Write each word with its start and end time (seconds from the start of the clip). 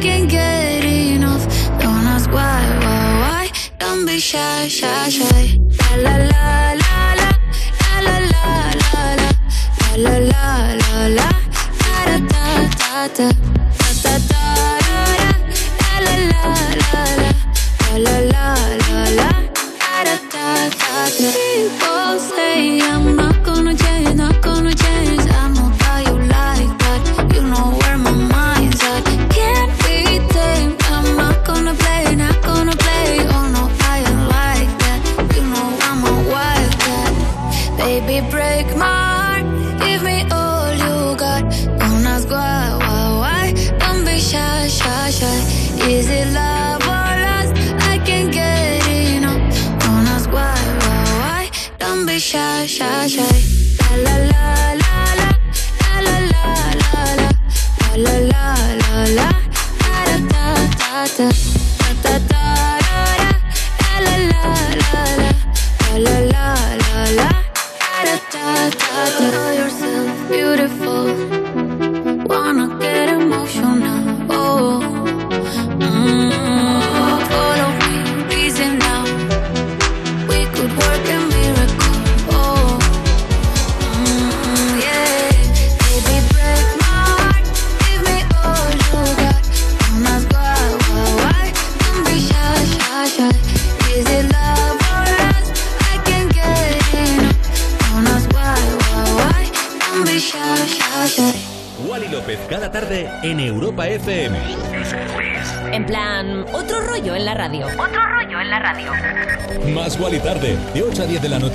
can't 0.00 0.30
get 0.30 0.84
enough. 0.84 1.44
Don't 1.80 2.06
ask 2.06 2.30
why, 2.30 2.62
why, 2.84 3.04
why. 3.22 3.50
Don't 3.78 4.06
be 4.06 4.18
shy, 4.18 4.68
shy, 4.68 5.08
shy. 5.08 5.58
La 5.96 6.16
la 6.16 6.16
la 6.32 6.74
la 6.82 7.14
la. 7.20 7.30
La 7.90 7.98
la 8.06 8.16
la 8.32 8.46
la 8.82 9.04
la. 9.20 9.30
La 9.96 10.18
la 10.18 10.18
la 10.30 10.74
la 10.82 11.06
la. 11.18 11.28
Da 11.82 12.18
da 12.18 13.08
da 13.16 13.30
da 13.32 13.57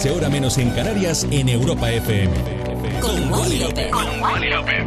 noche, 0.04 0.18
hora 0.18 0.30
menos 0.30 0.58
en 0.58 0.70
Canarias, 0.72 1.26
en 1.32 1.48
Europa 1.50 1.90
FM. 1.90 2.34
Con 3.00 3.32
Wally 3.32 4.50
López. 4.50 4.86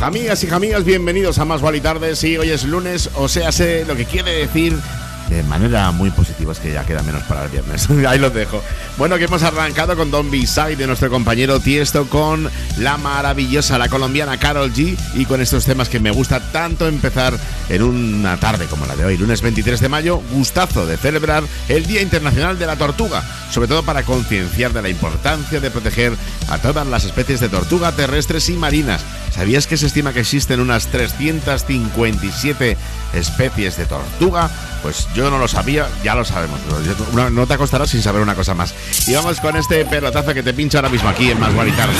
Amigas 0.00 0.44
y 0.44 0.50
amigas, 0.50 0.84
bienvenidos 0.84 1.38
a 1.38 1.44
Más 1.44 1.62
Wally 1.62 1.80
Tarde. 1.80 2.16
Sí, 2.16 2.36
hoy 2.36 2.50
es 2.50 2.64
lunes, 2.64 3.10
o 3.14 3.28
sea, 3.28 3.52
sé 3.52 3.84
lo 3.84 3.94
que 3.94 4.04
quiere 4.04 4.32
decir 4.32 4.76
de 5.28 5.42
manera 5.44 5.90
muy 5.90 6.10
positiva, 6.10 6.52
es 6.52 6.58
que 6.58 6.72
ya 6.72 6.84
queda 6.84 7.02
menos 7.02 7.22
para 7.24 7.44
el 7.44 7.50
viernes. 7.50 7.88
Ahí 8.06 8.18
los 8.18 8.32
dejo. 8.34 8.62
Bueno, 8.98 9.18
que 9.18 9.24
hemos 9.24 9.42
arrancado 9.42 9.94
con 9.94 10.10
Don 10.10 10.30
B-Side 10.30 10.76
de 10.76 10.86
nuestro 10.86 11.10
compañero 11.10 11.60
Tiesto, 11.60 12.08
con 12.08 12.50
la 12.78 12.96
maravillosa, 12.96 13.76
la 13.76 13.90
colombiana 13.90 14.38
Carol 14.38 14.72
G, 14.72 14.96
y 15.14 15.26
con 15.26 15.42
estos 15.42 15.66
temas 15.66 15.90
que 15.90 16.00
me 16.00 16.10
gusta 16.10 16.40
tanto 16.50 16.88
empezar 16.88 17.38
en 17.68 17.82
una 17.82 18.38
tarde 18.38 18.64
como 18.64 18.86
la 18.86 18.96
de 18.96 19.04
hoy, 19.04 19.18
lunes 19.18 19.42
23 19.42 19.80
de 19.80 19.90
mayo, 19.90 20.22
gustazo 20.32 20.86
de 20.86 20.96
celebrar 20.96 21.44
el 21.68 21.86
Día 21.86 22.00
Internacional 22.00 22.58
de 22.58 22.66
la 22.66 22.76
Tortuga, 22.76 23.22
sobre 23.50 23.68
todo 23.68 23.82
para 23.82 24.02
concienciar 24.02 24.72
de 24.72 24.80
la 24.80 24.88
importancia 24.88 25.60
de 25.60 25.70
proteger 25.70 26.14
a 26.48 26.56
todas 26.56 26.86
las 26.86 27.04
especies 27.04 27.40
de 27.40 27.50
tortuga 27.50 27.92
terrestres 27.92 28.48
y 28.48 28.54
marinas. 28.54 29.04
¿Sabías 29.36 29.66
que 29.66 29.76
se 29.76 29.86
estima 29.86 30.14
que 30.14 30.20
existen 30.20 30.60
unas 30.60 30.86
357 30.86 32.76
especies 33.12 33.76
de 33.76 33.84
tortuga? 33.84 34.48
Pues 34.82 35.06
yo 35.14 35.30
no 35.30 35.38
lo 35.38 35.46
sabía, 35.46 35.88
ya 36.02 36.14
lo 36.14 36.24
sabemos. 36.24 36.58
No 37.12 37.46
te 37.46 37.52
acostarás 37.52 37.90
sin 37.90 38.00
saber 38.00 38.22
una 38.22 38.34
cosa 38.34 38.54
más. 38.54 38.74
Y 39.06 39.12
vamos 39.12 39.38
con 39.40 39.54
este 39.56 39.84
pelotazo 39.84 40.32
que 40.32 40.42
te 40.42 40.54
pincho 40.54 40.78
ahora 40.78 40.88
mismo 40.88 41.10
aquí 41.10 41.30
en 41.30 41.38
Más 41.38 41.52
Guay 41.52 41.70
Tarde. 41.72 41.92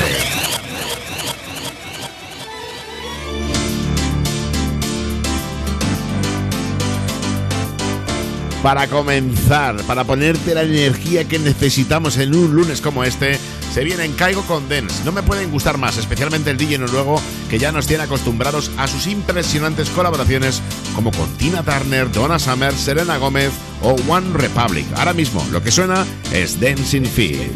Para 8.63 8.87
comenzar, 8.87 9.77
para 9.83 10.05
ponerte 10.05 10.55
la 10.55 10.63
energía 10.63 11.29
que 11.29 11.39
necesitamos 11.39 12.17
en 12.17 12.35
un 12.35 12.55
lunes 12.55 12.81
como 12.81 13.05
este, 13.05 13.39
se 13.77 13.85
viene 13.85 14.07
en 14.07 14.15
Caigo 14.15 14.41
con 14.41 14.71
Dance. 14.71 15.05
No 15.05 15.13
me 15.13 15.23
pueden 15.23 15.51
gustar 15.51 15.77
más, 15.77 15.99
especialmente 15.99 16.51
el 16.51 16.57
DJ 16.57 16.79
noruego 16.79 17.21
que 17.51 17.59
ya 17.59 17.73
nos 17.73 17.87
tiene 17.87 18.05
acostumbrados 18.05 18.71
a 18.79 18.89
sus 18.89 19.07
impresionantes 19.07 19.91
colaboraciones 19.91 20.63
como 20.95 21.11
con 21.11 21.29
Tina 21.37 21.63
Turner, 21.63 22.11
Donna 22.11 22.39
Summer, 22.39 22.73
Serena 22.73 23.19
Gómez 23.19 23.51
o 23.83 23.95
One 24.09 24.29
Republic. 24.33 24.87
Ahora 24.97 25.13
mismo 25.13 25.47
lo 25.53 25.63
que 25.63 25.71
suena 25.71 26.07
es 26.33 26.59
Dancing 26.59 27.05
Feet. 27.05 27.53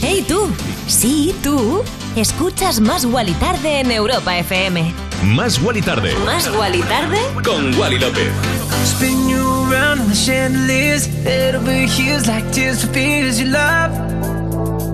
Hey 0.00 0.24
tú, 0.28 0.48
sí 0.86 1.34
tú, 1.42 1.82
escuchas 2.14 2.78
Más 2.78 3.04
Wally 3.04 3.34
Tarde 3.34 3.80
en 3.80 3.90
Europa 3.90 4.38
FM. 4.38 4.94
Más 5.24 5.60
Wally 5.60 5.82
tarde, 5.82 6.14
Más 6.24 6.48
Wally 6.56 6.82
Tarde 6.82 7.18
con 7.42 7.76
Wally 7.76 7.98
López. 7.98 8.30
Spin 8.84 9.28
you 9.28 9.72
around 9.72 10.08
the 10.08 10.14
chandeliers. 10.14 11.08
Over 11.26 11.84
heels 11.88 12.28
like 12.28 12.48
tears 12.52 12.84
for 12.84 12.92
fears 12.92 13.40
you 13.40 13.46
love. 13.46 14.33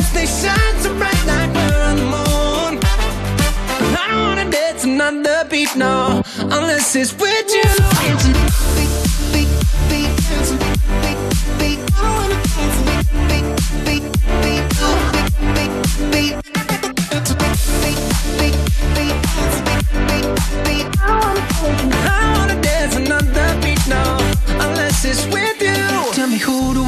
Lights, 0.00 0.12
they 0.12 0.26
shine 0.26 0.80
so 0.80 0.94
bright 0.96 1.26
like 1.26 1.52
we're 1.54 1.82
on 1.82 1.96
the 1.96 2.02
moon. 2.04 2.80
I 3.96 4.06
don't 4.08 4.22
wanna 4.22 4.50
dance 4.50 4.84
another 4.84 5.46
beat, 5.50 5.76
no, 5.76 6.22
unless 6.38 6.96
it's 6.96 7.12
with 7.12 7.50
you. 7.50 8.49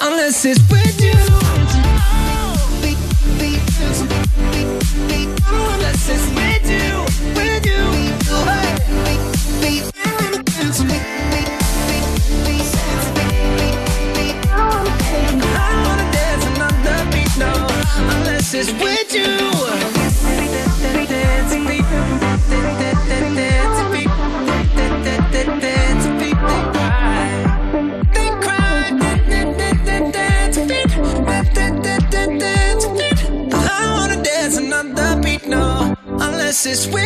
unless 0.00 0.44
it's 0.44 0.60
with 0.70 0.95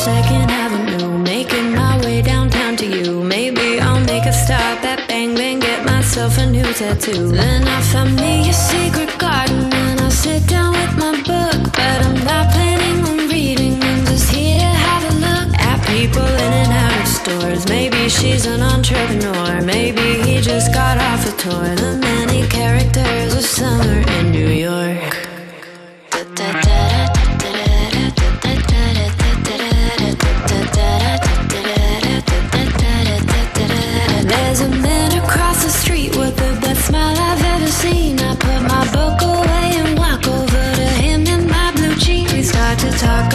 Second 0.00 0.50
Avenue, 0.50 1.18
making 1.18 1.74
my 1.74 1.98
way 2.02 2.22
downtown 2.22 2.74
to 2.78 2.86
you. 2.86 3.22
Maybe 3.22 3.78
I'll 3.78 4.00
make 4.00 4.24
a 4.24 4.32
stop 4.32 4.82
at 4.82 5.06
Bang 5.06 5.34
Bang, 5.34 5.60
get 5.60 5.84
myself 5.84 6.38
a 6.38 6.46
new 6.46 6.72
tattoo. 6.72 7.28
Then 7.28 7.68
I 7.68 7.82
find 7.82 8.16
me 8.16 8.48
a 8.48 8.52
secret 8.54 9.12
garden 9.18 9.70
and 9.70 10.00
I'll 10.00 10.10
sit 10.10 10.46
down 10.46 10.72
with 10.72 10.96
my 10.96 11.12
book. 11.30 11.60
But 11.76 11.98
I'm 12.06 12.14
not 12.24 12.50
planning 12.50 13.04
on 13.10 13.28
reading, 13.28 13.74
I'm 13.74 14.06
just 14.06 14.32
here 14.32 14.58
to 14.58 14.72
have 14.88 15.04
a 15.12 15.14
look 15.26 15.48
at 15.60 15.86
people 15.86 16.24
in 16.46 16.52
and 16.62 16.72
out 16.72 17.00
of 17.02 17.06
stores. 17.06 17.68
Maybe 17.68 18.08
she's 18.08 18.46
an 18.46 18.62
entrepreneur, 18.62 19.60
maybe 19.60 20.22
he 20.24 20.40
just 20.40 20.72
got 20.72 20.96
off 20.96 21.28
a 21.28 21.36
tour. 21.36 21.76
The 21.76 21.98
many 22.00 22.48
characters 22.48 23.34
of 23.34 23.44
summer 23.44 24.00
in 24.16 24.30
New 24.30 24.39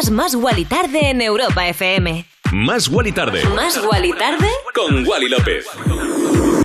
Escuchas 0.00 0.10
Más 0.16 0.34
Wally 0.34 0.64
Tarde 0.64 1.10
en 1.10 1.20
Europa 1.20 1.68
FM. 1.68 2.24
Más 2.52 2.88
Wally 2.88 3.12
Tarde. 3.12 3.44
Más 3.54 3.78
Wally 3.84 4.14
Tarde 4.14 4.48
con 4.74 5.06
Wally 5.06 5.28
López 5.28 5.66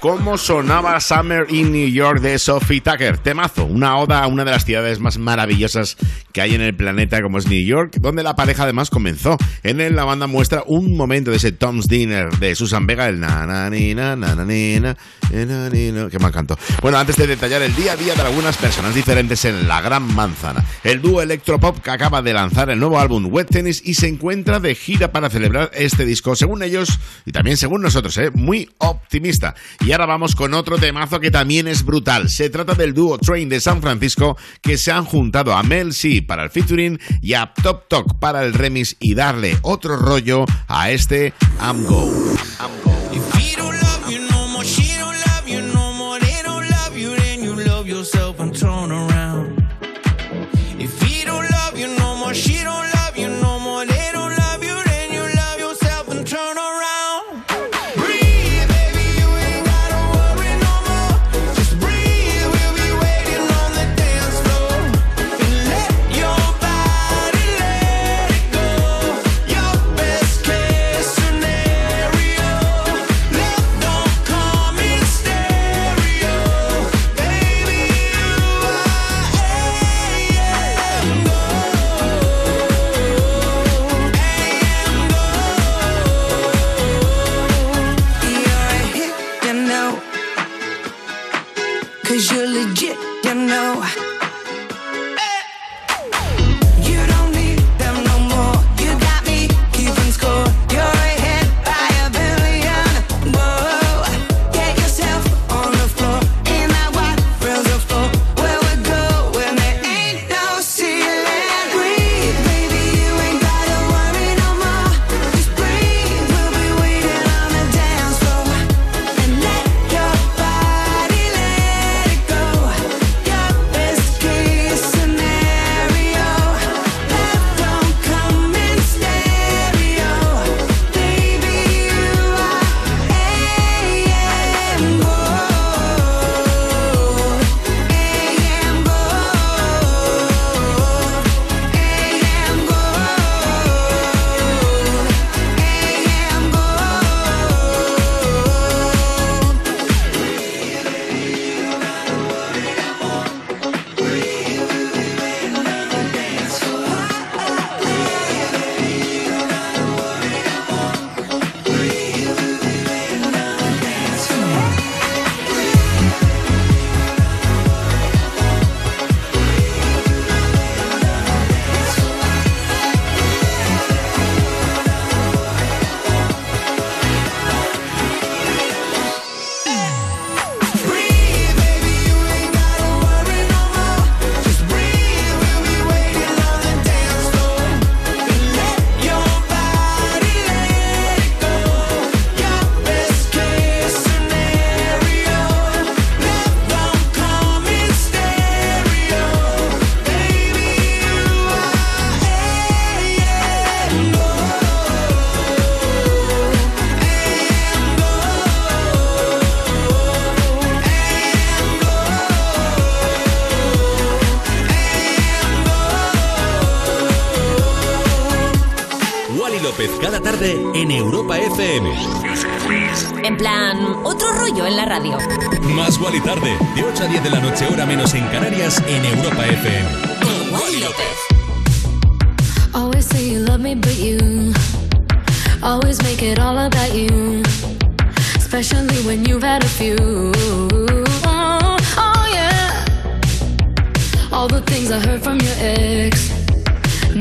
cómo 0.05 0.37
sonaba 0.37 0.99
Summer 0.99 1.47
in 1.49 1.71
New 1.71 1.89
York 1.89 2.21
de 2.21 2.37
Sophie 2.37 2.79
Tucker. 2.79 3.17
Temazo, 3.17 3.65
una 3.65 3.97
oda 3.97 4.21
a 4.21 4.27
una 4.27 4.45
de 4.45 4.51
las 4.51 4.63
ciudades 4.63 4.99
más 4.99 5.17
maravillosas 5.17 5.97
que 6.31 6.41
hay 6.41 6.53
en 6.53 6.61
el 6.61 6.75
planeta 6.75 7.23
como 7.23 7.39
es 7.39 7.47
New 7.47 7.65
York, 7.65 7.95
donde 7.99 8.21
la 8.21 8.35
pareja 8.35 8.63
además 8.63 8.91
comenzó. 8.91 9.35
En 9.63 9.81
él 9.81 9.95
la 9.95 10.03
banda 10.03 10.27
muestra 10.27 10.61
un 10.67 10.95
momento 10.95 11.31
de 11.31 11.37
ese 11.37 11.53
Tom's 11.53 11.87
Dinner 11.87 12.29
de 12.37 12.53
Susan 12.53 12.85
Vega, 12.85 13.07
el 13.07 13.19
na 13.19 13.47
na 13.47 13.67
ni 13.71 13.95
na 13.95 14.15
na 14.15 14.35
na 14.35 14.45
ni 14.45 14.79
na 14.79 14.95
que 15.31 16.19
mal 16.19 16.31
canto. 16.31 16.55
Bueno, 16.83 16.99
antes 16.99 17.15
de 17.15 17.25
detallar 17.25 17.63
el 17.63 17.75
día 17.75 17.93
a 17.93 17.97
día 17.97 18.13
de 18.13 18.21
algunas 18.21 18.57
personas 18.57 18.93
diferentes 18.93 19.43
en 19.45 19.67
la 19.67 19.81
Gran 19.81 20.03
Manzana, 20.13 20.63
el 20.83 21.01
dúo 21.01 21.23
electropop 21.23 21.79
que 21.79 21.89
acaba 21.89 22.21
de 22.21 22.33
lanzar 22.33 22.69
el 22.69 22.79
nuevo 22.79 22.99
álbum 22.99 23.25
Wet 23.31 23.47
Tennis 23.49 23.81
y 23.83 23.95
se 23.95 24.07
encuentra 24.07 24.59
de 24.59 24.75
gira 24.75 25.11
para 25.11 25.31
celebrar 25.31 25.71
este 25.73 26.05
disco, 26.05 26.35
según 26.35 26.61
ellos 26.61 26.99
y 27.25 27.31
también 27.31 27.57
según 27.57 27.81
nosotros, 27.81 28.15
¿eh? 28.19 28.29
muy 28.35 28.69
optimista. 28.77 29.55
Y 29.79 29.94
ahora 29.95 30.07
vamos 30.07 30.35
con 30.35 30.53
otro 30.53 30.77
temazo 30.77 31.21
que 31.21 31.31
también 31.31 31.69
es 31.69 31.85
brutal. 31.85 32.29
Se 32.29 32.49
trata 32.49 32.73
del 32.73 32.93
dúo 32.93 33.17
Train 33.17 33.47
de 33.47 33.61
San 33.61 33.81
Francisco 33.81 34.37
que 34.61 34.77
se 34.77 34.91
han 34.91 35.05
juntado 35.05 35.53
a 35.53 35.63
Mel 35.63 35.93
C 35.93 36.21
para 36.21 36.43
el 36.43 36.49
featuring 36.49 36.99
y 37.21 37.33
a 37.33 37.53
Top 37.63 37.87
Talk 37.87 38.19
para 38.19 38.43
el 38.43 38.53
remix 38.53 38.97
y 38.99 39.15
darle 39.15 39.57
otro 39.61 39.95
rollo 39.95 40.43
a 40.67 40.91
este 40.91 41.33
I'm. 41.61 41.85
I'm 41.85 41.85
Go. 41.85 43.44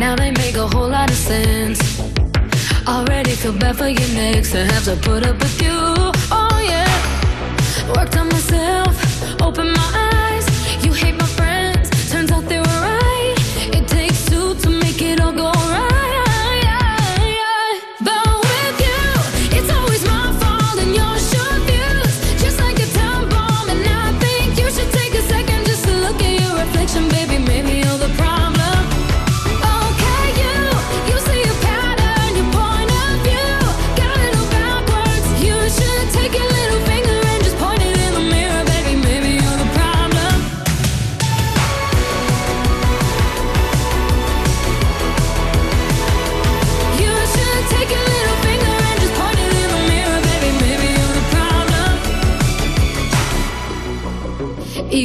Now 0.05 0.17
they 0.17 0.33
make 0.33 0.55
a 0.57 0.69
whole 0.69 0.91
lot 0.91 1.09
of 1.11 1.17
sense. 1.17 1.81
Already 2.87 3.31
feel 3.31 3.55
bad 3.55 3.77
for 3.77 3.89
your 3.89 4.11
next 4.13 4.53
to 4.53 4.63
have 4.67 4.85
to 4.85 4.97
put 4.97 5.27
up 5.27 5.39
with 5.39 5.63
you. 5.63 5.79
Oh 6.31 6.59
yeah, 6.73 6.93
worked 7.97 8.15
on 8.15 8.29
myself, 8.29 8.93
open 9.41 9.73
my 9.73 9.89
eyes. 10.13 10.44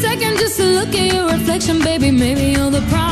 second 0.00 0.36
just 0.38 0.56
to 0.58 0.64
look 0.64 0.94
at 0.94 1.12
your 1.12 1.26
reflection, 1.26 1.78
baby. 1.80 2.10
Maybe 2.10 2.52
you're 2.52 2.70
the 2.70 2.80
problem. 2.88 3.05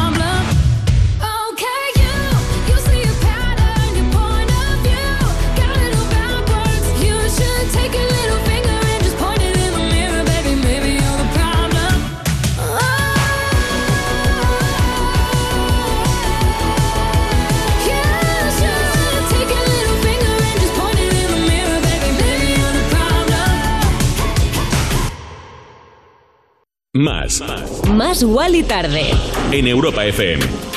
Más. 27.04 27.42
Más 27.86 28.22
Wally 28.24 28.62
tarde. 28.62 29.10
En 29.52 29.66
Europa 29.68 30.06
FM. 30.06 30.73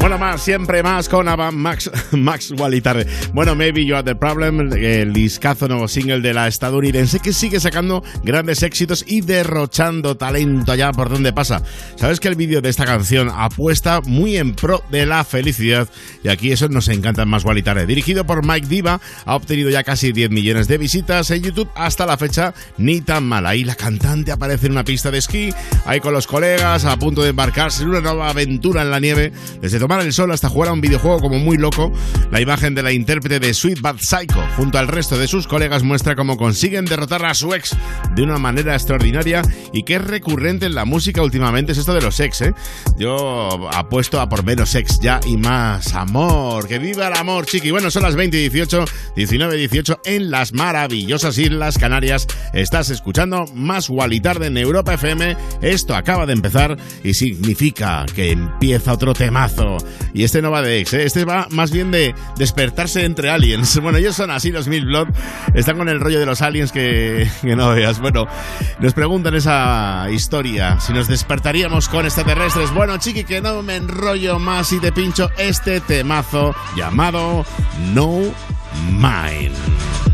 Bueno, 0.00 0.16
más, 0.16 0.40
siempre 0.40 0.80
más 0.84 1.08
con 1.08 1.26
Ava 1.26 1.50
Max, 1.50 1.90
Max 2.12 2.52
Wally 2.56 2.80
tarde. 2.80 3.04
Bueno, 3.32 3.56
Maybe 3.56 3.84
You 3.84 3.96
Are 3.96 4.04
the 4.04 4.14
Problem, 4.14 4.72
el 4.72 5.12
discazo 5.12 5.66
nuevo 5.66 5.88
single 5.88 6.20
de 6.20 6.32
la 6.32 6.46
estadounidense 6.46 7.18
que 7.18 7.32
sigue 7.32 7.58
sacando 7.58 8.04
grandes 8.22 8.62
éxitos 8.62 9.04
y 9.06 9.22
derrochando 9.22 10.16
talento 10.16 10.70
allá 10.70 10.92
por 10.92 11.08
donde 11.08 11.32
pasa. 11.32 11.62
Sabes 11.96 12.20
que 12.20 12.28
el 12.28 12.36
vídeo 12.36 12.60
de 12.60 12.68
esta 12.68 12.86
canción 12.86 13.28
apuesta 13.34 14.00
muy 14.02 14.36
en 14.36 14.54
pro 14.54 14.84
de 14.88 15.04
la 15.04 15.24
felicidad 15.24 15.88
y 16.22 16.28
aquí 16.28 16.52
eso 16.52 16.68
nos 16.68 16.88
encanta 16.88 17.22
en 17.22 17.28
Más 17.28 17.44
Wally 17.44 17.64
tarde. 17.64 17.84
Dirigido 17.84 18.24
por 18.24 18.46
Mike 18.46 18.68
Diva, 18.68 19.00
ha 19.24 19.34
obtenido 19.34 19.68
ya 19.68 19.82
casi 19.82 20.12
10 20.12 20.30
millones 20.30 20.68
de 20.68 20.78
visitas 20.78 21.28
en 21.32 21.42
YouTube 21.42 21.70
hasta 21.74 22.06
la 22.06 22.16
fecha, 22.16 22.54
ni 22.78 23.00
tan 23.00 23.26
mal. 23.26 23.46
Ahí 23.46 23.64
la 23.64 23.74
cantante 23.74 24.30
aparece 24.30 24.66
en 24.66 24.72
una 24.72 24.84
pista 24.84 25.10
de 25.10 25.18
esquí, 25.18 25.52
ahí 25.84 25.98
con 25.98 26.12
los 26.12 26.28
colegas, 26.28 26.84
a 26.84 26.96
punto 26.96 27.22
de 27.22 27.30
embarcarse 27.30 27.82
en 27.82 27.88
una 27.88 28.00
nueva 28.00 28.30
aventura 28.30 28.82
en 28.82 28.92
la 28.92 29.00
nieve, 29.00 29.32
desde 29.60 29.87
tomar 29.88 30.04
el 30.04 30.12
sol 30.12 30.30
hasta 30.32 30.50
jugar 30.50 30.68
a 30.68 30.74
un 30.74 30.82
videojuego 30.82 31.18
como 31.18 31.38
muy 31.38 31.56
loco. 31.56 31.90
La 32.30 32.42
imagen 32.42 32.74
de 32.74 32.82
la 32.82 32.92
intérprete 32.92 33.40
de 33.40 33.54
Sweet 33.54 33.80
Bad 33.80 33.96
Psycho 34.00 34.44
junto 34.54 34.76
al 34.76 34.86
resto 34.86 35.16
de 35.16 35.26
sus 35.26 35.46
colegas 35.46 35.82
muestra 35.82 36.14
cómo 36.14 36.36
consiguen 36.36 36.84
derrotar 36.84 37.24
a 37.24 37.32
su 37.32 37.54
ex 37.54 37.74
de 38.14 38.22
una 38.22 38.36
manera 38.36 38.74
extraordinaria 38.74 39.40
y 39.72 39.84
que 39.84 39.94
es 39.94 40.04
recurrente 40.04 40.66
en 40.66 40.74
la 40.74 40.84
música 40.84 41.22
últimamente 41.22 41.72
es 41.72 41.78
esto 41.78 41.94
de 41.94 42.02
los 42.02 42.20
ex, 42.20 42.42
¿eh? 42.42 42.54
Yo 42.98 43.70
apuesto 43.72 44.20
a 44.20 44.28
por 44.28 44.44
menos 44.44 44.74
ex 44.74 45.00
ya 45.00 45.20
y 45.26 45.38
más 45.38 45.94
amor. 45.94 46.68
Que 46.68 46.78
viva 46.78 47.08
el 47.08 47.14
amor, 47.14 47.46
chiqui. 47.46 47.70
Bueno, 47.70 47.90
son 47.90 48.02
las 48.02 48.14
20 48.14 48.36
y 48.36 48.40
18, 48.50 48.84
19 49.16 49.56
y 49.56 49.58
18 49.60 50.00
en 50.04 50.30
las 50.30 50.52
maravillosas 50.52 51.38
Islas 51.38 51.78
Canarias. 51.78 52.26
Estás 52.52 52.90
escuchando 52.90 53.46
más 53.54 53.88
Wally 53.88 54.20
tarde 54.20 54.48
en 54.48 54.58
Europa 54.58 54.92
FM. 54.92 55.34
Esto 55.62 55.96
acaba 55.96 56.26
de 56.26 56.34
empezar 56.34 56.76
y 57.02 57.14
significa 57.14 58.04
que 58.14 58.32
empieza 58.32 58.92
otro 58.92 59.14
temazo. 59.14 59.77
Y 60.14 60.24
este 60.24 60.42
no 60.42 60.50
va 60.50 60.62
de 60.62 60.80
ex, 60.80 60.94
¿eh? 60.94 61.04
este 61.04 61.24
va 61.24 61.46
más 61.50 61.70
bien 61.70 61.90
de 61.90 62.14
despertarse 62.36 63.04
entre 63.04 63.30
aliens. 63.30 63.80
Bueno, 63.88 63.98
ellos 63.98 64.16
son 64.16 64.30
así, 64.30 64.50
los 64.50 64.68
Mil 64.68 64.84
Blood. 64.84 65.08
Están 65.54 65.78
con 65.78 65.88
el 65.88 66.00
rollo 66.00 66.20
de 66.20 66.26
los 66.26 66.42
aliens 66.42 66.72
que, 66.72 67.30
que 67.40 67.56
no 67.56 67.70
veas. 67.70 68.00
Bueno, 68.00 68.26
nos 68.80 68.92
preguntan 68.92 69.34
esa 69.34 70.08
historia, 70.10 70.78
si 70.80 70.92
nos 70.92 71.08
despertaríamos 71.08 71.88
con 71.88 72.04
extraterrestres. 72.04 72.72
Bueno, 72.74 72.98
chiqui, 72.98 73.24
que 73.24 73.40
no 73.40 73.62
me 73.62 73.76
enrollo 73.76 74.38
más 74.38 74.72
y 74.72 74.78
te 74.78 74.92
pincho 74.92 75.30
este 75.38 75.80
temazo 75.80 76.54
llamado 76.76 77.46
No 77.94 78.20
Mine. 78.90 80.07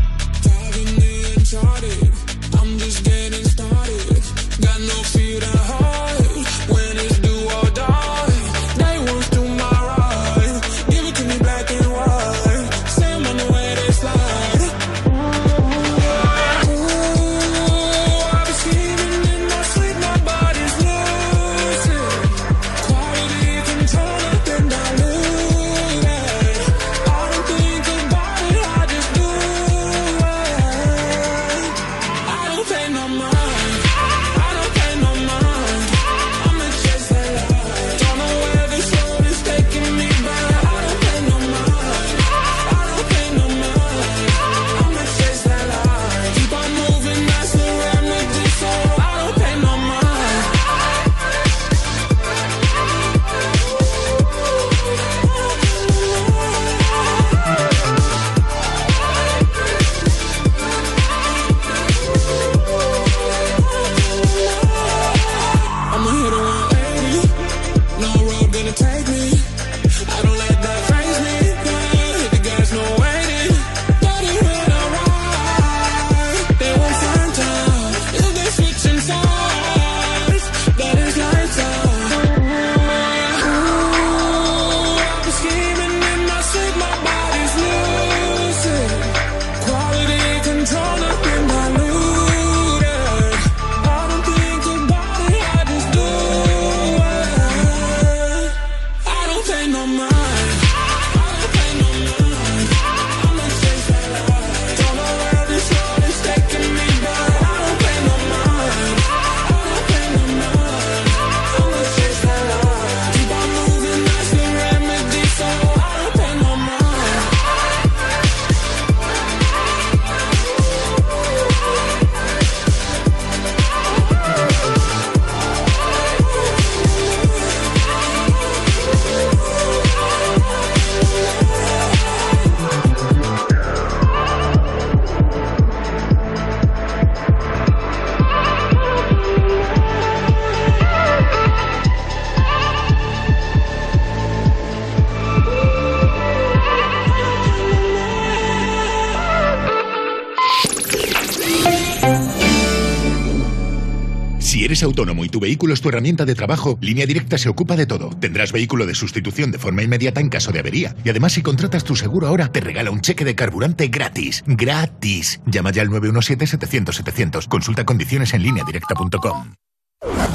Autónomo 154.85 155.25
y 155.25 155.29
tu 155.29 155.39
vehículo 155.39 155.73
es 155.73 155.81
tu 155.81 155.89
herramienta 155.89 156.25
de 156.25 156.35
trabajo, 156.35 156.77
Línea 156.81 157.05
Directa 157.05 157.37
se 157.37 157.49
ocupa 157.49 157.75
de 157.75 157.85
todo. 157.85 158.09
Tendrás 158.19 158.51
vehículo 158.51 158.85
de 158.85 158.95
sustitución 158.95 159.51
de 159.51 159.59
forma 159.59 159.83
inmediata 159.83 160.21
en 160.21 160.29
caso 160.29 160.51
de 160.51 160.59
avería. 160.59 160.95
Y 161.03 161.09
además, 161.09 161.33
si 161.33 161.41
contratas 161.41 161.83
tu 161.83 161.95
seguro 161.95 162.27
ahora, 162.27 162.51
te 162.51 162.61
regala 162.61 162.91
un 162.91 163.01
cheque 163.01 163.25
de 163.25 163.35
carburante 163.35 163.87
gratis. 163.87 164.43
¡Gratis! 164.47 165.41
Llama 165.45 165.71
ya 165.71 165.81
al 165.81 165.89
917-700-700. 165.89 167.47
Consulta 167.47 167.85
condiciones 167.85 168.33
en 168.33 168.43
lineadirecta.com. 168.43 169.64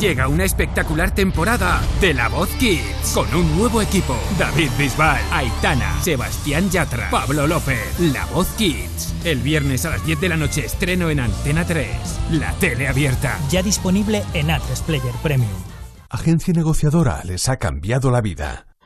Llega 0.00 0.28
una 0.28 0.44
espectacular 0.44 1.14
temporada 1.14 1.80
de 2.00 2.14
La 2.14 2.28
Voz 2.28 2.48
Kids 2.58 3.12
con 3.14 3.32
un 3.34 3.56
nuevo 3.56 3.82
equipo. 3.82 4.16
David 4.38 4.70
Bisbal, 4.78 5.20
Aitana, 5.30 6.02
Sebastián 6.02 6.70
Yatra, 6.70 7.10
Pablo 7.10 7.46
López. 7.46 7.98
La 7.98 8.24
Voz 8.26 8.48
Kids. 8.56 9.14
El 9.24 9.40
viernes 9.40 9.84
a 9.84 9.90
las 9.90 10.06
10 10.06 10.20
de 10.20 10.28
la 10.28 10.36
noche 10.36 10.64
estreno 10.64 11.10
en 11.10 11.20
Antena 11.20 11.66
3. 11.66 11.88
La 12.32 12.52
tele 12.54 12.88
abierta. 12.88 13.38
Ya 13.50 13.62
disponible 13.62 14.24
en 14.32 14.48
A3 14.48 14.82
Player 14.86 15.14
Premium. 15.22 15.50
Agencia 16.08 16.54
negociadora 16.54 17.22
les 17.24 17.48
ha 17.48 17.58
cambiado 17.58 18.10
la 18.10 18.20
vida. 18.20 18.69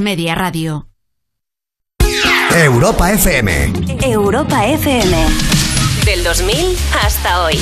Media 0.00 0.34
Radio. 0.34 0.86
Europa 2.54 3.10
FM. 3.12 3.48
Europa 4.04 4.66
FM. 4.66 5.10
Del 6.04 6.22
2000 6.22 6.76
hasta 6.92 7.42
hoy. 7.42 7.56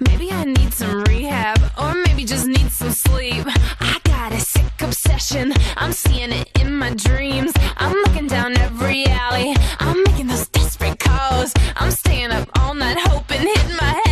Maybe 0.00 0.30
I 0.30 0.44
need 0.44 0.72
some 0.72 1.04
rehab, 1.04 1.58
or 1.78 1.94
maybe 2.06 2.24
just 2.24 2.46
need 2.46 2.70
some 2.70 2.90
sleep. 2.90 3.46
I 3.80 3.98
got 4.04 4.32
a 4.32 4.40
sick 4.40 4.80
obsession, 4.80 5.52
I'm 5.76 5.92
seeing 5.92 6.32
it 6.32 6.48
in 6.60 6.76
my 6.76 6.90
dreams. 6.94 7.52
I'm 7.76 7.94
looking 8.06 8.26
down 8.26 8.56
every 8.58 9.06
alley, 9.06 9.54
I'm 9.80 10.02
making 10.04 10.26
those 10.28 10.48
desperate 10.48 10.98
calls. 10.98 11.54
I'm 11.76 11.90
staying 11.90 12.32
up 12.32 12.48
all 12.58 12.74
night 12.74 12.98
hoping, 12.98 13.40
hitting 13.40 13.76
my 13.76 14.00
head 14.04 14.11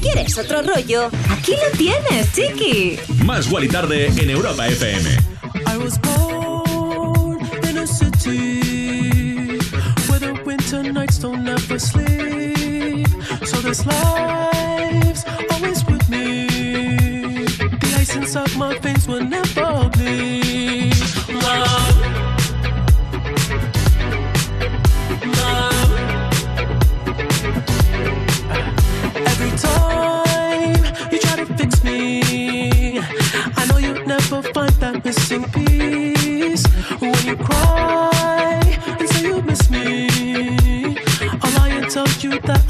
quieres 0.00 0.36
otro 0.38 0.62
rollo, 0.62 1.10
aquí 1.30 1.52
lo 1.52 1.78
tienes, 1.78 2.32
chiqui. 2.32 2.98
Más 3.24 3.48
Guali 3.48 3.68
Tarde 3.68 4.06
en 4.06 4.30
Europa 4.30 4.66
FM. 4.66 5.10
I 5.66 5.76
was 5.76 5.98
born 5.98 7.40
in 7.68 7.78
a 7.78 7.86
city 7.86 9.58
where 10.08 10.18
the 10.18 10.40
winter 10.44 10.82
nights 10.82 11.18
don't 11.18 11.46
ever 11.46 11.78
sleep. 11.78 13.08
So 13.44 13.60
this 13.60 13.84
life's 13.86 15.24
always 15.50 15.84
with 15.86 16.08
me. 16.08 16.46
The 17.80 17.96
ice 17.98 18.16
inside 18.16 18.56
my 18.56 18.78
veins 18.78 19.06
will 19.06 19.24
never 19.24 19.88
bleed. 19.90 20.94
Love. 21.28 21.89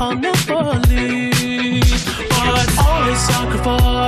You 0.01 0.07
that 0.07 0.17
I'll 0.17 0.17
never 0.17 0.81
leave. 0.89 1.85
But 2.31 2.79
always 2.79 3.19
sacrifice 3.19 4.00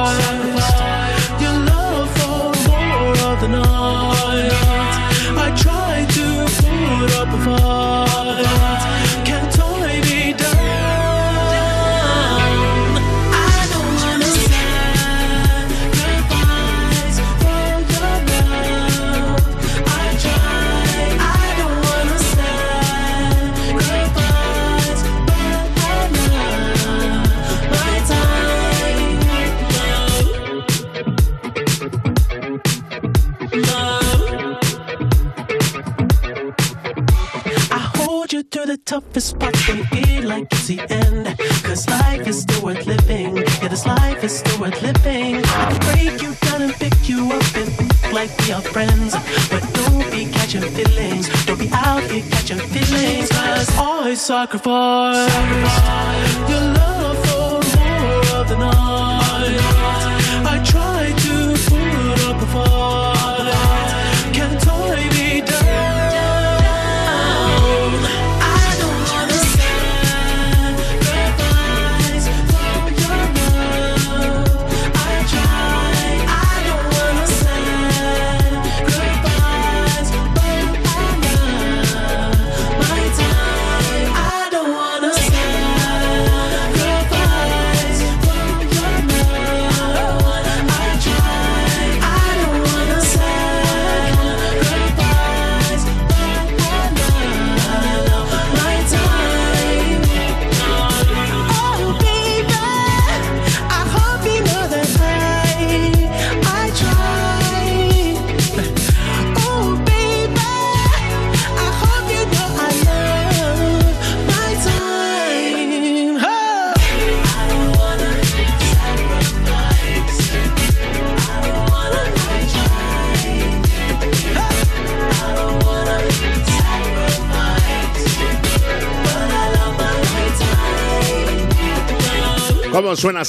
I 54.42 54.46
sacrifice 54.46 56.21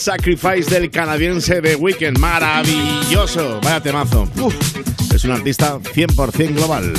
Sacrifice 0.04 0.70
del 0.70 0.92
canadiense 0.92 1.62
de 1.62 1.78
Weekend? 1.78 2.18
Maravilloso. 2.20 3.62
Vaya 3.62 3.80
temazo. 3.80 4.28
Uf, 4.36 4.54
es 5.14 5.24
un 5.24 5.32
artista 5.32 5.80
100% 5.80 6.56
global. 6.56 6.94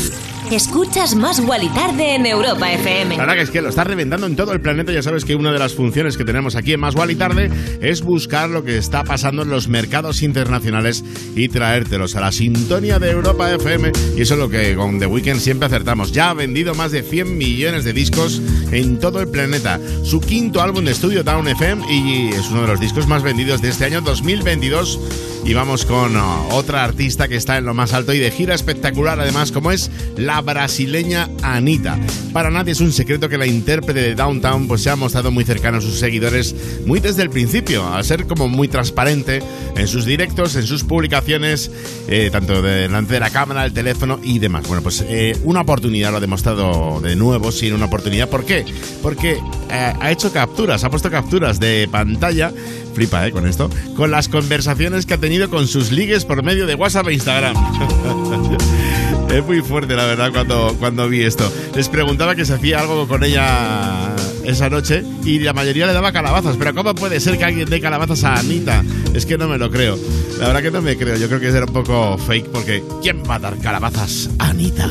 Escuchas 0.54 1.16
Más 1.16 1.40
Guali 1.40 1.68
Tarde 1.70 2.14
en 2.14 2.26
Europa 2.26 2.72
FM. 2.72 3.16
La 3.16 3.22
verdad 3.22 3.34
que 3.34 3.42
es 3.42 3.50
que 3.50 3.60
lo 3.60 3.70
está 3.70 3.82
reventando 3.82 4.28
en 4.28 4.36
todo 4.36 4.52
el 4.52 4.60
planeta. 4.60 4.92
Ya 4.92 5.02
sabes 5.02 5.24
que 5.24 5.34
una 5.34 5.52
de 5.52 5.58
las 5.58 5.74
funciones 5.74 6.16
que 6.16 6.24
tenemos 6.24 6.54
aquí 6.54 6.72
en 6.72 6.78
Más 6.78 6.94
y 7.08 7.16
Tarde 7.16 7.50
es 7.80 8.02
buscar 8.02 8.48
lo 8.48 8.62
que 8.62 8.78
está 8.78 9.02
pasando 9.02 9.42
en 9.42 9.50
los 9.50 9.66
mercados 9.66 10.22
internacionales 10.22 11.02
y 11.34 11.48
traértelos 11.48 12.14
a 12.14 12.20
la 12.20 12.30
sintonía 12.30 13.00
de 13.00 13.10
Europa 13.10 13.52
FM. 13.52 13.90
Y 14.16 14.20
eso 14.20 14.34
es 14.34 14.40
lo 14.40 14.48
que 14.48 14.76
con 14.76 15.00
The 15.00 15.06
Weeknd 15.06 15.40
siempre 15.40 15.66
acertamos. 15.66 16.12
Ya 16.12 16.30
ha 16.30 16.34
vendido 16.34 16.76
más 16.76 16.92
de 16.92 17.02
100 17.02 17.36
millones 17.36 17.82
de 17.82 17.92
discos 17.92 18.40
en 18.70 19.00
todo 19.00 19.20
el 19.20 19.26
planeta. 19.26 19.80
Su 20.04 20.20
quinto 20.20 20.62
álbum 20.62 20.84
de 20.84 20.92
estudio, 20.92 21.24
Down 21.24 21.48
FM, 21.48 21.92
y 21.92 22.28
es 22.28 22.48
uno 22.50 22.60
de 22.60 22.68
los 22.68 22.78
discos 22.78 23.08
más 23.08 23.24
vendidos 23.24 23.60
de 23.60 23.70
este 23.70 23.86
año 23.86 24.02
2022. 24.02 25.00
Y 25.46 25.52
vamos 25.52 25.84
con 25.84 26.16
uh, 26.16 26.48
otra 26.52 26.84
artista 26.84 27.28
que 27.28 27.36
está 27.36 27.58
en 27.58 27.66
lo 27.66 27.74
más 27.74 27.92
alto 27.92 28.14
y 28.14 28.18
de 28.18 28.30
gira 28.30 28.54
espectacular, 28.54 29.20
además, 29.20 29.52
como 29.52 29.72
es 29.72 29.90
la 30.16 30.40
brasileña 30.44 31.28
Anita. 31.42 31.98
Para 32.32 32.50
nadie 32.50 32.72
es 32.72 32.80
un 32.80 32.92
secreto 32.92 33.28
que 33.28 33.38
la 33.38 33.46
intérprete 33.46 34.00
de 34.00 34.14
Downtown 34.14 34.66
pues, 34.66 34.82
se 34.82 34.90
ha 34.90 34.96
mostrado 34.96 35.30
muy 35.30 35.44
cercano 35.44 35.78
a 35.78 35.80
sus 35.80 35.98
seguidores 35.98 36.54
muy 36.86 37.00
desde 37.00 37.22
el 37.22 37.30
principio, 37.30 37.86
al 37.86 38.04
ser 38.04 38.26
como 38.26 38.48
muy 38.48 38.68
transparente 38.68 39.42
en 39.76 39.88
sus 39.88 40.04
directos, 40.04 40.56
en 40.56 40.64
sus 40.64 40.84
publicaciones, 40.84 41.70
eh, 42.08 42.30
tanto 42.32 42.60
delante 42.62 43.14
de 43.14 43.20
la 43.20 43.30
cámara, 43.30 43.64
el 43.64 43.72
teléfono 43.72 44.20
y 44.22 44.38
demás. 44.38 44.66
Bueno, 44.66 44.82
pues 44.82 45.04
eh, 45.08 45.36
una 45.44 45.62
oportunidad 45.62 46.10
lo 46.10 46.18
ha 46.18 46.20
demostrado 46.20 47.00
de 47.00 47.16
nuevo, 47.16 47.52
sin 47.52 47.72
una 47.72 47.86
oportunidad. 47.86 48.28
¿Por 48.28 48.44
qué? 48.44 48.64
Porque 49.02 49.32
eh, 49.70 49.92
ha 50.00 50.10
hecho 50.10 50.32
capturas, 50.32 50.84
ha 50.84 50.90
puesto 50.90 51.10
capturas 51.10 51.60
de 51.60 51.88
pantalla 51.90 52.52
flipa. 52.94 53.30
Con 53.30 53.46
esto. 53.46 53.70
Con 53.96 54.10
las 54.10 54.28
conversaciones 54.28 55.06
que 55.06 55.14
ha 55.14 55.18
tenido 55.18 55.50
con 55.50 55.66
sus 55.66 55.90
ligues 55.90 56.24
por 56.24 56.42
medio 56.42 56.66
de 56.66 56.74
WhatsApp 56.74 57.08
e 57.08 57.14
Instagram. 57.14 57.54
es 59.30 59.44
muy 59.44 59.60
fuerte, 59.60 59.94
la 59.94 60.06
verdad, 60.06 60.30
cuando, 60.32 60.76
cuando 60.78 61.08
vi 61.08 61.22
esto. 61.22 61.50
Les 61.74 61.88
preguntaba 61.88 62.34
que 62.34 62.44
se 62.44 62.54
hacía 62.54 62.80
algo 62.80 63.06
con 63.08 63.24
ella 63.24 64.14
esa 64.44 64.68
noche 64.68 65.04
y 65.24 65.38
la 65.38 65.52
mayoría 65.52 65.86
le 65.86 65.92
daba 65.92 66.12
calabazas. 66.12 66.56
Pero 66.56 66.74
¿cómo 66.74 66.94
puede 66.94 67.20
ser 67.20 67.38
que 67.38 67.44
alguien 67.44 67.68
dé 67.68 67.80
calabazas 67.80 68.24
a 68.24 68.34
Anita? 68.34 68.84
Es 69.14 69.26
que 69.26 69.38
no 69.38 69.48
me 69.48 69.58
lo 69.58 69.70
creo. 69.70 69.98
La 70.38 70.48
verdad 70.48 70.62
que 70.62 70.70
no 70.70 70.82
me 70.82 70.96
creo. 70.96 71.16
Yo 71.16 71.28
creo 71.28 71.40
que 71.40 71.48
era 71.48 71.64
un 71.66 71.72
poco 71.72 72.18
fake 72.18 72.46
porque 72.46 72.84
¿quién 73.02 73.22
va 73.28 73.36
a 73.36 73.38
dar 73.38 73.58
calabazas 73.58 74.30
a 74.38 74.50
Anita? 74.50 74.88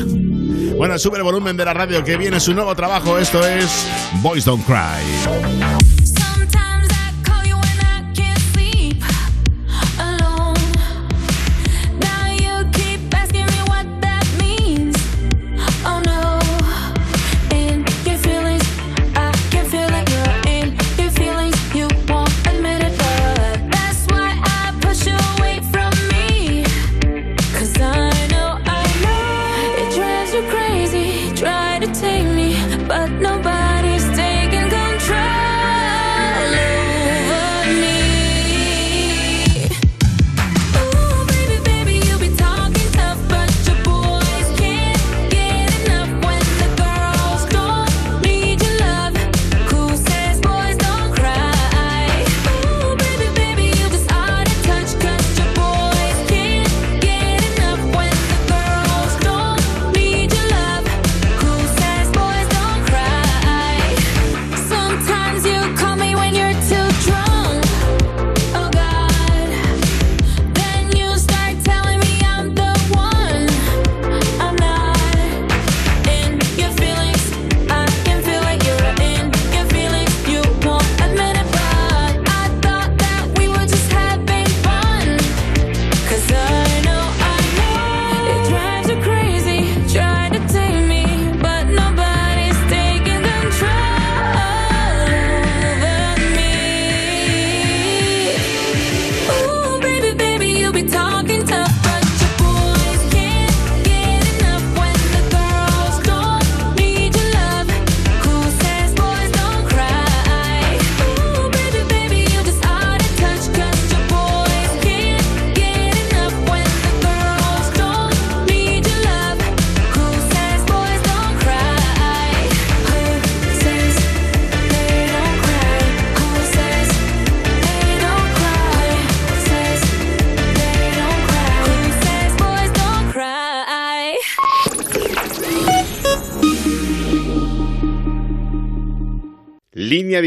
Bueno, 0.76 0.98
sube 0.98 1.18
el 1.18 1.22
volumen 1.22 1.56
de 1.56 1.64
la 1.64 1.72
radio 1.72 2.02
que 2.02 2.16
viene 2.16 2.40
su 2.40 2.52
nuevo 2.52 2.74
trabajo. 2.74 3.18
Esto 3.18 3.46
es 3.46 3.86
Boys 4.22 4.44
Don't 4.44 4.64
Cry. 4.66 5.93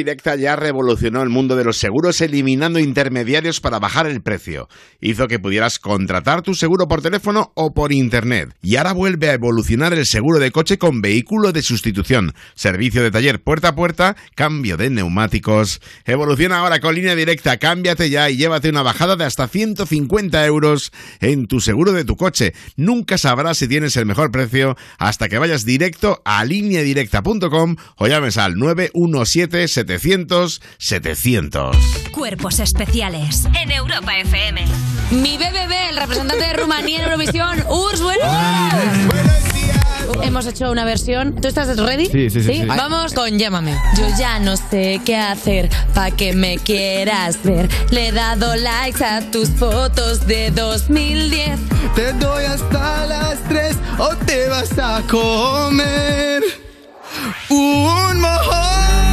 Directa 0.08 0.38
ya 0.38 0.56
revolucionó 0.56 1.22
el 1.22 1.28
mundo 1.28 1.58
de 1.58 1.66
los 1.66 1.76
seguros 1.76 2.22
eliminando 2.22 2.80
intermediarios 2.80 3.60
para 3.60 3.78
bajar 3.78 4.08
el 4.08 4.22
precio. 4.22 4.70
Hizo 5.02 5.28
que 5.28 5.38
pudieras 5.38 5.80
contratar 5.80 6.44
tu 6.44 6.56
seguro 6.56 6.88
por 6.88 7.02
teléfono 7.02 7.52
o 7.56 7.74
por 7.74 7.92
internet. 7.92 8.56
Y 8.62 8.78
ahora 8.78 8.94
vuelve 8.94 9.30
a 9.30 9.34
evolucionar 9.34 9.92
el 9.94 10.06
seguro 10.06 10.40
de 10.40 10.52
coche 10.52 10.78
con 10.78 11.02
vehículo 11.02 11.52
de 11.52 11.62
sustitución, 11.62 12.34
servicio 12.56 13.04
de 13.04 13.12
taller 13.12 13.44
puerta 13.44 13.68
a 13.68 13.76
puerta, 13.76 14.16
cambio 14.34 14.78
de 14.78 14.90
neumáticos. 14.90 15.82
Evoluciona 16.06 16.60
ahora 16.60 16.80
con 16.80 16.96
Línea 16.96 17.14
Directa, 17.14 17.58
cámbiate 17.58 18.10
ya 18.10 18.30
y 18.30 18.38
llévate 18.38 18.70
una 18.70 18.84
bajada 18.84 19.18
de 19.18 19.26
hasta 19.26 19.50
150 19.50 20.46
euros 20.46 20.94
en 21.20 21.48
tu 21.48 21.60
seguro 21.60 21.92
de 21.92 22.06
tu 22.06 22.16
coche. 22.16 22.54
Nunca 22.78 23.18
sabrás 23.18 23.58
si 23.58 23.68
tienes 23.68 23.98
el 23.98 24.06
mejor 24.06 24.32
precio 24.32 24.78
hasta 25.00 25.28
que 25.28 25.38
vayas 25.38 25.66
directo 25.66 26.22
a 26.24 26.46
lineadirecta.com 26.46 27.76
o 27.98 28.08
llames 28.08 28.38
al 28.38 28.56
917 28.56 29.68
700 29.68 29.97
700. 30.78 31.76
Cuerpos 32.12 32.60
especiales 32.60 33.46
en 33.62 33.72
Europa 33.72 34.18
FM. 34.18 34.66
Mi 35.12 35.38
BBB, 35.38 35.90
el 35.90 35.98
representante 35.98 36.46
de 36.46 36.54
Rumanía 36.54 36.98
en 36.98 37.04
Eurovisión, 37.06 37.64
Urs, 37.70 38.02
buenos 38.02 38.28
Hemos 40.22 40.46
hecho 40.48 40.72
una 40.72 40.86
versión. 40.86 41.36
¿Tú 41.36 41.48
estás 41.48 41.76
ready? 41.78 42.06
Sí, 42.06 42.30
sí, 42.30 42.42
sí, 42.42 42.54
sí. 42.54 42.66
Vamos 42.66 43.14
con 43.14 43.38
Llámame. 43.38 43.76
Yo 43.98 44.08
ya 44.18 44.40
no 44.40 44.56
sé 44.58 45.02
qué 45.06 45.16
hacer 45.16 45.70
pa' 45.94 46.12
que 46.12 46.34
me 46.34 46.58
quieras 46.58 47.44
ver. 47.44 47.70
Le 47.92 48.10
he 48.10 48.12
dado 48.12 48.56
likes 48.56 49.04
a 49.04 49.22
tus 49.32 49.50
fotos 49.50 50.26
de 50.28 50.52
2010. 50.52 51.60
Te 51.96 52.14
doy 52.14 52.46
hasta 52.46 53.06
las 53.06 53.44
3 53.48 53.76
o 53.98 54.16
te 54.26 54.48
vas 54.50 54.78
a 54.78 55.02
comer 55.08 56.44
un 57.50 58.22
mojón. 58.22 59.07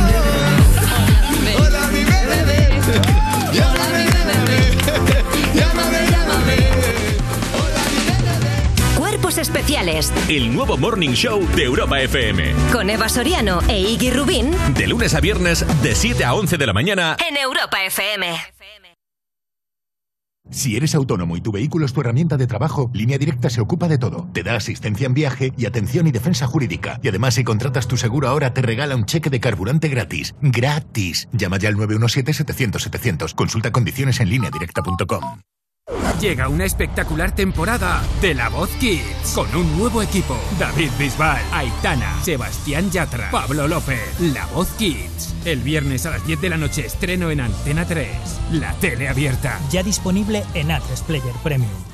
Cuerpos 9.35 9.39
especiales 9.39 10.13
El 10.29 10.55
nuevo 10.55 10.77
Morning 10.77 11.11
Show 11.11 11.45
de 11.57 11.65
Europa 11.65 12.01
FM. 12.01 12.55
con 12.73 12.89
Eva 12.89 13.09
Soriano 13.09 13.61
e 13.69 13.81
Iggy 13.81 14.11
Rubín 14.13 14.53
De 14.77 14.87
lunes 14.87 15.15
a 15.15 15.21
viernes, 15.21 15.65
de 15.83 15.95
7 15.95 16.25
a 16.25 16.35
11 16.35 16.57
de 16.57 16.67
la 16.67 16.73
mañana. 16.73 17.17
en 17.29 17.37
Europa 17.37 17.83
FM. 17.85 18.27
Si 20.51 20.77
eres 20.77 20.95
autónomo 20.95 21.37
y 21.37 21.41
tu 21.41 21.51
vehículo 21.51 21.85
es 21.87 21.93
tu 21.93 22.01
herramienta 22.01 22.37
de 22.37 22.47
trabajo, 22.47 22.91
Línea 22.95 23.19
Directa 23.19 23.51
se 23.51 23.61
ocupa 23.61 23.89
de 23.89 23.99
todo. 23.99 24.29
Te 24.33 24.43
da 24.45 24.55
asistencia 24.55 25.07
en 25.07 25.15
viaje 25.15 25.53
y 25.57 25.67
atención 25.67 26.07
y 26.07 26.13
defensa 26.13 26.47
jurídica. 26.47 27.01
Y 27.03 27.09
además, 27.09 27.35
si 27.35 27.43
contratas 27.45 27.89
tu 27.89 27.97
seguro 27.97 28.29
ahora, 28.29 28.55
te 28.55 28.63
regala 28.63 28.95
un 28.95 29.07
cheque 29.07 29.31
de 29.31 29.41
carburante 29.41 29.89
gratis. 29.89 30.35
¡Gratis! 30.43 31.29
Llama 31.33 31.59
ya 31.59 31.71
al 31.71 31.77
917-700-700. 31.77 33.35
Consulta 33.35 33.73
condiciones 33.73 34.21
en 34.21 34.29
lineadirecta.com. 34.29 35.41
Llega 36.25 36.49
una 36.49 36.65
espectacular 36.65 37.35
temporada 37.35 38.03
de 38.23 38.33
La 38.33 38.49
Voz 38.49 38.71
Kids 38.81 39.33
con 39.35 39.55
un 39.55 39.77
nuevo 39.77 40.01
equipo. 40.01 40.35
David 40.59 40.91
Bisbal, 40.99 41.43
Aitana, 41.53 42.19
Sebastián 42.23 42.91
Yatra, 42.91 43.31
Pablo 43.31 43.69
López. 43.69 44.19
La 44.21 44.47
Voz 44.47 44.69
Kids. 44.79 45.35
El 45.45 45.61
viernes 45.61 46.07
a 46.07 46.13
las 46.13 46.27
10 46.27 46.41
de 46.41 46.49
la 46.49 46.57
noche 46.57 46.87
estreno 46.87 47.31
en 47.31 47.43
Antena 47.43 47.85
3. 47.85 48.09
La 48.53 48.73
tele 48.75 49.11
abierta. 49.11 49.61
Ya 49.71 49.83
disponible 49.83 50.45
en 50.55 50.71
Atlas 50.71 51.03
Player 51.03 51.35
Premium. 51.43 51.94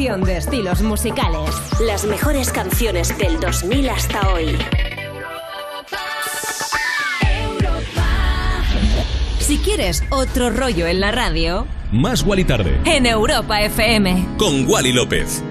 de 0.00 0.38
estilos 0.38 0.80
musicales. 0.80 1.50
Las 1.78 2.06
mejores 2.06 2.50
canciones 2.50 3.16
del 3.18 3.38
2000 3.38 3.90
hasta 3.90 4.32
hoy. 4.32 4.56
Si 9.40 9.58
quieres 9.58 10.02
otro 10.08 10.48
rollo 10.48 10.86
en 10.86 11.00
la 11.00 11.10
radio, 11.10 11.66
Más 11.92 12.22
Wally 12.22 12.44
Tarde. 12.44 12.80
en 12.86 13.04
Europa 13.04 13.60
FM. 13.60 14.26
Con 14.38 14.66
Wally 14.66 14.92
López. 14.92 15.42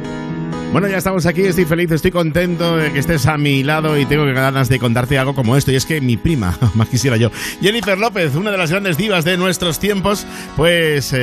Bueno, 0.71 0.87
ya 0.87 0.97
estamos 0.97 1.25
aquí, 1.25 1.41
estoy 1.41 1.65
feliz, 1.65 1.89
estoy 1.89 2.11
contento 2.11 2.77
de 2.77 2.91
que 2.93 2.99
estés 2.99 3.25
a 3.25 3.39
mi 3.39 3.63
lado 3.63 3.97
y 3.97 4.05
tengo 4.05 4.23
ganas 4.25 4.69
de 4.69 4.77
contarte 4.77 5.17
algo 5.17 5.33
como 5.33 5.57
esto. 5.57 5.71
Y 5.71 5.75
es 5.75 5.87
que 5.87 5.99
mi 5.99 6.15
prima, 6.15 6.55
más 6.75 6.89
quisiera 6.89 7.17
yo, 7.17 7.31
Jennifer 7.59 7.97
López, 7.97 8.35
una 8.35 8.51
de 8.51 8.57
las 8.59 8.69
grandes 8.69 8.95
divas 8.95 9.25
de 9.25 9.35
nuestros 9.35 9.79
tiempos, 9.79 10.27
pues 10.55 11.11
eh, 11.11 11.17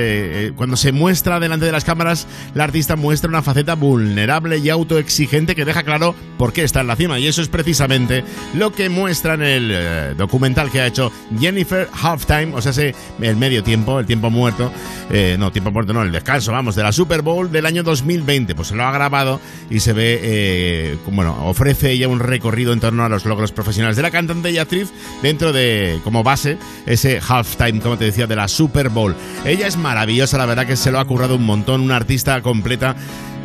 eh, 0.48 0.52
cuando 0.56 0.76
se 0.76 0.90
muestra 0.90 1.38
delante 1.38 1.64
de 1.64 1.70
las 1.70 1.84
cámaras, 1.84 2.26
la 2.54 2.64
artista 2.64 2.96
muestra 2.96 3.28
una 3.28 3.40
faceta 3.40 3.76
vulnerable 3.76 4.58
y 4.58 4.68
autoexigente 4.68 5.54
que 5.54 5.64
deja 5.64 5.84
claro 5.84 6.16
por 6.38 6.52
qué 6.52 6.64
está 6.64 6.80
en 6.80 6.88
la 6.88 6.96
cima. 6.96 7.20
Y 7.20 7.28
eso 7.28 7.40
es 7.40 7.48
precisamente 7.48 8.24
lo 8.52 8.72
que 8.72 8.88
muestra 8.88 9.34
en 9.34 9.42
el 9.42 9.70
eh, 9.72 10.14
documental 10.16 10.72
que 10.72 10.80
ha 10.80 10.86
hecho 10.88 11.12
Jennifer 11.38 11.88
Halftime, 11.92 12.52
o 12.52 12.60
sea, 12.60 12.72
el 13.20 13.36
medio 13.36 13.62
tiempo, 13.62 14.00
el 14.00 14.06
tiempo 14.06 14.28
muerto, 14.28 14.72
eh, 15.10 15.36
no, 15.38 15.52
tiempo 15.52 15.70
muerto 15.70 15.92
no, 15.92 16.02
el 16.02 16.10
descanso, 16.10 16.50
vamos, 16.50 16.74
de 16.74 16.82
la 16.82 16.90
Super 16.90 17.22
Bowl 17.22 17.52
del 17.52 17.64
año 17.64 17.84
2020. 17.84 18.56
Pues 18.56 18.68
se 18.68 18.74
lo 18.74 18.84
ha 18.84 18.90
grabado 18.90 19.35
y 19.70 19.80
se 19.80 19.92
ve, 19.92 20.20
eh, 20.22 20.96
bueno, 21.10 21.36
ofrece 21.46 21.92
ella 21.92 22.08
un 22.08 22.20
recorrido 22.20 22.72
en 22.72 22.80
torno 22.80 23.04
a 23.04 23.08
los 23.08 23.24
logros 23.24 23.52
profesionales 23.52 23.96
de 23.96 24.02
la 24.02 24.10
cantante 24.10 24.50
y 24.50 24.58
actriz 24.58 24.92
dentro 25.22 25.52
de, 25.52 26.00
como 26.04 26.22
base, 26.22 26.58
ese 26.86 27.20
halftime, 27.26 27.80
como 27.80 27.98
te 27.98 28.04
decía, 28.04 28.26
de 28.26 28.36
la 28.36 28.48
Super 28.48 28.88
Bowl. 28.88 29.14
Ella 29.44 29.66
es 29.66 29.76
maravillosa, 29.76 30.38
la 30.38 30.46
verdad 30.46 30.66
que 30.66 30.76
se 30.76 30.90
lo 30.90 30.98
ha 30.98 31.04
currado 31.04 31.36
un 31.36 31.44
montón, 31.44 31.80
una 31.80 31.96
artista 31.96 32.40
completa 32.42 32.96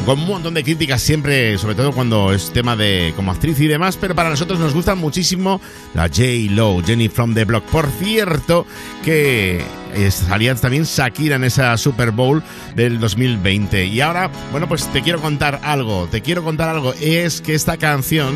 con 0.06 0.20
un 0.20 0.28
montón 0.28 0.54
de 0.54 0.64
críticas 0.64 1.02
siempre, 1.02 1.58
sobre 1.58 1.76
todo 1.76 1.92
cuando 1.92 2.34
es 2.34 2.52
tema 2.52 2.76
de 2.76 3.14
como 3.16 3.32
actriz 3.32 3.60
y 3.60 3.68
demás, 3.68 3.98
pero 4.00 4.16
para 4.16 4.30
nosotros 4.30 4.60
nos 4.60 4.74
gusta 4.74 4.96
muchísimo 4.96 5.62
la 5.94 6.04
J. 6.08 6.24
Lo, 6.50 6.82
Jenny 6.84 7.08
from 7.08 7.34
the 7.34 7.46
Block. 7.46 7.64
Por 7.66 7.88
cierto, 7.90 8.66
que 9.04 9.64
eh, 9.94 10.12
salía 10.12 10.56
también 10.56 10.84
Shakira 10.84 11.36
en 11.36 11.44
esa 11.44 11.78
Super 11.78 12.12
Bowl 12.12 12.42
del 12.76 13.00
2020. 13.00 13.86
Y 13.86 14.02
ahora, 14.02 14.32
bueno, 14.52 14.68
pues 14.68 14.88
te 14.92 15.02
quiero 15.02 15.22
contar 15.22 15.60
algo, 15.64 16.08
te 16.10 16.22
quiero 16.22 16.44
contar 16.44 16.70
algo. 16.70 16.94
Es 17.00 17.42
que 17.42 17.54
esta 17.54 17.78
canción 17.78 18.34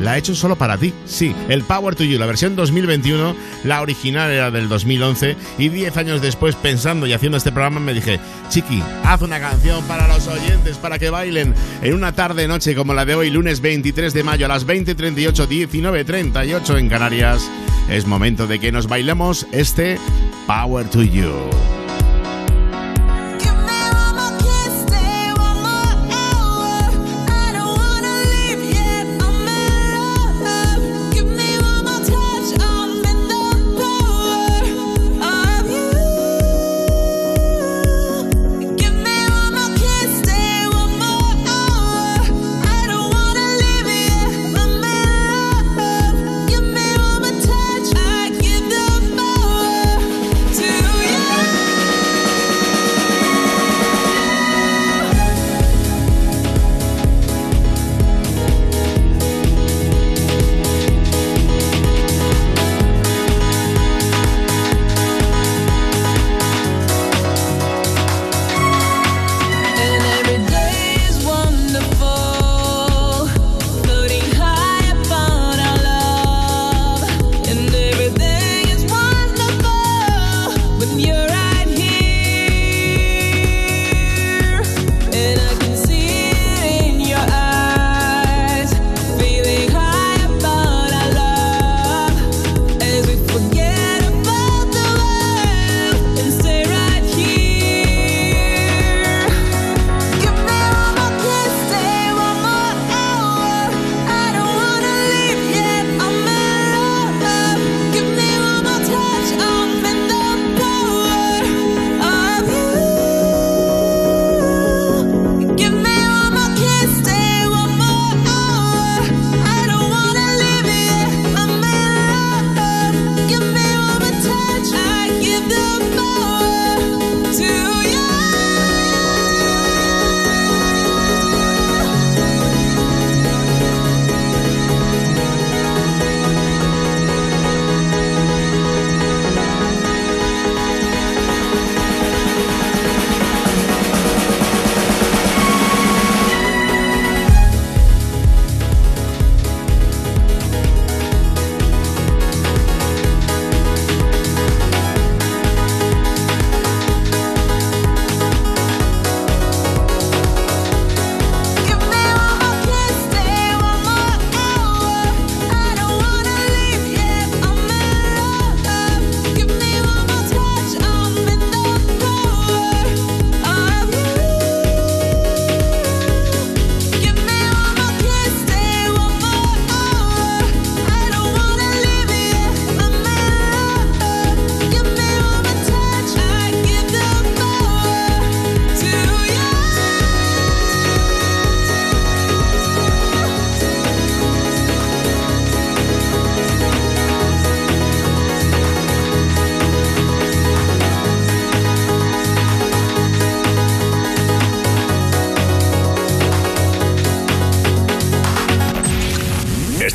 la 0.00 0.12
ha 0.12 0.18
hecho 0.18 0.34
solo 0.34 0.56
para 0.56 0.76
ti. 0.78 0.92
Sí, 1.06 1.34
el 1.48 1.62
Power 1.62 1.94
to 1.94 2.04
You, 2.04 2.18
la 2.18 2.26
versión 2.26 2.56
2021, 2.56 3.34
la 3.64 3.80
original 3.80 4.30
era 4.30 4.50
del 4.50 4.68
2011 4.68 5.36
y 5.58 5.68
10 5.68 5.96
años 5.96 6.20
después 6.20 6.56
pensando 6.56 7.06
y 7.06 7.12
haciendo 7.12 7.38
este 7.38 7.52
programa 7.52 7.80
me 7.80 7.94
dije, 7.94 8.20
Chiqui, 8.48 8.82
haz 9.04 9.22
una 9.22 9.40
canción 9.40 9.84
para 9.84 10.08
los 10.08 10.26
oyentes, 10.26 10.76
para 10.78 10.93
que 10.98 11.10
bailen 11.10 11.54
en 11.82 11.94
una 11.94 12.12
tarde 12.12 12.48
noche 12.48 12.74
como 12.74 12.94
la 12.94 13.04
de 13.04 13.14
hoy, 13.14 13.30
lunes 13.30 13.60
23 13.60 14.12
de 14.12 14.22
mayo 14.22 14.46
a 14.46 14.48
las 14.48 14.66
20.38, 14.66 15.46
19.38 15.46 16.78
en 16.78 16.88
Canarias. 16.88 17.50
Es 17.90 18.06
momento 18.06 18.46
de 18.46 18.58
que 18.58 18.72
nos 18.72 18.86
bailemos 18.86 19.46
este 19.52 19.98
Power 20.46 20.88
to 20.88 21.02
You. 21.02 21.83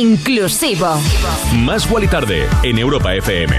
inclusivo. 0.00 0.86
Más 1.54 1.90
Wally 1.90 2.08
Tarde 2.08 2.46
en 2.62 2.78
Europa 2.78 3.14
FM. 3.14 3.54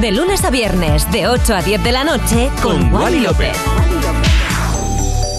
De 0.00 0.10
lunes 0.10 0.44
a 0.44 0.50
viernes, 0.50 1.10
de 1.12 1.28
8 1.28 1.54
a 1.54 1.62
10 1.62 1.84
de 1.84 1.92
la 1.92 2.02
noche, 2.02 2.50
con, 2.60 2.92
Wally 2.92 3.20
López. 3.20 3.56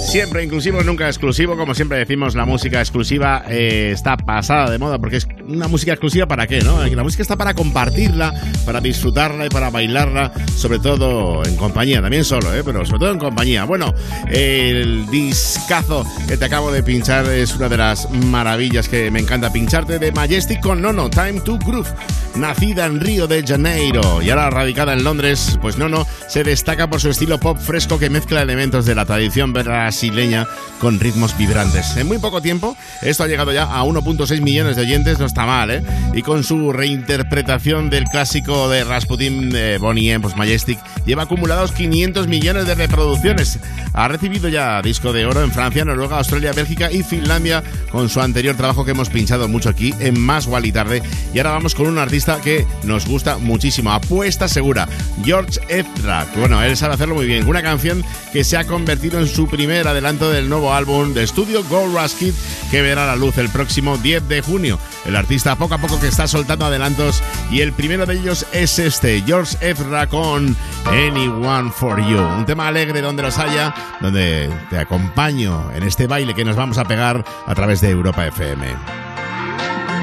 Siempre 0.10 0.44
inclusivo, 0.44 0.82
nunca 0.82 1.08
exclusivo. 1.08 1.58
Como 1.58 1.74
siempre 1.74 1.98
decimos, 1.98 2.36
la 2.36 2.46
música 2.46 2.80
exclusiva 2.80 3.44
eh, 3.50 3.92
está 3.92 4.16
pasada 4.16 4.70
de 4.70 4.78
moda 4.78 4.98
porque 4.98 5.18
es 5.18 5.28
una 5.48 5.68
música 5.68 5.92
exclusiva 5.94 6.26
para 6.28 6.48
qué, 6.48 6.62
¿no? 6.62 6.86
La 6.86 7.04
música 7.04 7.22
está 7.22 7.36
para 7.36 7.54
compartirla, 7.54 8.34
para 8.66 8.82
disfrutarla 8.82 9.46
y 9.46 9.50
para 9.50 9.70
bailarla, 9.70 10.32
sobre 10.56 10.80
todo 10.80 11.44
en 11.46 11.56
compañía, 11.56 12.02
también 12.02 12.24
solo, 12.24 12.54
¿eh? 12.54 12.64
Pero 12.64 12.86
sobre 12.86 13.00
todo 13.00 13.12
en 13.12 13.20
compañía. 13.20 13.66
Bueno, 13.66 13.94
el 14.28 15.08
discazo 15.10 16.06
que 16.28 16.38
te 16.38 16.46
acabo 16.46 16.72
de 16.72 16.84
pinchar 16.84 17.26
es 17.26 17.56
una 17.56 17.70
de 17.70 17.78
las 17.78 18.10
maravillas 18.10 18.90
que 18.90 19.12
me 19.12 19.20
encanta 19.20 19.52
pincharte 19.52 20.00
de 20.00 20.12
Majestic 20.12 20.62
con 20.62 20.82
Nono, 20.82 21.10
Time 21.10 21.42
to 21.42 21.58
Groove. 21.60 21.90
Nacida 22.36 22.86
en 22.86 23.00
Río 23.00 23.28
de 23.28 23.44
Janeiro 23.48 24.22
y 24.22 24.30
ahora 24.30 24.50
radicada 24.50 24.92
en 24.92 25.06
Londres, 25.06 25.58
pues 25.62 25.78
Nono 25.78 26.06
se 26.28 26.44
destaca 26.44 26.90
por 26.90 27.00
su 27.00 27.10
estilo 27.10 27.40
pop 27.40 27.58
fresco 27.58 27.98
que 27.98 28.10
mezcla 28.10 28.42
elementos 28.42 28.86
de 28.86 28.94
la 28.94 29.06
tradición 29.06 29.54
brasileña 29.54 30.46
con 30.82 31.00
ritmos 31.00 31.38
vibrantes. 31.38 31.96
En 31.96 32.08
muy 32.08 32.18
poco 32.18 32.42
tiempo, 32.42 32.76
esto 33.02 33.24
ha 33.24 33.28
llegado 33.28 33.54
ya 33.54 33.64
a 33.64 33.84
1.6 33.86 34.42
millones 34.42 34.76
de 34.76 34.82
oyentes, 34.82 35.18
está 35.36 35.46
mal, 35.46 35.70
¿eh? 35.70 35.84
Y 36.14 36.22
con 36.22 36.46
su 36.46 36.72
reinterpretación 36.72 37.90
del 37.90 38.06
clásico 38.06 38.70
de 38.70 38.86
Rasputin, 38.86 39.52
eh, 39.54 39.78
Bonnie 39.78 40.14
M, 40.14 40.22
pues 40.22 40.38
Majestic, 40.38 40.80
lleva 41.06 41.24
acumulados 41.24 41.74
500 41.74 42.30
millones 42.30 42.66
de 42.66 42.74
reproducciones. 42.74 43.60
Ha 43.92 44.08
recibido 44.08 44.48
ya 44.48 44.82
disco 44.82 45.12
de 45.12 45.26
oro 45.26 45.44
en 45.44 45.52
Francia, 45.52 45.84
Noruega, 45.84 46.20
Australia, 46.20 46.54
Bélgica 46.54 46.90
y 46.90 47.04
Finlandia 47.04 47.64
con 47.92 48.08
su 48.08 48.22
anterior 48.22 48.56
trabajo 48.56 48.86
que 48.86 48.92
hemos 48.92 49.10
pinchado 49.10 49.50
mucho 49.50 49.68
aquí 49.68 49.94
en 50.00 50.18
Más 50.18 50.48
Wally 50.48 50.72
Tarde. 50.72 51.04
Y 51.34 51.40
ahora 51.40 51.52
vamos 51.52 51.76
con 51.76 51.88
un 51.88 51.98
artista 51.98 52.40
que 52.40 52.66
nos 52.84 53.06
gusta 53.06 53.38
muchísimo, 53.38 53.92
apuesta 53.92 54.48
segura, 54.48 54.88
George 55.26 55.60
Ezra. 55.68 56.26
Bueno, 56.38 56.64
él 56.64 56.78
sabe 56.78 56.94
hacerlo 56.94 57.16
muy 57.16 57.26
bien. 57.26 57.46
Una 57.46 57.62
canción 57.62 58.06
que 58.32 58.46
se 58.46 58.56
ha 58.56 58.64
convertido 58.64 59.20
en 59.20 59.28
su 59.28 59.50
primer 59.50 59.86
adelanto 59.86 60.32
del 60.32 60.48
nuevo 60.48 60.74
álbum 60.74 61.14
de 61.14 61.24
estudio 61.24 61.62
Gold 61.66 61.94
Rush 61.94 62.14
Kid 62.20 62.34
que 62.72 62.82
verá 62.82 63.06
la 63.06 63.18
luz 63.18 63.38
el 63.38 63.50
próximo 63.50 63.98
10 63.98 64.30
de 64.30 64.42
junio. 64.42 64.80
El 65.06 65.16
artista 65.26 65.56
poco 65.56 65.74
a 65.74 65.80
poco 65.80 66.00
que 66.00 66.08
está 66.08 66.28
soltando 66.28 66.68
adelantos 66.68 67.24
y 67.50 67.62
el 67.62 67.74
primero 67.74 68.06
de 68.06 68.14
ellos 68.14 68.46
es 68.52 68.78
este, 68.78 69.24
George 69.26 69.58
Ezra 69.60 70.06
con 70.06 70.56
Anyone 70.86 71.72
for 71.72 72.00
You. 72.00 72.20
Un 72.20 72.46
tema 72.46 72.68
alegre 72.68 73.02
donde 73.02 73.24
los 73.24 73.40
haya, 73.40 73.74
donde 74.02 74.54
te 74.70 74.78
acompaño 74.78 75.72
en 75.74 75.82
este 75.82 76.06
baile 76.06 76.36
que 76.36 76.46
nos 76.46 76.56
vamos 76.56 76.78
a 76.78 76.86
pegar 76.86 77.26
a 77.48 77.56
través 77.56 77.82
de 77.82 77.90
Europa 77.90 78.24
FM. 78.28 78.68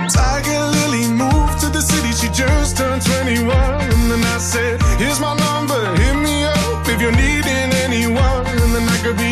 Tiger 0.08 0.66
Lily 0.72 1.06
moved 1.06 1.60
to 1.60 1.68
the 1.70 1.80
city, 1.80 2.12
she 2.12 2.26
just 2.34 2.76
turned 2.76 3.00
21. 3.00 3.54
And 3.54 4.10
then 4.10 4.24
I 4.24 4.38
said, 4.38 4.82
Here's 4.98 5.20
my 5.20 5.36
number, 5.36 5.78
hit 6.02 6.16
me 6.16 6.46
up 6.46 6.88
if 6.88 7.00
you're 7.00 7.12
needing 7.14 7.70
anyone. 7.86 8.44
And 8.44 8.74
then 8.74 8.88
I 8.88 8.98
could 9.04 9.16
be 9.16 9.31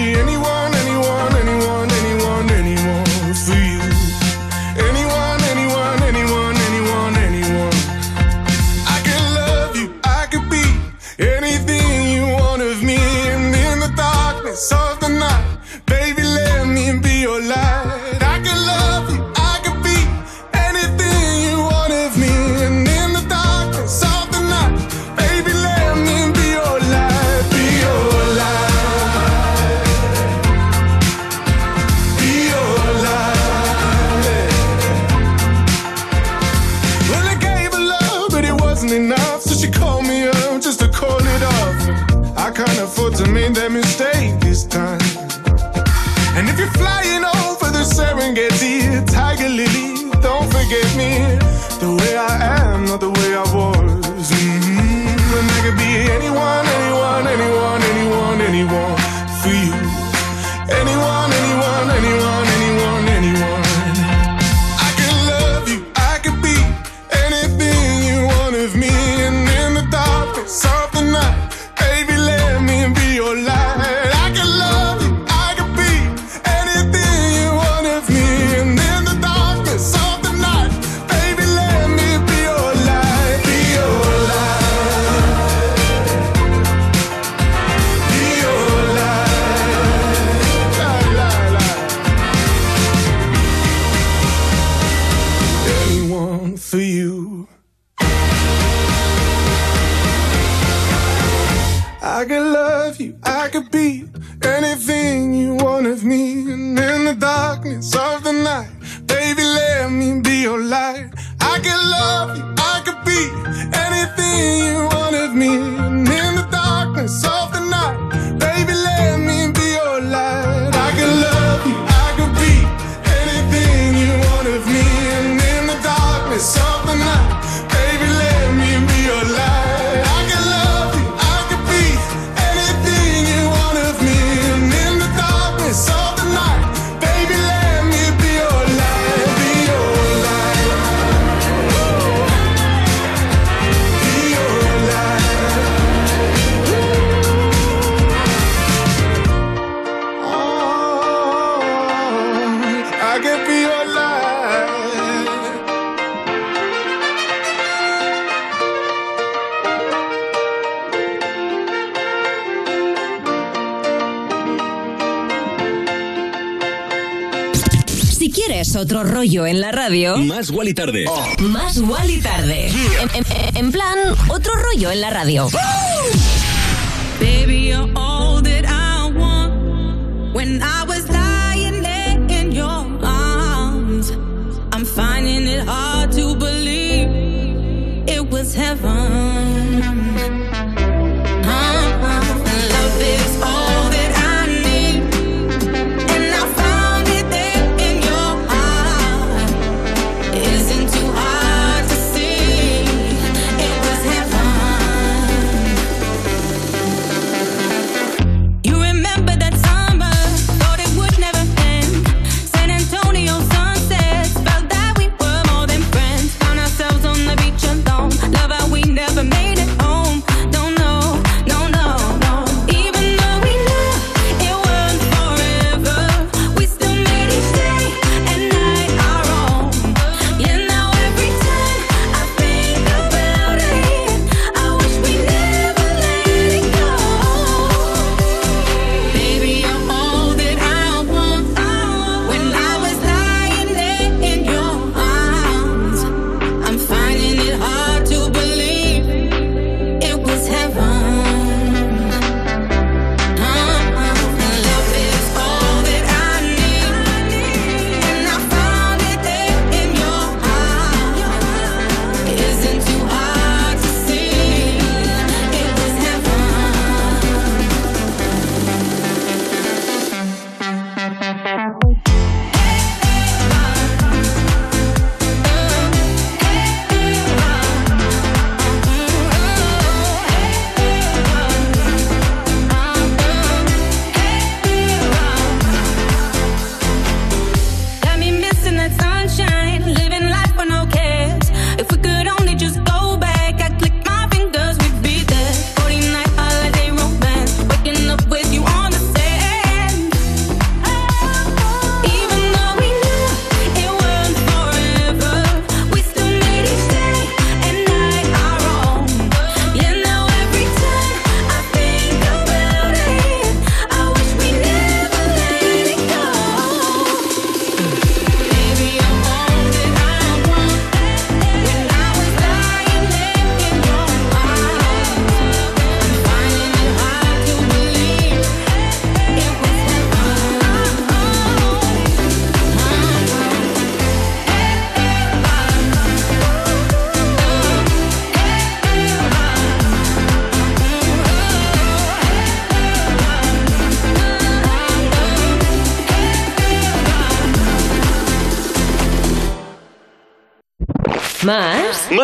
rollo 169.21 169.47
en 169.47 169.61
la 169.61 169.71
radio, 169.71 170.17
Más 170.17 170.49
Wally 170.49 170.73
Tarde. 170.73 171.05
más 171.41 171.77
Wally 171.77 172.23
tarde. 172.23 172.69
En, 173.03 173.11
en- 173.13 173.57
en 173.57 173.71
plan, 173.71 173.99
otro 174.31 174.51
rollo 174.55 174.91
en 174.91 175.03
la 175.03 175.11
radio. 175.11 175.47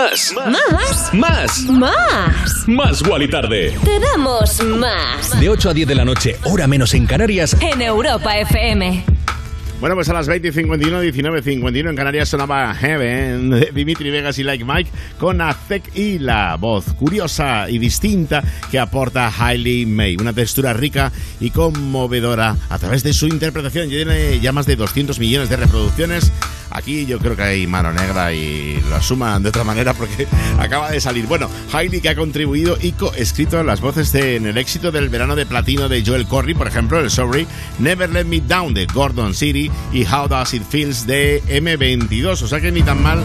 ¿Más? 0.07 0.33
Más. 0.33 0.73
¿Más? 0.73 1.15
Más. 1.15 1.63
¿Más? 1.69 2.69
Más 2.69 3.03
Wally 3.03 3.27
Tarde. 3.27 3.77
Te 3.85 3.99
damos 3.99 4.63
más. 4.63 5.41
De 5.41 5.49
8 5.49 5.71
a 5.71 5.75
10 5.75 5.89
de 5.89 5.95
la 5.97 6.05
noche, 6.05 6.37
hora 6.45 6.69
menos 6.69 6.95
en 6.95 7.07
Canarias. 7.07 7.57
En 7.61 7.83
Europa 7.83 8.39
FM. 8.39 9.05
Bueno, 9.81 9.97
pues 9.97 10.09
a 10.09 10.13
las 10.13 10.29
20 10.29 10.47
y 10.47 10.53
51, 10.53 11.01
19 11.01 11.43
51 11.43 11.91
en 11.91 11.97
Canarias 11.97 12.29
sonaba 12.29 12.73
Heaven 12.75 13.51
de 13.51 13.73
Dimitri 13.75 14.11
Vegas 14.11 14.39
y 14.39 14.45
Like 14.45 14.65
Mike 14.65 14.91
con 15.19 15.41
Azek 15.41 15.95
y 15.97 16.21
la 16.21 16.57
voz 16.57 16.85
curiosa 16.95 17.69
y 17.69 17.79
distinta 17.79 18.45
que 18.71 18.79
aporta 18.79 19.31
Hailey 19.37 19.87
May. 19.87 20.17
Una 20.21 20.33
textura 20.33 20.73
rica 20.73 21.11
y 21.41 21.51
conmovedora 21.51 22.57
a 22.71 22.79
través 22.79 23.03
de 23.03 23.13
su 23.13 23.27
interpretación. 23.27 23.89
Tiene 23.89 24.39
ya 24.39 24.53
más 24.53 24.67
de 24.67 24.77
200 24.77 25.19
millones 25.19 25.51
de 25.51 25.57
reproducciones. 25.57 26.33
Aquí 26.77 27.07
yo 27.07 27.19
creo 27.19 27.35
que 27.35 27.43
hay 27.43 27.67
mano 27.67 27.91
negra 27.91 28.35
y 28.35 28.79
lo 28.91 29.01
suman 29.01 29.43
de 29.43 29.49
otra 29.49 29.65
manera 29.65 29.95
porque 29.95 30.29
acaba 30.59 30.91
de 30.91 31.01
salir. 31.01 31.27
Bueno, 31.27 31.49
Hailey 31.73 32.03
que 32.03 32.11
ha 32.11 32.15
contribuido 32.15 32.77
y 32.79 32.93
coescrito 32.93 33.63
las 33.65 33.81
voces 33.81 34.13
de, 34.13 34.37
en 34.37 34.45
el 34.45 34.59
éxito 34.59 34.93
del 34.93 35.09
verano 35.09 35.35
de 35.37 35.47
platino 35.47 35.89
de 35.89 36.05
Joel 36.05 36.27
Corry, 36.27 36.53
por 36.53 36.69
ejemplo, 36.69 37.01
el 37.01 37.11
Sorry, 37.11 37.47
Never 37.79 38.11
Let 38.11 38.27
Me 38.27 38.43
Down 38.43 38.75
de 38.75 38.85
Gordon 38.85 39.33
City 39.33 39.71
y 39.91 40.05
How 40.05 40.29
Does 40.29 40.53
It 40.53 40.65
Feels 40.69 41.07
de 41.07 41.43
M22. 41.45 42.43
O 42.43 42.47
sea 42.47 42.61
que 42.61 42.71
ni 42.71 42.83
tan 42.83 43.03
mal. 43.03 43.25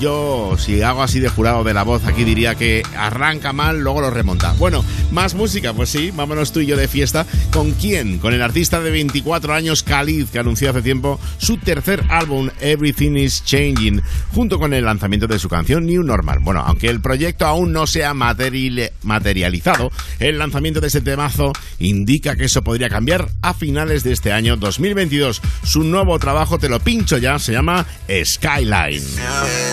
Yo, 0.00 0.56
si 0.58 0.82
hago 0.82 1.02
así 1.02 1.20
de 1.20 1.28
jurado 1.28 1.62
de 1.64 1.74
la 1.74 1.82
voz, 1.84 2.04
aquí 2.04 2.24
diría 2.24 2.54
que 2.54 2.82
arranca 2.96 3.52
mal, 3.52 3.80
luego 3.80 4.00
lo 4.00 4.10
remonta. 4.10 4.52
Bueno, 4.58 4.84
más 5.12 5.34
música, 5.34 5.72
pues 5.72 5.90
sí, 5.90 6.10
vámonos 6.14 6.52
tú 6.52 6.60
y 6.60 6.66
yo 6.66 6.76
de 6.76 6.88
fiesta. 6.88 7.24
¿Con 7.52 7.72
quién? 7.72 8.18
Con 8.18 8.34
el 8.34 8.42
artista 8.42 8.80
de 8.80 8.90
24 8.90 9.54
años, 9.54 9.82
Khalid, 9.82 10.26
que 10.28 10.38
anunció 10.38 10.70
hace 10.70 10.82
tiempo 10.82 11.20
su 11.38 11.56
tercer 11.58 12.04
álbum, 12.08 12.50
Everything 12.60 13.12
is 13.16 13.44
Changing, 13.44 14.02
junto 14.34 14.58
con 14.58 14.72
el 14.74 14.84
lanzamiento 14.84 15.26
de 15.26 15.38
su 15.38 15.48
canción 15.48 15.86
New 15.86 16.02
Normal. 16.02 16.40
Bueno, 16.40 16.60
aunque 16.66 16.88
el 16.88 17.00
proyecto 17.00 17.46
aún 17.46 17.72
no 17.72 17.86
se 17.86 18.04
ha 18.04 18.12
materiali- 18.14 18.90
materializado, 19.02 19.92
el 20.18 20.38
lanzamiento 20.38 20.80
de 20.80 20.88
este 20.88 21.00
temazo 21.00 21.52
indica 21.78 22.34
que 22.36 22.44
eso 22.46 22.62
podría 22.62 22.88
cambiar 22.88 23.28
a 23.42 23.54
finales 23.54 24.02
de 24.04 24.12
este 24.12 24.32
año 24.32 24.56
2022. 24.56 25.40
Su 25.64 25.84
nuevo 25.84 26.18
trabajo, 26.18 26.58
te 26.58 26.68
lo 26.68 26.80
pincho 26.80 27.18
ya, 27.18 27.38
se 27.38 27.52
llama 27.52 27.86
Skyline. 28.24 29.02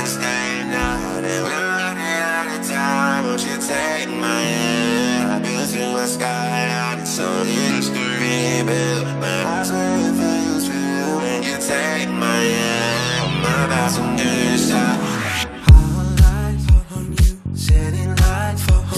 staying 0.10 0.74
out 0.74 1.24
and 1.24 1.44
running 1.46 2.18
out 2.34 2.48
of 2.58 2.68
time. 2.68 3.26
Won't 3.26 3.46
you 3.46 3.58
take 3.62 4.10
my 4.10 4.42
hand? 4.42 5.32
I've 5.34 5.44
been 5.44 5.68
through 5.68 5.98
a 5.98 6.08
skyline, 6.08 7.00
it's 7.00 7.20
on 7.20 7.46
but 9.04 9.16
my 9.22 9.38
eyes 9.54 9.70
were 9.72 9.92
refused 10.02 10.68
for 10.72 10.84
you. 10.98 11.08
When 11.24 11.40
you 11.44 11.58
take 11.74 12.10
my 12.10 12.42
hand, 12.58 13.46
I'm 13.46 13.66
about 13.66 13.92
to 13.96 14.02
do 14.24 14.32
you. 14.58 15.20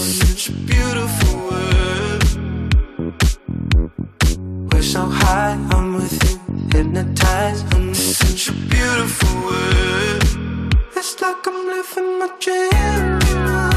Such 0.02 0.44
a 0.48 0.52
beautiful 0.72 1.34
world. 1.48 2.24
We're 4.72 4.82
so 4.82 5.02
high, 5.20 5.56
I'm 5.72 5.94
with 5.94 6.14
you 6.24 6.36
Hypnotized 6.72 7.64
such 7.94 8.48
a 8.48 8.52
beautiful 8.52 9.34
world. 9.44 10.51
It's 11.04 11.20
like 11.20 11.44
I'm 11.48 11.66
living 11.66 12.20
my 12.20 12.30
dream. 12.38 13.71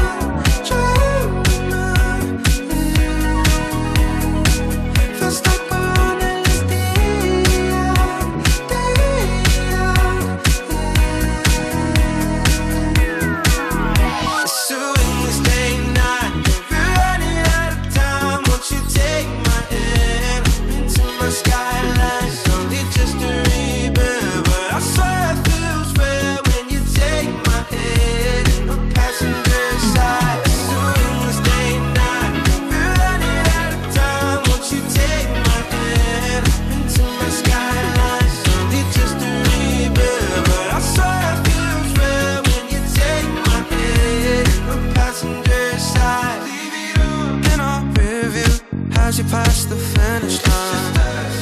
Pass 49.30 49.64
the 49.64 49.76
finish 49.76 50.46
line, 50.46 50.94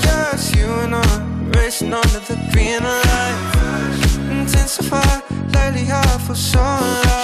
yes, 0.03 0.55
you 0.55 0.66
and 0.66 0.95
I 0.95 1.24
racing 1.57 1.93
under 1.93 2.20
the 2.20 2.37
green 2.53 2.82
light. 2.82 4.41
Intensify, 4.41 5.20
lately 5.53 5.91
I 5.91 6.18
feel 6.18 6.35
so 6.35 6.61
alive. 6.61 7.24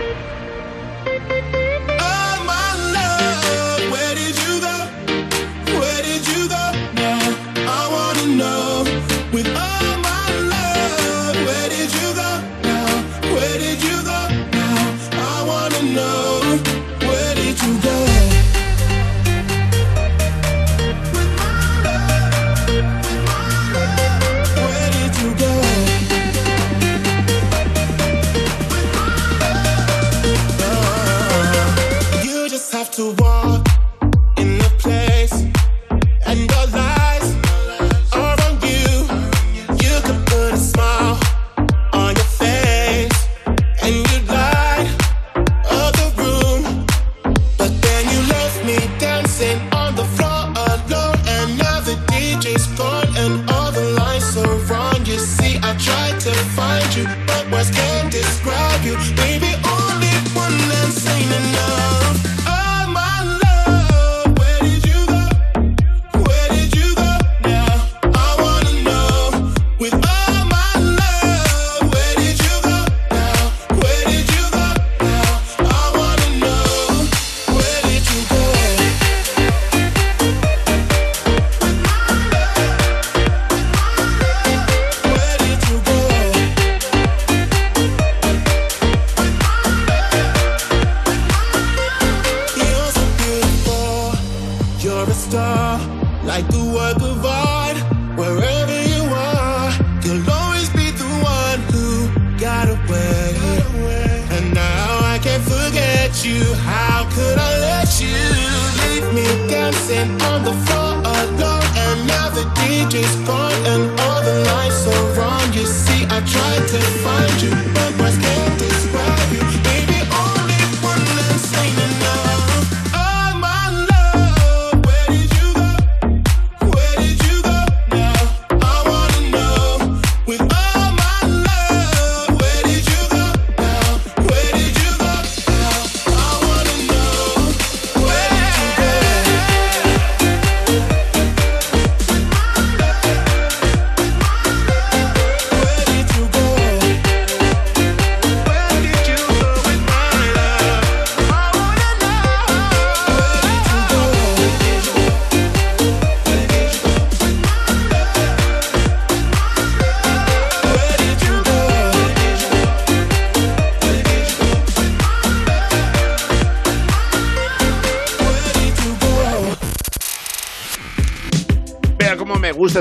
just 112.91 113.25
gone. 113.25 113.50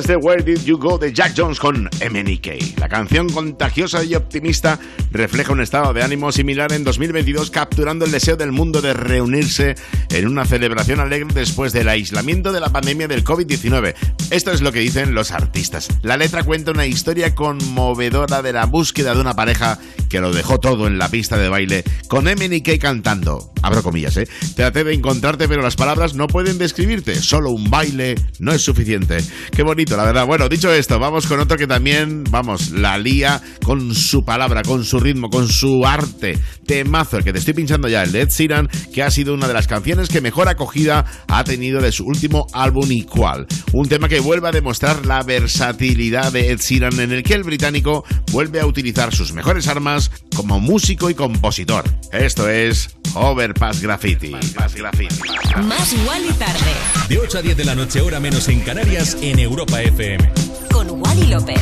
Este 0.01 0.17
Where 0.17 0.43
Did 0.43 0.65
You 0.65 0.79
Go 0.79 0.97
de 0.97 1.13
Jack 1.13 1.35
Jones 1.37 1.61
con 1.61 1.85
MNK. 1.85 2.79
La 2.79 2.89
canción 2.89 3.29
contagiosa 3.29 4.03
y 4.03 4.15
optimista 4.15 4.79
refleja 5.11 5.53
un 5.53 5.61
estado 5.61 5.93
de 5.93 6.03
ánimo 6.03 6.33
similar 6.33 6.73
en 6.73 6.85
2022, 6.85 7.51
capturando 7.51 8.05
el 8.05 8.11
deseo 8.11 8.37
del 8.37 8.53
mundo 8.53 8.81
de 8.81 8.95
reunirse 8.95 9.75
en 10.11 10.27
una 10.27 10.45
celebración 10.45 11.01
alegre 11.01 11.29
después 11.35 11.73
del 11.73 11.89
aislamiento 11.89 12.53
de 12.53 12.61
la 12.61 12.71
pandemia 12.71 13.09
del 13.09 13.25
COVID-19. 13.25 13.95
Esto 14.31 14.53
es 14.53 14.61
lo 14.61 14.73
que 14.73 14.81
dicen 14.81 15.15
los 15.15 15.31
artistas. 15.31 15.89
La 16.03 16.17
letra 16.17 16.43
cuenta 16.43 16.71
una 16.71 16.87
historia 16.87 17.35
conmovedora 17.35 18.43
de 18.43 18.53
la 18.53 18.67
búsqueda 18.67 19.15
de 19.15 19.21
una 19.21 19.35
pareja 19.35 19.79
que 20.09 20.21
lo 20.21 20.33
dejó 20.33 20.59
todo 20.59 20.87
en 20.87 20.99
la 20.99 21.09
pista 21.09 21.37
de 21.37 21.49
baile 21.49 21.85
con 22.09 22.25
MNK 22.25 22.79
cantando. 22.81 23.53
Abro 23.63 23.83
comillas, 23.83 24.17
¿eh? 24.17 24.29
Traté 24.57 24.85
de 24.85 24.95
encontrarte, 24.95 25.47
pero 25.49 25.63
las 25.63 25.77
palabras 25.77 26.15
no 26.15 26.27
pueden 26.27 26.59
describirte. 26.59 27.15
Solo 27.17 27.51
un 27.51 27.71
baile 27.71 28.15
no 28.39 28.53
es 28.53 28.63
suficiente. 28.63 29.19
Qué 29.53 29.63
bonito, 29.63 29.97
la 29.97 30.05
verdad. 30.05 30.27
Bueno, 30.27 30.49
dicho 30.49 30.73
esto, 30.73 30.99
vamos 30.99 31.27
con 31.27 31.41
otro 31.41 31.57
que 31.57 31.67
también, 31.67 32.25
vamos, 32.31 32.71
la 32.71 32.99
lía 32.99 33.43
con 33.63 33.95
su 33.95 34.25
palabra, 34.25 34.63
con 34.63 34.85
su 34.85 35.00
ritmo, 35.01 35.31
con 35.31 35.49
su 35.49 35.85
arte. 35.87 36.39
Temazo, 36.67 37.19
el 37.19 37.25
que 37.25 37.33
te 37.33 37.39
estoy 37.39 37.55
pinchando 37.55 37.89
ya, 37.89 38.03
el 38.03 38.13
de 38.13 38.23
Ed 38.23 38.29
Sheeran, 38.29 38.69
que 38.93 39.03
ha 39.03 39.11
sido 39.11 39.35
una 39.35 39.49
de 39.49 39.55
las 39.55 39.67
canciones 39.67 40.09
que 40.09 40.21
mejor 40.21 40.49
acogida 40.49 41.05
ha 41.29 41.45
tenido 41.45 41.81
de 41.81 41.93
su 41.93 42.05
último 42.05 42.47
álbum 42.53 42.91
Equal. 42.91 43.47
Un 43.73 43.89
tema 43.89 44.09
que 44.09 44.21
vuelve 44.21 44.49
a 44.49 44.53
demostrar 44.53 45.07
la 45.07 45.23
versatilidad 45.23 46.33
de 46.33 46.51
Ed 46.51 46.61
Sheeran, 46.61 47.01
en 47.01 47.13
el 47.13 47.23
que 47.23 47.35
el 47.35 47.43
británico 47.43 48.05
vuelve 48.31 48.61
a 48.61 48.67
utilizar 48.67 49.15
sus 49.15 49.33
mejores 49.33 49.67
armas 49.69 50.11
como 50.37 50.61
músico 50.61 51.11
y 51.11 51.15
compositor. 51.15 51.85
Esto 52.13 52.49
es 52.49 52.97
Overpass 53.15 53.81
Graffiti. 53.81 54.31
Más 54.31 55.93
Wally 56.07 56.33
tarde. 56.39 56.73
De 57.09 57.19
8 57.19 57.39
a 57.39 57.43
10 57.43 57.57
de 57.57 57.65
la 57.65 57.75
noche, 57.75 58.01
hora 58.01 58.21
menos 58.21 58.49
en 58.49 58.61
Canarias, 58.61 59.17
en 59.21 59.39
Europa 59.39 59.83
FM. 59.83 60.33
Con 60.73 60.91
Wally 60.91 61.27
López. 61.27 61.61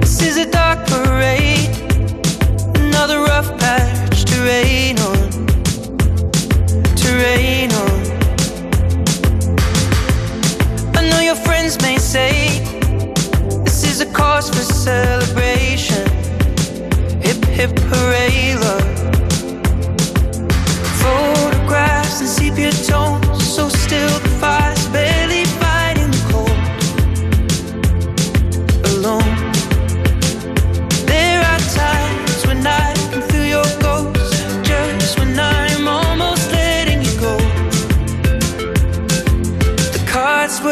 This 0.00 0.22
is 0.22 0.36
a 0.36 0.46
dark 0.46 0.86
parade, 0.86 1.89
another 3.02 3.20
rough 3.22 3.58
patch 3.58 4.26
to 4.26 4.36
rain 4.42 4.98
on, 4.98 5.30
to 7.00 7.08
rain 7.16 7.72
on. 7.72 8.00
I 10.94 11.08
know 11.08 11.20
your 11.20 11.34
friends 11.34 11.80
may 11.80 11.96
say 11.96 12.60
this 13.64 13.84
is 13.84 14.02
a 14.02 14.12
cause 14.12 14.50
for 14.50 14.56
celebration. 14.56 16.06
Hip 17.22 17.42
hip 17.46 17.78
hooray, 17.88 18.56
love. 18.56 18.98
Photographs 21.00 22.20
and 22.20 22.28
sepia 22.28 22.70
tones, 22.70 23.42
so 23.42 23.70
still 23.70 24.18
the 24.18 24.28
fire's 24.40 24.69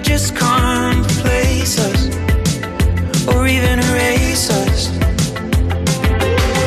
Just 0.00 0.36
can't 0.36 1.04
replace 1.10 1.78
us 1.78 2.08
or 3.26 3.46
even 3.48 3.78
erase 3.80 4.48
us. 4.50 4.88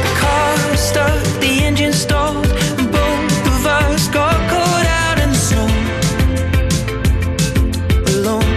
The 0.06 0.14
car 0.20 0.76
stuck, 0.76 1.24
the 1.40 1.62
engine 1.64 1.94
stalled, 1.94 2.46
and 2.46 2.92
both 2.92 3.48
of 3.48 3.66
us 3.66 4.08
got 4.10 4.36
caught 4.50 4.86
out 4.86 5.18
in 5.20 5.30
the 5.30 5.42
snow. 5.50 5.68
Alone. 8.12 8.52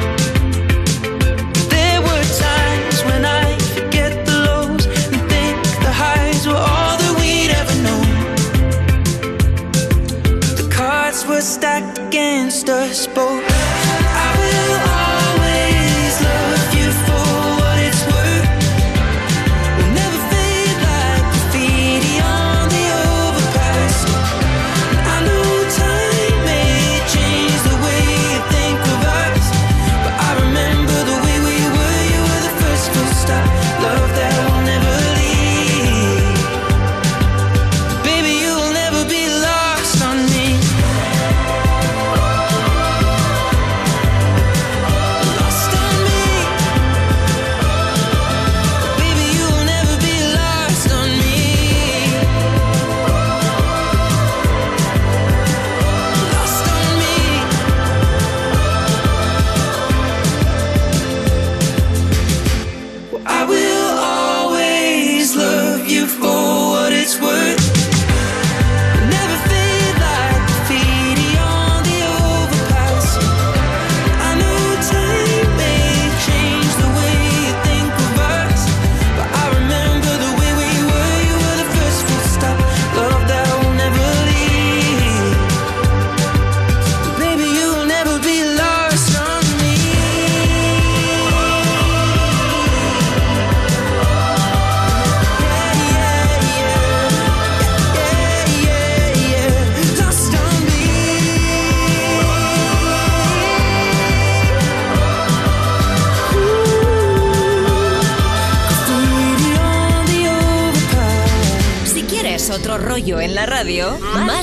There 1.69 2.01
were 2.01 2.25
times 2.47 3.05
when 3.05 3.25
I 3.25 3.57
forget 3.77 4.27
the 4.27 4.37
lows 4.49 4.87
and 4.87 5.21
think 5.31 5.57
the 5.87 5.93
highs 5.93 6.47
were 6.49 6.55
all 6.55 6.97
that 6.99 7.15
we'd 7.21 7.53
ever 7.61 7.77
known. 7.87 8.09
The 10.57 10.69
cards 10.75 11.25
were 11.27 11.43
stacked 11.43 11.99
against 11.99 12.69
us 12.69 13.04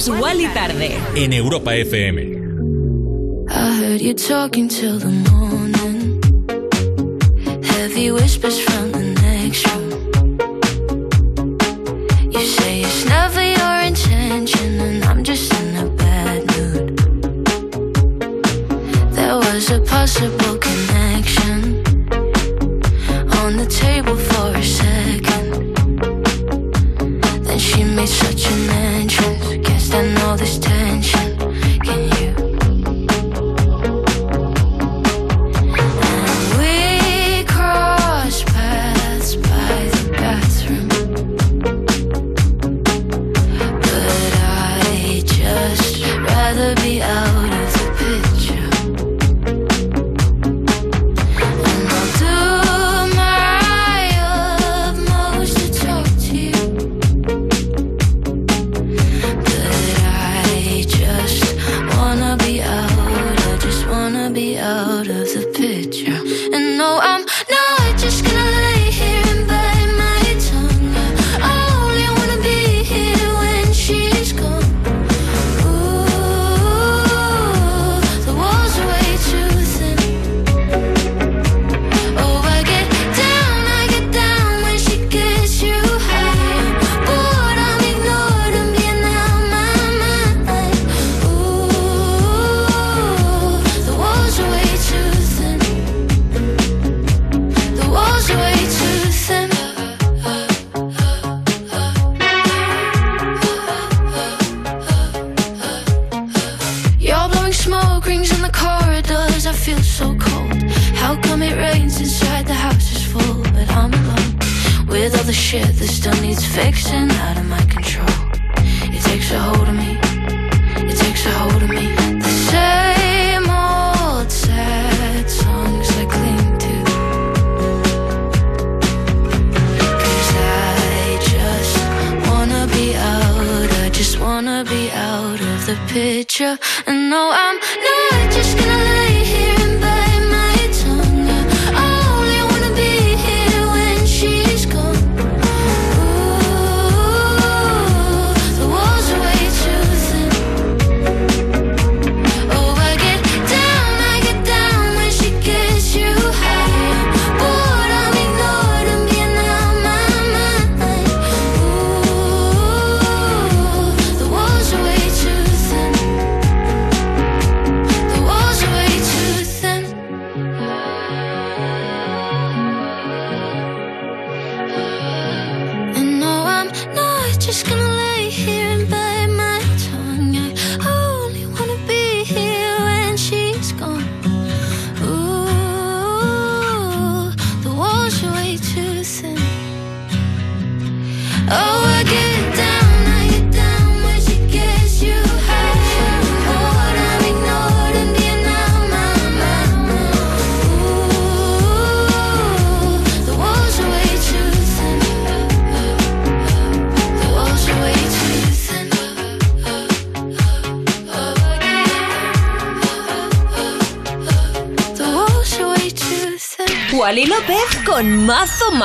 escuchas 0.07 0.53
Tarde 0.53 0.97
en 1.15 1.33
Europa 1.33 1.75
FM. 1.75 2.21
I 3.49 3.75
heard 3.77 4.01
you 4.01 4.15
talking 4.15 4.67
till 4.67 4.97
the 4.97 5.09
morning. 5.29 6.19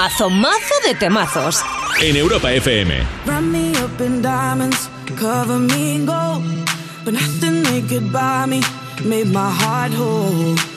mazo, 0.07 0.31
mazo 0.31 0.75
de 0.85 0.95
temazos. 0.95 1.61
En 2.01 2.17
Europa 2.17 2.53
FM. 2.53 2.91
Run 3.27 3.51
me 3.51 3.73
up 3.83 4.01
in 4.01 4.23
diamonds, 4.23 4.89
cover 5.17 5.59
me 5.59 5.95
in 5.95 6.07
gold. 6.07 6.43
But 7.05 7.15
nothing 7.15 7.63
they 7.65 7.83
could 7.83 8.13
buy 8.13 8.47
me, 8.47 8.61
made 9.05 9.27
my 9.33 9.51
heart 9.51 9.93
whole. 9.93 10.76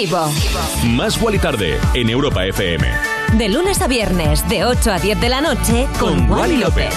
Inclusivo. 0.00 0.30
Más 0.96 1.20
Wally 1.20 1.38
Tarde 1.38 1.78
en 1.94 2.10
Europa 2.10 2.44
FM. 2.46 2.86
De 3.36 3.48
lunes 3.48 3.80
a 3.80 3.88
viernes, 3.88 4.48
de 4.48 4.64
8 4.64 4.92
a 4.92 4.98
10 4.98 5.20
de 5.20 5.28
la 5.28 5.40
noche, 5.40 5.86
con, 5.98 6.26
Con 6.26 6.38
Wally 6.38 6.56
López. 6.56 6.94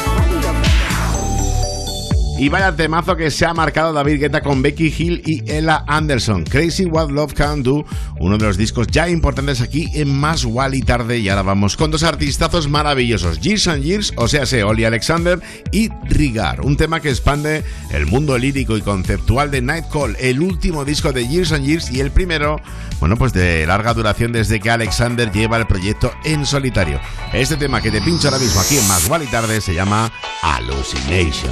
Y 2.36 2.50
vaya 2.50 2.76
temazo 2.76 3.16
que 3.16 3.30
se 3.30 3.46
ha 3.46 3.54
marcado 3.54 3.94
David 3.94 4.20
Guetta 4.20 4.42
con 4.42 4.64
Becky 4.64 4.94
Hill 4.98 5.22
y 5.24 5.50
Ella 5.50 5.84
Anderson. 5.88 6.44
Crazy 6.44 6.86
What 6.86 7.12
Love 7.12 7.34
Can 7.34 7.62
Do, 7.62 7.86
uno 8.20 8.38
de 8.40 8.48
los 8.48 8.58
discos 8.58 8.88
ya 8.88 9.08
importantes 9.08 9.62
aquí 9.62 9.88
en 9.94 10.10
Más 10.14 10.44
Wally 10.44 10.82
Tarde. 10.82 11.20
Y 11.20 11.30
ahora 11.30 11.44
vamos 11.44 11.78
con 11.78 11.92
dos 11.92 12.02
artistazos 12.02 12.68
maravillosos: 12.68 13.40
Years 13.40 13.68
and 13.68 13.84
Years, 13.84 14.14
o 14.18 14.28
sea, 14.28 14.48
se 14.48 14.64
Oli 14.64 14.84
Alexander 14.84 15.40
y 15.72 15.90
Rigar. 16.14 16.61
Un 16.61 16.77
tema 16.77 16.99
que 16.99 17.10
expande 17.10 17.64
el 17.91 18.06
mundo 18.06 18.38
lírico 18.38 18.77
y 18.77 18.81
conceptual 18.81 19.52
de 19.52 19.61
Nightcall, 19.61 20.15
el 20.19 20.41
último 20.41 20.85
disco 20.85 21.11
de 21.11 21.27
Years 21.27 21.52
and 21.52 21.65
Years 21.65 21.91
y 21.91 21.99
el 21.99 22.11
primero, 22.11 22.61
bueno, 22.99 23.18
pues 23.18 23.34
de 23.34 23.65
larga 23.65 23.94
duración 23.94 24.31
desde 24.31 24.60
que 24.60 24.69
Alexander 24.69 25.31
lleva 25.31 25.57
el 25.57 25.68
proyecto 25.68 26.14
en 26.23 26.45
solitario. 26.45 26.99
Este 27.34 27.57
tema 27.57 27.81
que 27.81 27.91
te 27.91 28.02
pincho 28.02 28.27
ahora 28.27 28.40
mismo 28.40 28.61
aquí 28.61 28.77
en 28.77 28.88
Más 28.88 29.10
Wally 29.10 29.27
Tarde 29.27 29.60
se 29.60 29.73
llama 29.73 30.11
Hallucination. 30.41 31.52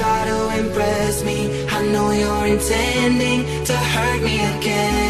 Try 0.00 0.24
to 0.24 0.58
impress 0.58 1.22
me. 1.24 1.66
I 1.68 1.86
know 1.92 2.10
you're 2.10 2.46
intending 2.46 3.64
to 3.64 3.76
hurt 3.76 4.22
me 4.22 4.36
again. 4.56 5.09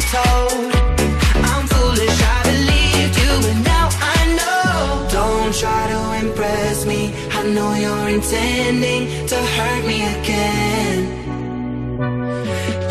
I'm 0.00 1.66
foolish, 1.66 2.22
I 2.22 2.42
believed 2.44 3.16
you, 3.18 3.62
now 3.64 3.88
I 4.14 4.18
know. 4.38 5.08
Don't 5.10 5.52
try 5.52 5.88
to 5.88 6.26
impress 6.26 6.86
me. 6.86 7.12
I 7.32 7.42
know 7.42 7.74
you're 7.74 8.08
intending 8.08 9.26
to 9.26 9.36
hurt 9.36 9.84
me 9.86 9.98
again. 10.18 10.98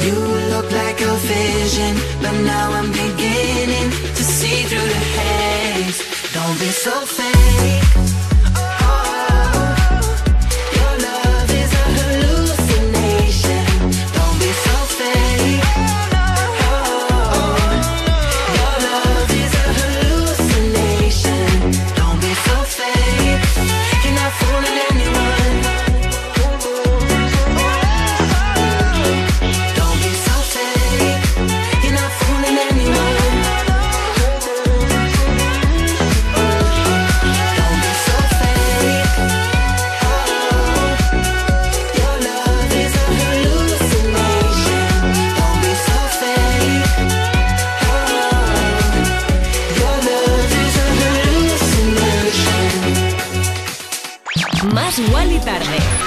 You 0.06 0.16
look 0.54 0.70
like 0.70 1.00
a 1.00 1.16
vision, 1.16 1.96
but 2.22 2.36
now 2.44 2.72
I'm 2.74 2.92
beginning 2.92 3.90
to 4.18 4.24
see 4.24 4.64
through 4.64 4.90
the 4.96 5.04
haze. 5.16 6.00
Don't 6.34 6.60
be 6.60 6.68
so 6.68 6.92
fake. 7.06 8.17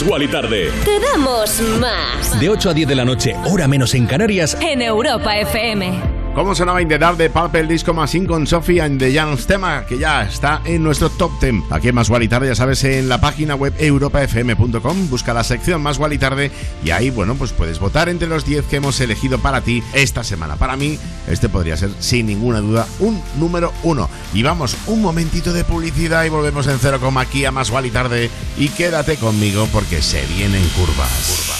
Más. 0.00 0.08
Wally 0.08 0.28
tarde. 0.28 0.70
Te 0.84 1.00
damos 1.00 1.60
más. 1.78 2.38
De 2.40 2.48
8 2.48 2.70
a 2.70 2.74
10 2.74 2.88
de 2.88 2.94
la 2.94 3.04
noche, 3.04 3.34
hora 3.44 3.68
menos 3.68 3.94
en 3.94 4.06
Canarias, 4.06 4.56
En 4.60 4.82
Europa 4.82 5.36
FM. 5.38 6.09
¿Cómo 6.34 6.54
sonaba 6.54 6.80
In 6.80 6.88
the 6.88 6.96
Dark 6.96 7.16
de 7.16 7.28
Purple 7.28 7.66
Disco 7.66 7.92
Machine 7.92 8.26
con 8.26 8.46
Sophie 8.46 8.80
and 8.80 9.00
the 9.00 9.12
Youngs 9.12 9.46
tema 9.46 9.84
que 9.84 9.98
ya 9.98 10.22
está 10.22 10.62
en 10.64 10.82
nuestro 10.82 11.10
top 11.10 11.32
10? 11.40 11.64
Aquí 11.70 11.88
en 11.88 11.94
Más 11.96 12.08
Gual 12.08 12.22
y 12.22 12.28
Tarde, 12.28 12.46
ya 12.46 12.54
sabes, 12.54 12.84
en 12.84 13.08
la 13.08 13.20
página 13.20 13.56
web 13.56 13.74
europafm.com, 13.78 15.10
busca 15.10 15.34
la 15.34 15.42
sección 15.42 15.82
Más 15.82 15.98
Gual 15.98 16.12
y 16.12 16.18
Tarde 16.18 16.52
y 16.84 16.90
ahí, 16.90 17.10
bueno, 17.10 17.34
pues 17.34 17.52
puedes 17.52 17.80
votar 17.80 18.08
entre 18.08 18.28
los 18.28 18.44
10 18.44 18.66
que 18.66 18.76
hemos 18.76 19.00
elegido 19.00 19.40
para 19.40 19.60
ti 19.60 19.82
esta 19.92 20.22
semana. 20.22 20.54
Para 20.54 20.76
mí, 20.76 20.98
este 21.26 21.48
podría 21.48 21.76
ser, 21.76 21.90
sin 21.98 22.26
ninguna 22.26 22.60
duda, 22.60 22.86
un 23.00 23.20
número 23.36 23.72
uno. 23.82 24.08
Y 24.32 24.44
vamos, 24.44 24.76
un 24.86 25.02
momentito 25.02 25.52
de 25.52 25.64
publicidad 25.64 26.24
y 26.24 26.28
volvemos 26.28 26.68
en 26.68 26.78
cero 26.78 26.98
coma 27.00 27.22
aquí 27.22 27.44
a 27.44 27.50
Más 27.50 27.70
Gual 27.72 27.86
y 27.86 27.90
Tarde 27.90 28.30
y 28.56 28.68
quédate 28.68 29.16
conmigo 29.16 29.68
porque 29.72 30.00
se 30.00 30.24
vienen 30.26 30.66
curvas. 30.76 31.59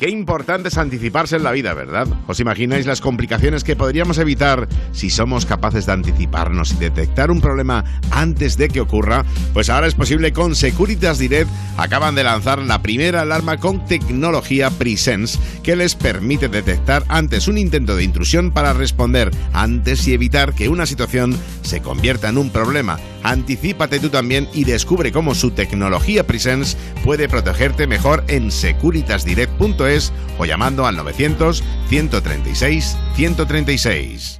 Qué 0.00 0.08
importante 0.08 0.68
es 0.68 0.78
anticiparse 0.78 1.36
en 1.36 1.42
la 1.42 1.52
vida, 1.52 1.74
¿verdad? 1.74 2.08
¿Os 2.26 2.40
imagináis 2.40 2.86
las 2.86 3.02
complicaciones 3.02 3.64
que 3.64 3.76
podríamos 3.76 4.16
evitar 4.16 4.66
si 4.92 5.10
somos 5.10 5.44
capaces 5.44 5.84
de 5.84 5.92
anticiparnos 5.92 6.72
y 6.72 6.76
detectar 6.76 7.30
un 7.30 7.42
problema 7.42 7.84
antes 8.10 8.56
de 8.56 8.68
que 8.68 8.80
ocurra? 8.80 9.26
Pues 9.52 9.68
ahora 9.68 9.88
es 9.88 9.94
posible 9.94 10.32
con 10.32 10.56
Securitas 10.56 11.18
Direct. 11.18 11.50
Acaban 11.76 12.14
de 12.14 12.24
lanzar 12.24 12.60
la 12.60 12.80
primera 12.80 13.20
alarma 13.20 13.58
con 13.58 13.84
tecnología 13.84 14.70
Presence 14.70 15.38
que 15.62 15.76
les 15.76 15.94
permite 15.96 16.48
detectar 16.48 17.04
antes 17.08 17.46
un 17.46 17.58
intento 17.58 17.94
de 17.94 18.04
intrusión 18.04 18.52
para 18.52 18.72
responder 18.72 19.30
antes 19.52 20.08
y 20.08 20.14
evitar 20.14 20.54
que 20.54 20.70
una 20.70 20.86
situación 20.86 21.36
se 21.60 21.82
convierta 21.82 22.30
en 22.30 22.38
un 22.38 22.48
problema. 22.48 22.98
Anticípate 23.22 23.98
tú 24.00 24.08
también 24.08 24.48
y 24.54 24.64
descubre 24.64 25.12
cómo 25.12 25.34
su 25.34 25.50
tecnología 25.50 26.26
Presence 26.26 26.78
puede 27.04 27.28
protegerte 27.28 27.86
mejor 27.86 28.24
en 28.28 28.50
securitasdirect.es 28.50 29.89
o 30.38 30.44
llamando 30.44 30.86
al 30.86 30.96
900 30.96 31.64
136 31.88 32.96
136. 33.16 34.39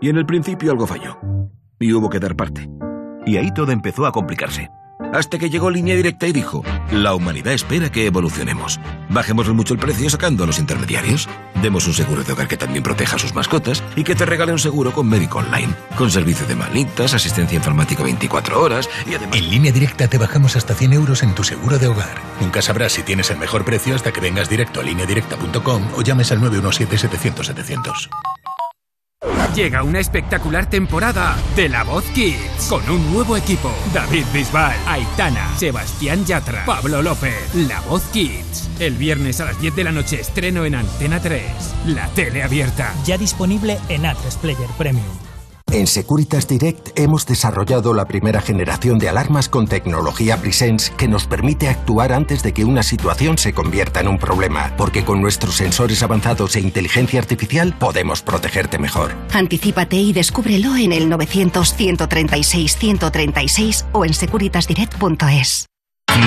Y 0.00 0.08
en 0.08 0.16
el 0.16 0.26
principio 0.26 0.70
algo 0.72 0.86
falló. 0.86 1.18
Y 1.78 1.92
hubo 1.92 2.08
que 2.08 2.20
dar 2.20 2.36
parte. 2.36 2.68
Y 3.26 3.36
ahí 3.36 3.52
todo 3.52 3.72
empezó 3.72 4.06
a 4.06 4.12
complicarse. 4.12 4.70
Hasta 5.12 5.38
que 5.38 5.50
llegó 5.50 5.70
Línea 5.70 5.96
Directa 5.96 6.26
y 6.28 6.32
dijo, 6.32 6.62
la 6.92 7.14
humanidad 7.14 7.52
espera 7.52 7.90
que 7.90 8.06
evolucionemos. 8.06 8.78
Bajémosle 9.08 9.54
mucho 9.54 9.74
el 9.74 9.80
precio 9.80 10.08
sacando 10.08 10.44
a 10.44 10.46
los 10.46 10.58
intermediarios. 10.58 11.28
Demos 11.62 11.86
un 11.86 11.94
seguro 11.94 12.22
de 12.22 12.32
hogar 12.32 12.46
que 12.46 12.56
también 12.56 12.82
proteja 12.82 13.16
a 13.16 13.18
sus 13.18 13.34
mascotas 13.34 13.82
y 13.96 14.04
que 14.04 14.14
te 14.14 14.24
regale 14.24 14.52
un 14.52 14.58
seguro 14.58 14.92
con 14.92 15.08
médico 15.08 15.38
online, 15.38 15.74
con 15.96 16.10
servicio 16.10 16.46
de 16.46 16.54
manitas, 16.54 17.12
asistencia 17.12 17.56
informática 17.56 18.04
24 18.04 18.62
horas 18.62 18.88
y 19.06 19.14
además... 19.14 19.36
En 19.36 19.50
línea 19.50 19.72
directa 19.72 20.06
te 20.06 20.18
bajamos 20.18 20.54
hasta 20.54 20.74
100 20.74 20.92
euros 20.92 21.22
en 21.22 21.34
tu 21.34 21.42
seguro 21.42 21.78
de 21.78 21.88
hogar. 21.88 22.20
Nunca 22.40 22.62
sabrás 22.62 22.92
si 22.92 23.02
tienes 23.02 23.30
el 23.30 23.38
mejor 23.38 23.64
precio 23.64 23.96
hasta 23.96 24.12
que 24.12 24.20
vengas 24.20 24.48
directo 24.48 24.80
a 24.80 24.84
lineadirecta.com 24.84 25.82
o 25.96 26.02
llames 26.02 26.30
al 26.30 26.40
917-700-700. 26.40 28.10
Llega 29.54 29.82
una 29.82 29.98
espectacular 29.98 30.70
temporada 30.70 31.36
de 31.56 31.68
La 31.68 31.84
Voz 31.84 32.04
Kids 32.14 32.66
con 32.68 32.88
un 32.88 33.12
nuevo 33.12 33.36
equipo. 33.36 33.70
David 33.92 34.24
Bisbal, 34.32 34.74
Aitana, 34.86 35.54
Sebastián 35.58 36.24
Yatra, 36.24 36.64
Pablo 36.64 37.02
López. 37.02 37.54
La 37.54 37.80
Voz 37.82 38.02
Kids. 38.12 38.70
El 38.78 38.94
viernes 38.94 39.40
a 39.40 39.46
las 39.46 39.60
10 39.60 39.76
de 39.76 39.84
la 39.84 39.92
noche 39.92 40.20
estreno 40.20 40.64
en 40.64 40.76
Antena 40.76 41.20
3. 41.20 41.42
La 41.88 42.08
tele 42.08 42.42
abierta. 42.42 42.94
Ya 43.04 43.18
disponible 43.18 43.78
en 43.88 44.04
A3 44.04 44.38
Player 44.38 44.70
Premium. 44.78 45.29
En 45.72 45.86
Securitas 45.86 46.48
Direct 46.48 46.98
hemos 46.98 47.26
desarrollado 47.26 47.94
la 47.94 48.04
primera 48.04 48.40
generación 48.40 48.98
de 48.98 49.08
alarmas 49.08 49.48
con 49.48 49.68
tecnología 49.68 50.36
Presence 50.36 50.92
que 50.96 51.06
nos 51.06 51.26
permite 51.26 51.68
actuar 51.68 52.12
antes 52.12 52.42
de 52.42 52.52
que 52.52 52.64
una 52.64 52.82
situación 52.82 53.38
se 53.38 53.52
convierta 53.52 54.00
en 54.00 54.08
un 54.08 54.18
problema, 54.18 54.74
porque 54.76 55.04
con 55.04 55.20
nuestros 55.20 55.54
sensores 55.54 56.02
avanzados 56.02 56.56
e 56.56 56.60
inteligencia 56.60 57.20
artificial 57.20 57.72
podemos 57.78 58.22
protegerte 58.22 58.80
mejor. 58.80 59.12
Anticípate 59.32 59.94
y 59.94 60.12
descúbrelo 60.12 60.74
en 60.74 60.92
el 60.92 61.08
900-136-136 61.08 63.84
o 63.92 64.04
en 64.04 64.12
securitasdirect.es. 64.12 65.66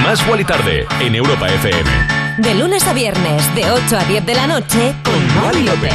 Más 0.03 0.26
Wally 0.26 0.45
Tarde 0.45 0.86
en 1.02 1.15
Europa 1.15 1.49
FM. 1.49 1.90
De 2.38 2.56
lunes 2.56 2.88
a 2.88 2.94
viernes, 2.94 3.53
de 3.56 3.70
8 3.70 3.98
a 3.98 4.06
10 4.06 4.26
de 4.26 4.36
la 4.36 4.48
noche, 4.48 4.95
con 5.03 5.44
Wally 5.44 5.64
López. 5.64 5.91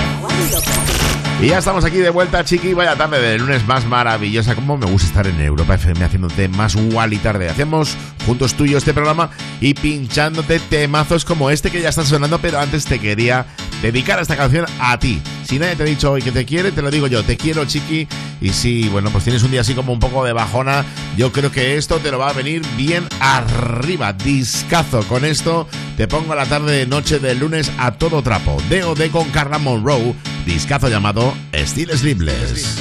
Y 1.40 1.46
ya 1.46 1.58
estamos 1.58 1.84
aquí 1.84 1.98
de 1.98 2.10
vuelta, 2.10 2.44
chiqui. 2.44 2.74
Vaya 2.74 2.96
tarde 2.96 3.20
de 3.20 3.38
lunes 3.38 3.64
más 3.64 3.86
maravillosa. 3.86 4.56
Como 4.56 4.76
me 4.76 4.86
gusta 4.86 5.06
estar 5.06 5.26
en 5.28 5.40
Europa 5.40 5.76
FM 5.76 6.04
haciéndote 6.04 6.48
más 6.48 6.74
Wally 6.74 7.18
tarde. 7.18 7.48
Hacemos 7.48 7.96
juntos 8.26 8.54
tuyo 8.54 8.76
este 8.76 8.92
programa 8.92 9.30
y 9.60 9.74
pinchándote 9.74 10.58
temazos 10.58 11.24
como 11.24 11.48
este 11.50 11.70
que 11.70 11.80
ya 11.80 11.90
está 11.90 12.04
sonando. 12.04 12.40
Pero 12.40 12.58
antes 12.58 12.86
te 12.86 12.98
quería 12.98 13.46
dedicar 13.82 14.20
esta 14.20 14.36
canción 14.36 14.66
a 14.80 14.98
ti. 14.98 15.20
Si 15.44 15.58
nadie 15.58 15.76
te 15.76 15.82
ha 15.82 15.86
dicho 15.86 16.12
hoy 16.12 16.22
que 16.22 16.32
te 16.32 16.44
quiere, 16.44 16.72
te 16.72 16.82
lo 16.82 16.90
digo 16.90 17.06
yo. 17.06 17.22
Te 17.22 17.36
quiero, 17.36 17.64
chiqui. 17.64 18.06
Y 18.40 18.50
si, 18.50 18.88
bueno, 18.88 19.10
pues 19.10 19.24
tienes 19.24 19.42
un 19.42 19.50
día 19.50 19.62
así 19.62 19.74
como 19.74 19.92
un 19.92 20.00
poco 20.00 20.24
de 20.24 20.32
bajona, 20.32 20.84
yo 21.16 21.32
creo 21.32 21.50
que 21.50 21.76
esto 21.76 21.96
te 21.98 22.10
lo 22.10 22.18
va 22.18 22.30
a 22.30 22.32
venir 22.32 22.62
bien 22.76 23.06
arriba. 23.20 24.12
Discazo. 24.12 25.02
Con 25.08 25.24
esto 25.24 25.66
te 25.96 26.06
pongo 26.06 26.34
la 26.34 26.46
tarde 26.46 26.76
de 26.76 26.86
noche 26.86 27.18
del 27.18 27.38
lunes 27.38 27.72
a 27.78 27.92
todo 27.92 28.22
trapo. 28.22 28.62
D.O.D. 28.68 29.10
con 29.10 29.28
Carla 29.30 29.58
Monroe. 29.58 30.14
Discazo 30.44 30.88
llamado 30.88 31.34
Still 31.54 31.90
Sleepless. 31.96 32.78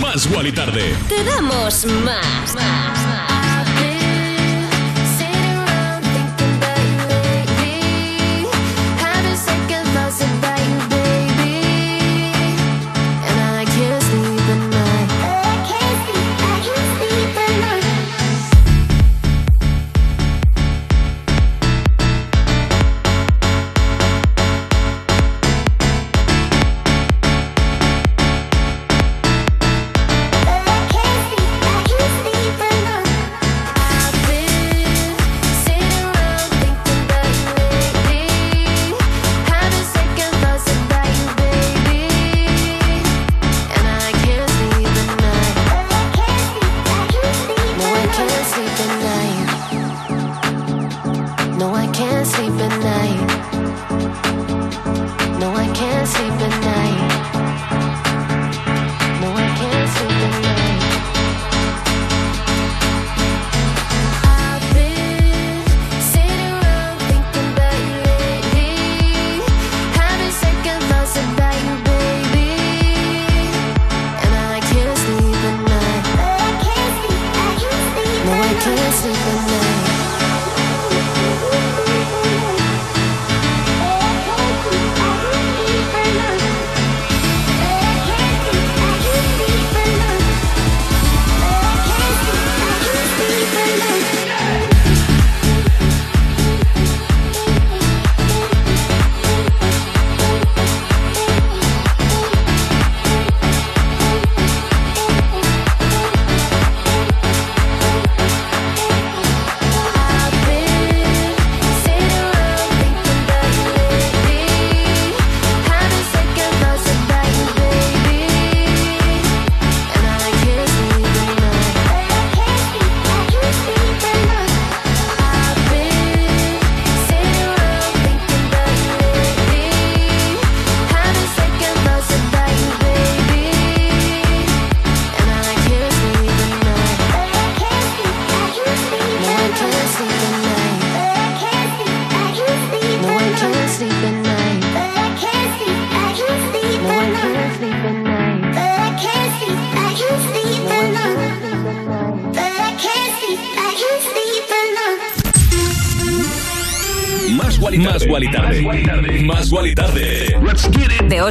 Más 0.00 0.26
Wally 0.26 0.52
Tarde. 0.52 0.94
Te 1.08 1.24
damos 1.24 1.84
más. 2.04 2.56
Having 2.56 3.37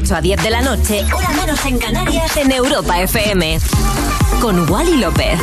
8 0.07 0.15
a 0.15 0.21
10 0.21 0.43
de 0.43 0.49
la 0.49 0.61
noche, 0.61 1.05
hora 1.13 1.29
menos 1.31 1.65
en 1.65 1.77
Canarias, 1.79 2.38
en 2.38 2.49
Europa 2.53 3.01
FM. 3.01 3.59
Con 4.39 4.69
Wally 4.69 4.95
López. 4.97 5.38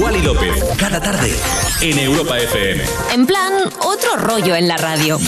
Wally 0.00 0.22
López. 0.22 0.62
Cada 0.76 1.00
tarde. 1.00 1.34
En 1.80 1.98
Europa 1.98 2.38
FM. 2.38 2.84
En 3.12 3.26
plan, 3.26 3.52
otro 3.80 4.16
rollo 4.18 4.54
en 4.54 4.68
la 4.68 4.76
radio. 4.76 5.18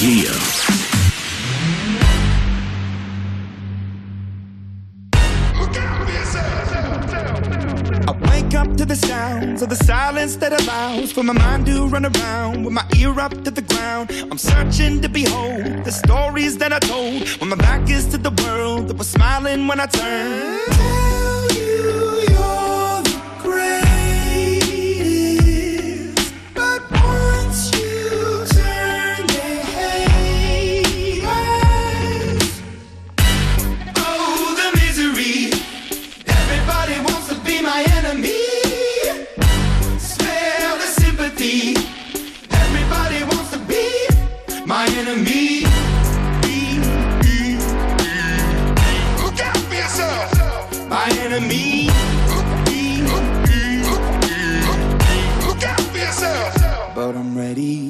I 8.06 8.12
wake 8.30 8.54
up 8.54 8.76
to 8.76 8.86
the 8.86 8.94
sounds 8.94 9.62
of 9.62 9.70
the 9.70 9.76
silence 9.84 10.36
that 10.36 10.52
allows 10.52 11.10
for 11.10 11.24
my 11.24 11.32
mind 11.32 11.66
to 11.66 11.88
run 11.88 12.06
around 12.06 12.64
with 12.64 12.74
my 12.74 12.84
ear 12.96 13.18
up 13.18 13.32
to 13.42 13.50
the 13.50 13.62
ground. 13.62 14.10
I'm 14.30 14.38
searching 14.38 14.57
turn. 19.90 20.37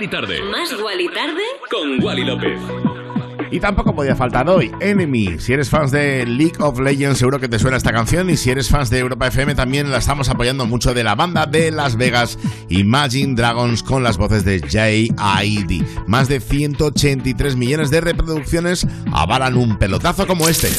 Wally 0.00 0.08
Tarde. 0.08 0.42
¿Más 0.50 0.72
Wally 0.82 1.08
tarde? 1.08 1.42
Con 1.70 2.02
Wally 2.02 2.24
López. 2.24 2.58
Y 3.50 3.60
tampoco 3.60 3.94
podía 3.94 4.16
faltar 4.16 4.48
hoy 4.48 4.72
Enemy. 4.80 5.38
Si 5.38 5.52
eres 5.52 5.68
fans 5.68 5.90
de 5.90 6.24
League 6.24 6.56
of 6.60 6.80
Legends, 6.80 7.18
seguro 7.18 7.38
que 7.38 7.50
te 7.50 7.58
suena 7.58 7.76
esta 7.76 7.92
canción. 7.92 8.30
Y 8.30 8.38
si 8.38 8.48
eres 8.48 8.70
fans 8.70 8.88
de 8.88 8.98
Europa 8.98 9.26
FM, 9.26 9.54
también 9.54 9.90
la 9.90 9.98
estamos 9.98 10.30
apoyando 10.30 10.64
mucho 10.64 10.94
de 10.94 11.04
la 11.04 11.16
banda 11.16 11.44
de 11.44 11.70
Las 11.70 11.98
Vegas, 11.98 12.38
Imagine 12.70 13.34
Dragons, 13.34 13.82
con 13.82 14.02
las 14.02 14.16
voces 14.16 14.42
de 14.46 14.60
J.I.D. 14.60 15.84
Más 16.06 16.28
de 16.28 16.40
183 16.40 17.56
millones 17.56 17.90
de 17.90 18.00
reproducciones 18.00 18.86
avalan 19.12 19.58
un 19.58 19.78
pelotazo 19.78 20.26
como 20.26 20.48
este. 20.48 20.70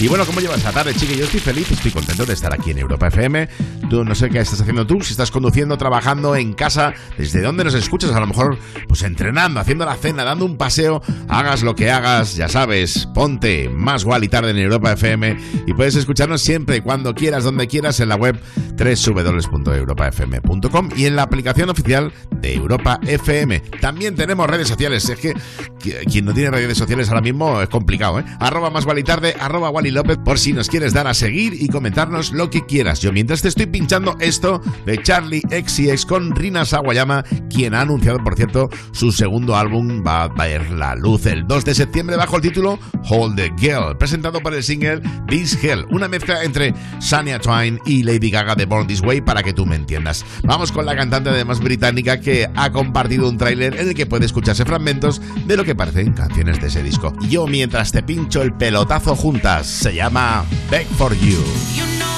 Y 0.00 0.06
bueno, 0.06 0.24
¿cómo 0.24 0.38
llevas 0.40 0.62
la 0.62 0.70
tarde, 0.70 0.94
chique? 0.94 1.16
Yo 1.16 1.24
estoy 1.24 1.40
feliz, 1.40 1.68
estoy 1.72 1.90
contento 1.90 2.24
de 2.24 2.32
estar 2.32 2.54
aquí 2.54 2.70
en 2.70 2.78
Europa 2.78 3.08
FM. 3.08 3.48
Tú 3.90 4.04
no 4.04 4.14
sé 4.14 4.30
qué 4.30 4.38
estás 4.38 4.60
haciendo 4.60 4.86
tú, 4.86 5.00
si 5.02 5.10
estás 5.10 5.32
conduciendo, 5.32 5.76
trabajando 5.76 6.36
en 6.36 6.52
casa, 6.52 6.94
desde 7.16 7.42
dónde 7.42 7.64
nos 7.64 7.74
escuchas, 7.74 8.12
a 8.12 8.20
lo 8.20 8.28
mejor 8.28 8.56
pues 8.86 9.02
entrenando, 9.02 9.58
haciendo 9.58 9.84
la 9.84 9.96
cena, 9.96 10.22
dando 10.22 10.44
un 10.44 10.56
paseo, 10.56 11.02
hagas 11.28 11.64
lo 11.64 11.74
que 11.74 11.90
hagas, 11.90 12.36
ya 12.36 12.46
sabes, 12.48 13.08
ponte 13.12 13.68
más 13.70 14.02
igual 14.02 14.22
y 14.22 14.28
tarde 14.28 14.52
en 14.52 14.58
Europa 14.58 14.92
FM 14.92 15.36
y 15.66 15.74
puedes 15.74 15.96
escucharnos 15.96 16.42
siempre, 16.42 16.80
cuando 16.80 17.12
quieras, 17.16 17.42
donde 17.42 17.66
quieras, 17.66 17.98
en 17.98 18.10
la 18.10 18.14
web 18.16 18.38
www.europafm.com 18.76 20.90
y 20.96 21.06
en 21.06 21.16
la 21.16 21.22
aplicación 21.22 21.70
oficial 21.70 22.12
de 22.36 22.54
Europa 22.54 23.00
FM. 23.04 23.58
También 23.80 24.14
tenemos 24.14 24.48
redes 24.48 24.68
sociales, 24.68 25.08
es 25.08 25.18
que 25.18 25.34
qui- 25.80 26.08
quien 26.08 26.24
no 26.24 26.32
tiene 26.34 26.52
redes 26.52 26.78
sociales 26.78 27.08
ahora 27.08 27.20
mismo 27.22 27.60
es 27.60 27.68
complicado, 27.68 28.20
¿eh? 28.20 28.24
Arroba 28.38 28.70
más 28.70 28.84
igual 28.84 29.00
y 29.00 29.04
tarde, 29.04 29.34
arroba 29.40 29.70
López, 29.90 30.18
por 30.24 30.38
si 30.38 30.52
nos 30.52 30.68
quieres 30.68 30.92
dar 30.92 31.06
a 31.06 31.14
seguir 31.14 31.54
y 31.54 31.68
comentarnos 31.68 32.32
lo 32.32 32.50
que 32.50 32.64
quieras. 32.66 33.00
Yo 33.00 33.12
mientras 33.12 33.42
te 33.42 33.48
estoy 33.48 33.66
pinchando 33.66 34.16
esto 34.20 34.60
de 34.86 35.02
Charlie 35.02 35.42
XCX 35.42 36.06
con 36.06 36.34
Rina 36.34 36.64
Sawayama, 36.64 37.24
quien 37.50 37.74
ha 37.74 37.82
anunciado, 37.82 38.22
por 38.22 38.36
cierto, 38.36 38.68
su 38.92 39.12
segundo 39.12 39.56
álbum 39.56 40.02
va 40.06 40.24
a 40.24 40.28
ver 40.28 40.70
la 40.70 40.94
luz 40.94 41.26
el 41.26 41.46
2 41.46 41.64
de 41.64 41.74
septiembre 41.74 42.16
bajo 42.16 42.36
el 42.36 42.42
título 42.42 42.78
Hold 43.08 43.36
the 43.36 43.52
Girl, 43.58 43.96
presentado 43.96 44.40
por 44.40 44.54
el 44.54 44.62
single 44.62 45.00
This 45.28 45.62
Hell, 45.62 45.86
una 45.90 46.08
mezcla 46.08 46.42
entre 46.42 46.74
Shania 47.00 47.38
Twain 47.38 47.78
y 47.86 48.02
Lady 48.02 48.30
Gaga 48.30 48.54
de 48.54 48.66
Born 48.66 48.86
This 48.86 49.00
Way 49.00 49.22
para 49.22 49.42
que 49.42 49.52
tú 49.52 49.66
me 49.66 49.76
entiendas. 49.76 50.24
Vamos 50.44 50.72
con 50.72 50.86
la 50.86 50.96
cantante 50.96 51.30
además 51.30 51.60
británica 51.60 52.20
que 52.20 52.48
ha 52.54 52.70
compartido 52.70 53.28
un 53.28 53.38
tráiler 53.38 53.76
en 53.76 53.88
el 53.88 53.94
que 53.94 54.06
puede 54.06 54.26
escucharse 54.26 54.64
fragmentos 54.64 55.20
de 55.46 55.56
lo 55.56 55.64
que 55.64 55.74
parecen 55.74 56.12
canciones 56.12 56.60
de 56.60 56.68
ese 56.68 56.82
disco. 56.82 57.12
Yo 57.28 57.46
mientras 57.46 57.92
te 57.92 58.02
pincho 58.02 58.42
el 58.42 58.54
pelotazo 58.54 59.16
juntas, 59.16 59.77
se 59.78 59.92
llama 59.94 60.44
Beg 60.70 60.86
for 60.88 61.14
You. 61.14 62.17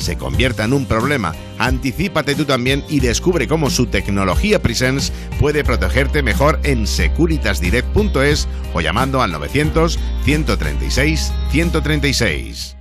se 0.00 0.16
convierta 0.16 0.64
en 0.64 0.72
un 0.72 0.86
problema. 0.86 1.34
Anticípate 1.58 2.34
tú 2.34 2.44
también 2.44 2.84
y 2.88 3.00
descubre 3.00 3.46
cómo 3.46 3.70
su 3.70 3.86
tecnología 3.86 4.60
Presence 4.60 5.12
puede 5.38 5.62
protegerte 5.62 6.22
mejor 6.22 6.58
en 6.64 6.86
securitasdirect.es 6.86 8.48
o 8.74 8.80
llamando 8.80 9.22
al 9.22 9.32
900 9.32 9.98
136 10.24 11.32
136. 11.50 12.76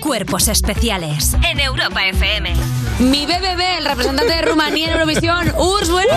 Cuerpos 0.00 0.48
especiales. 0.48 1.34
En 1.50 1.60
Europa 1.60 2.06
FM. 2.06 2.52
Mi 2.98 3.24
BBB, 3.24 3.78
el 3.78 3.86
representante 3.86 4.34
de 4.34 4.42
Rumanía 4.42 4.88
en 4.88 4.92
Eurovisión, 4.92 5.52
Urs, 5.56 5.90
bueno. 5.90 6.12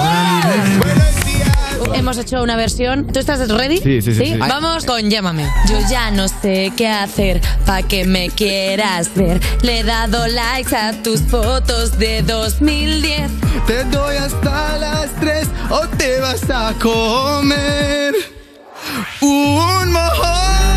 Hemos 1.94 2.18
hecho 2.18 2.41
una 2.44 2.56
versión. 2.56 3.08
¿Tú 3.08 3.20
estás 3.20 3.48
ready? 3.49 3.78
Sí, 3.78 4.02
sí, 4.02 4.14
sí, 4.14 4.26
sí. 4.26 4.38
Vamos 4.38 4.86
con 4.86 5.10
Llámame. 5.10 5.45
Yo 5.70 5.78
ya 5.90 6.12
no 6.12 6.28
sé 6.28 6.72
qué 6.76 6.88
hacer 6.88 7.41
pa' 7.66 7.84
que 7.84 8.06
me 8.06 8.30
quieras 8.30 9.14
ver. 9.16 9.41
Le 9.62 9.80
he 9.80 9.84
dado 9.84 10.28
likes 10.28 10.76
a 10.76 10.94
tus 11.04 11.22
fotos 11.22 11.98
de 11.98 12.22
2010. 12.22 13.32
Te 13.66 13.84
doy 13.86 14.16
hasta 14.18 14.78
las 14.78 15.14
3 15.20 15.48
o 15.70 15.88
te 15.98 16.20
vas 16.20 16.49
a 16.49 16.74
comer 16.80 18.14
un 19.22 19.91
mojón. 19.91 20.77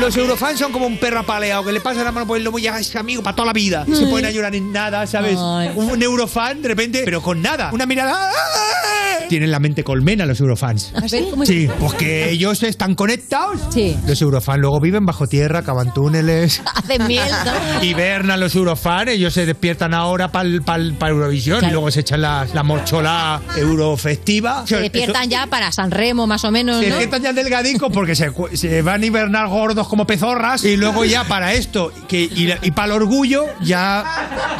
Los 0.00 0.16
eurofans 0.16 0.58
son 0.58 0.72
como 0.72 0.86
un 0.86 0.98
perro 0.98 1.20
apaleado 1.20 1.64
que 1.64 1.72
le 1.72 1.80
pasa 1.80 2.04
la 2.04 2.12
mano 2.12 2.26
por 2.26 2.36
el 2.36 2.44
lomo 2.44 2.58
y 2.58 2.62
ya 2.62 2.78
es 2.78 2.94
amigo 2.96 3.22
para 3.22 3.34
toda 3.34 3.46
la 3.46 3.52
vida. 3.52 3.84
Se 3.86 4.04
Ay. 4.04 4.10
ponen 4.10 4.26
a 4.26 4.30
llorar 4.30 4.54
en 4.54 4.70
nada, 4.70 5.06
¿sabes? 5.06 5.38
Ay. 5.40 5.70
Un 5.74 6.02
eurofan 6.02 6.60
de 6.62 6.68
repente, 6.68 7.02
pero 7.04 7.22
con 7.22 7.40
nada. 7.40 7.70
Una 7.72 7.86
mirada. 7.86 8.12
¡ah! 8.14 9.26
Tienen 9.28 9.50
la 9.50 9.58
mente 9.58 9.82
colmena 9.82 10.24
los 10.26 10.38
eurofans. 10.40 10.92
Sí, 11.44 11.68
pues 11.80 11.94
que 11.94 12.30
ellos 12.30 12.62
están 12.62 12.94
conectados. 12.94 13.60
Sí. 13.70 13.96
Los 14.06 14.20
eurofans 14.22 14.60
luego 14.60 14.78
viven 14.80 15.04
bajo 15.04 15.26
tierra, 15.26 15.62
cavan 15.62 15.92
túneles. 15.92 16.62
Hacen 16.74 17.06
miel, 17.06 17.28
¿no? 17.44 17.82
Hibernan 17.84 18.38
los 18.38 18.54
eurofans, 18.54 19.10
ellos 19.10 19.34
se 19.34 19.46
despiertan 19.46 19.94
ahora 19.94 20.30
para 20.30 20.48
Eurovisión 21.08 21.64
y 21.64 21.70
luego 21.70 21.90
se 21.90 22.00
echan 22.00 22.20
la, 22.20 22.46
la 22.52 22.62
morchola 22.62 23.40
eurofestiva. 23.56 24.66
Se 24.66 24.76
despiertan 24.76 25.28
ya 25.28 25.46
para 25.46 25.72
San 25.72 25.90
Remo, 25.90 26.26
más 26.26 26.44
o 26.44 26.50
menos, 26.52 26.80
Se 26.80 26.88
¿no? 26.88 26.96
despiertan 26.96 27.22
ya 27.22 27.32
delgadicos 27.32 27.90
porque 27.92 28.14
se, 28.14 28.30
se 28.54 28.82
van 28.82 29.02
a 29.02 29.06
hibernar 29.06 29.48
gordos 29.48 29.85
como 29.88 30.06
pezorras 30.06 30.64
y 30.64 30.76
luego 30.76 31.04
ya 31.04 31.24
para 31.24 31.52
esto 31.52 31.92
que, 32.08 32.22
y, 32.22 32.52
y 32.62 32.70
para 32.70 32.86
el 32.86 32.92
orgullo 32.92 33.46
ya, 33.60 34.04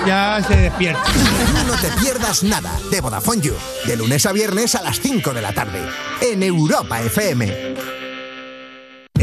ya 0.06 0.42
se 0.46 0.56
despiertan. 0.56 1.04
You 1.14 1.72
No 1.72 1.80
Te 1.80 1.88
Pierdas 2.00 2.42
Nada 2.42 2.72
de 2.90 3.00
Vodafone 3.00 3.42
You. 3.42 3.54
De 3.86 3.96
lunes 3.96 4.26
a 4.26 4.32
viernes 4.32 4.74
a 4.74 4.82
las 4.82 5.00
5 5.00 5.32
de 5.32 5.42
la 5.42 5.52
tarde, 5.52 5.80
en 6.20 6.42
Europa 6.42 7.00
FM. 7.00 7.75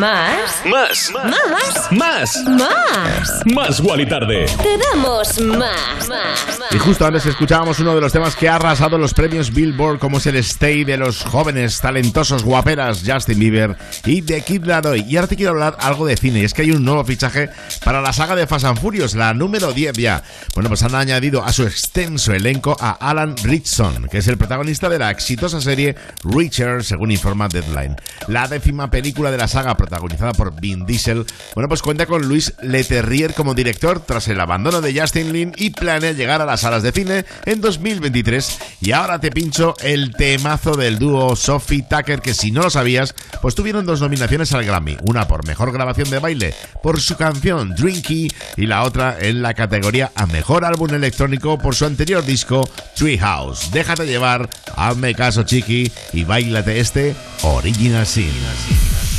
¿Más? 0.00 0.62
Más. 0.64 1.12
¿Más? 1.12 1.92
Más. 1.92 2.44
¿Más? 2.46 3.42
Más 3.44 3.80
Wally 3.80 4.06
Tarde. 4.06 4.46
Te 4.46 4.78
damos 4.78 5.38
más. 5.40 6.08
Más. 6.08 6.60
Y 6.70 6.78
justo 6.78 7.04
antes 7.04 7.26
escuchábamos 7.26 7.78
uno 7.80 7.94
de 7.94 8.00
los 8.00 8.12
temas 8.12 8.34
que 8.34 8.48
ha 8.48 8.54
arrasado 8.54 8.96
los 8.96 9.12
premios 9.12 9.52
Billboard, 9.52 9.98
como 9.98 10.18
es 10.18 10.26
el 10.26 10.36
Stay 10.36 10.84
de 10.84 10.96
los 10.96 11.22
jóvenes, 11.24 11.80
talentosos, 11.80 12.44
guaperas 12.44 13.02
Justin 13.04 13.38
Bieber 13.38 13.76
y 14.06 14.22
The 14.22 14.40
Kid 14.42 14.64
Laroi. 14.64 15.04
Y 15.06 15.16
ahora 15.16 15.28
te 15.28 15.36
quiero 15.36 15.52
hablar 15.52 15.76
algo 15.80 16.06
de 16.06 16.16
cine, 16.16 16.40
y 16.40 16.44
es 16.44 16.54
que 16.54 16.62
hay 16.62 16.70
un 16.70 16.84
nuevo 16.84 17.04
fichaje 17.04 17.50
para 17.84 18.00
la 18.00 18.12
saga 18.12 18.34
de 18.36 18.46
Fast 18.46 18.64
and 18.64 18.80
Furious, 18.80 19.14
la 19.14 19.34
número 19.34 19.72
10 19.72 19.96
ya. 19.96 20.22
Bueno, 20.54 20.70
pues 20.70 20.82
han 20.82 20.94
añadido 20.94 21.44
a 21.44 21.52
su 21.52 21.64
extenso 21.64 22.32
elenco 22.32 22.74
a 22.80 22.92
Alan 22.92 23.36
Ritchson, 23.36 24.08
que 24.08 24.18
es 24.18 24.28
el 24.28 24.38
protagonista 24.38 24.88
de 24.88 24.98
la 24.98 25.10
exitosa 25.10 25.60
serie 25.60 25.94
Reacher, 26.24 26.84
según 26.84 27.10
informa 27.10 27.48
Deadline. 27.48 27.96
La 28.28 28.48
décima 28.48 28.90
película 28.90 29.19
de 29.28 29.36
la 29.36 29.48
saga, 29.48 29.76
protagonizada 29.76 30.32
por 30.32 30.58
Vin 30.58 30.86
Diesel, 30.86 31.26
bueno, 31.54 31.68
pues 31.68 31.82
cuenta 31.82 32.06
con 32.06 32.26
Luis 32.26 32.54
Leterrier 32.62 33.34
como 33.34 33.54
director 33.54 34.00
tras 34.00 34.28
el 34.28 34.40
abandono 34.40 34.80
de 34.80 34.98
Justin 34.98 35.32
Lin 35.32 35.52
y 35.56 35.70
planea 35.70 36.12
llegar 36.12 36.40
a 36.40 36.46
las 36.46 36.60
salas 36.60 36.82
de 36.82 36.92
cine 36.92 37.26
en 37.44 37.60
2023. 37.60 38.58
Y 38.80 38.92
ahora 38.92 39.20
te 39.20 39.30
pincho 39.30 39.74
el 39.82 40.14
temazo 40.14 40.76
del 40.76 40.98
dúo 40.98 41.36
Sophie 41.36 41.82
Tucker, 41.82 42.22
que 42.22 42.32
si 42.32 42.50
no 42.50 42.62
lo 42.62 42.70
sabías, 42.70 43.14
pues 43.42 43.54
tuvieron 43.54 43.84
dos 43.84 44.00
nominaciones 44.00 44.52
al 44.54 44.64
Grammy, 44.64 44.96
una 45.02 45.28
por 45.28 45.46
mejor 45.46 45.72
grabación 45.72 46.08
de 46.08 46.18
baile 46.18 46.54
por 46.82 47.00
su 47.00 47.16
canción 47.16 47.74
Drinky 47.74 48.28
y 48.56 48.66
la 48.66 48.84
otra 48.84 49.16
en 49.20 49.42
la 49.42 49.54
categoría 49.54 50.12
a 50.14 50.26
mejor 50.26 50.64
álbum 50.64 50.94
electrónico 50.94 51.58
por 51.58 51.74
su 51.74 51.84
anterior 51.84 52.24
disco 52.24 52.68
Treehouse. 52.96 53.70
Déjate 53.72 54.06
llevar, 54.06 54.48
hazme 54.76 55.14
caso 55.14 55.42
chiqui 55.42 55.90
y 56.12 56.24
bailate 56.24 56.80
este 56.80 57.14
Original 57.42 58.06
Sin. 58.06 59.09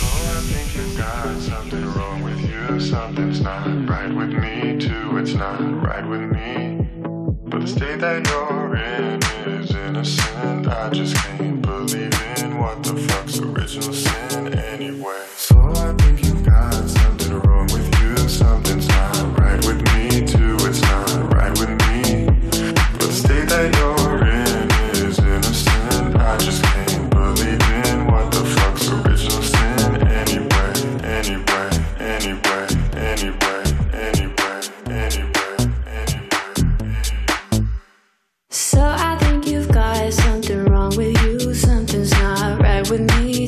Something 1.39 1.85
wrong 1.93 2.21
with 2.23 2.39
you. 2.41 2.79
Something's 2.79 3.41
not 3.41 3.65
right 3.89 4.13
with 4.13 4.29
me, 4.33 4.77
too. 4.79 5.17
It's 5.17 5.33
not 5.33 5.59
right 5.83 6.05
with 6.05 6.21
me. 6.31 6.87
But 7.45 7.61
the 7.61 7.67
state 7.67 7.99
that 7.99 8.27
you're 8.27 8.75
in 8.75 9.21
is 9.47 9.71
innocent. 9.71 10.67
I 10.67 10.89
just 10.89 11.15
can't 11.15 11.61
believe 11.61 12.13
in 12.37 12.57
what 12.59 12.83
the 12.83 12.95
fuck's 12.95 13.39
original 13.39 13.93
sin 13.93 14.53
anyway. 14.53 15.25
So 38.53 38.81
I 38.81 39.17
think 39.17 39.47
you've 39.47 39.69
got 39.71 40.11
something 40.11 40.65
wrong 40.65 40.93
with 40.97 41.15
you. 41.23 41.53
Something's 41.53 42.11
not 42.11 42.59
right 42.59 42.89
with 42.89 42.99
me, 43.15 43.40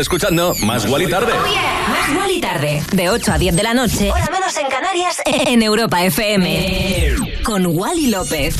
escuchando 0.00 0.54
Más 0.62 0.86
Wally 0.86 1.08
Tarde. 1.08 1.32
Más 1.34 2.16
Wally 2.16 2.40
Tarde. 2.40 2.82
De 2.92 3.10
8 3.10 3.32
a 3.32 3.38
10 3.38 3.56
de 3.56 3.62
la 3.62 3.74
noche. 3.74 4.10
Hora 4.10 4.28
menos 4.32 4.56
en 4.56 4.66
Canarias. 4.68 5.20
En 5.46 5.62
Europa 5.62 6.02
FM. 6.02 7.14
Con 7.44 7.66
Wally 7.66 8.08
López. 8.08 8.54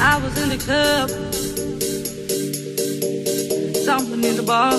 I 0.00 0.18
was 0.18 0.36
in 0.42 0.48
the 0.48 0.58
club, 0.58 1.08
something 3.84 4.24
in 4.24 4.36
the 4.36 4.42
bar. 4.42 4.72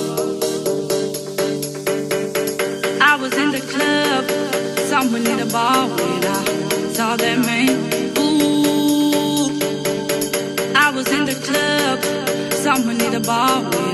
I 3.00 3.16
was 3.16 3.32
in 3.36 3.50
the 3.52 3.60
club, 3.60 4.24
someone 4.88 5.26
in 5.26 5.38
the 5.38 5.46
bar 5.50 5.88
when 5.88 6.24
I 6.24 6.92
saw 6.92 7.16
that 7.16 7.38
man. 7.38 7.70
Ooh, 8.18 9.48
I 10.76 10.90
was 10.94 11.10
in 11.10 11.24
the 11.24 11.34
club, 11.46 12.02
someone 12.52 13.00
in 13.00 13.12
the 13.12 13.20
bar 13.20 13.62
when 13.62 13.93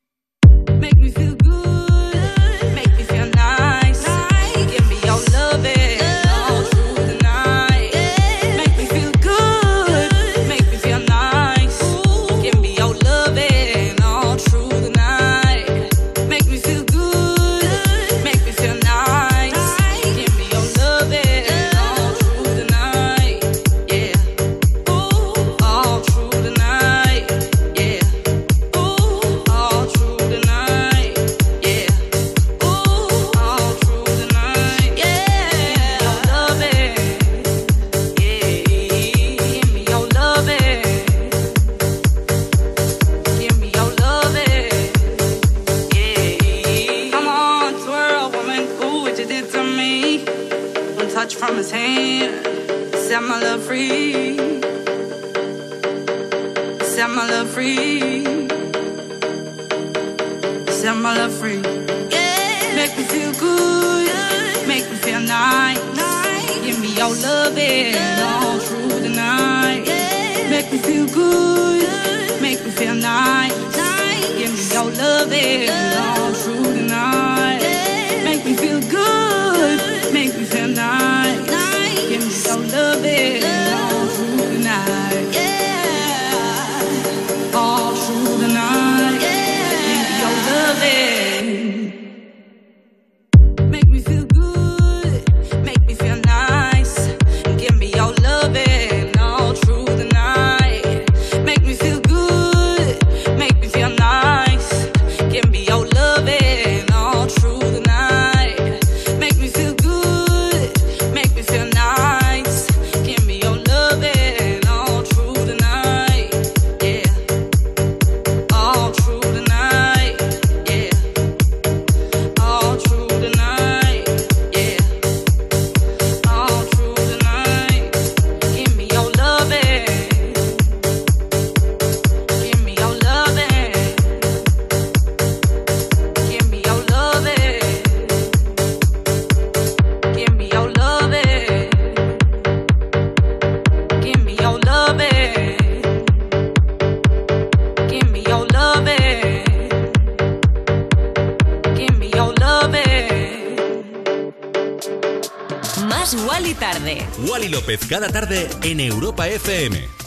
López 157.49 157.79
cada 157.87 158.09
tarde 158.09 158.47
en 158.63 158.79
Europa 158.79 159.27
FM. 159.27 160.00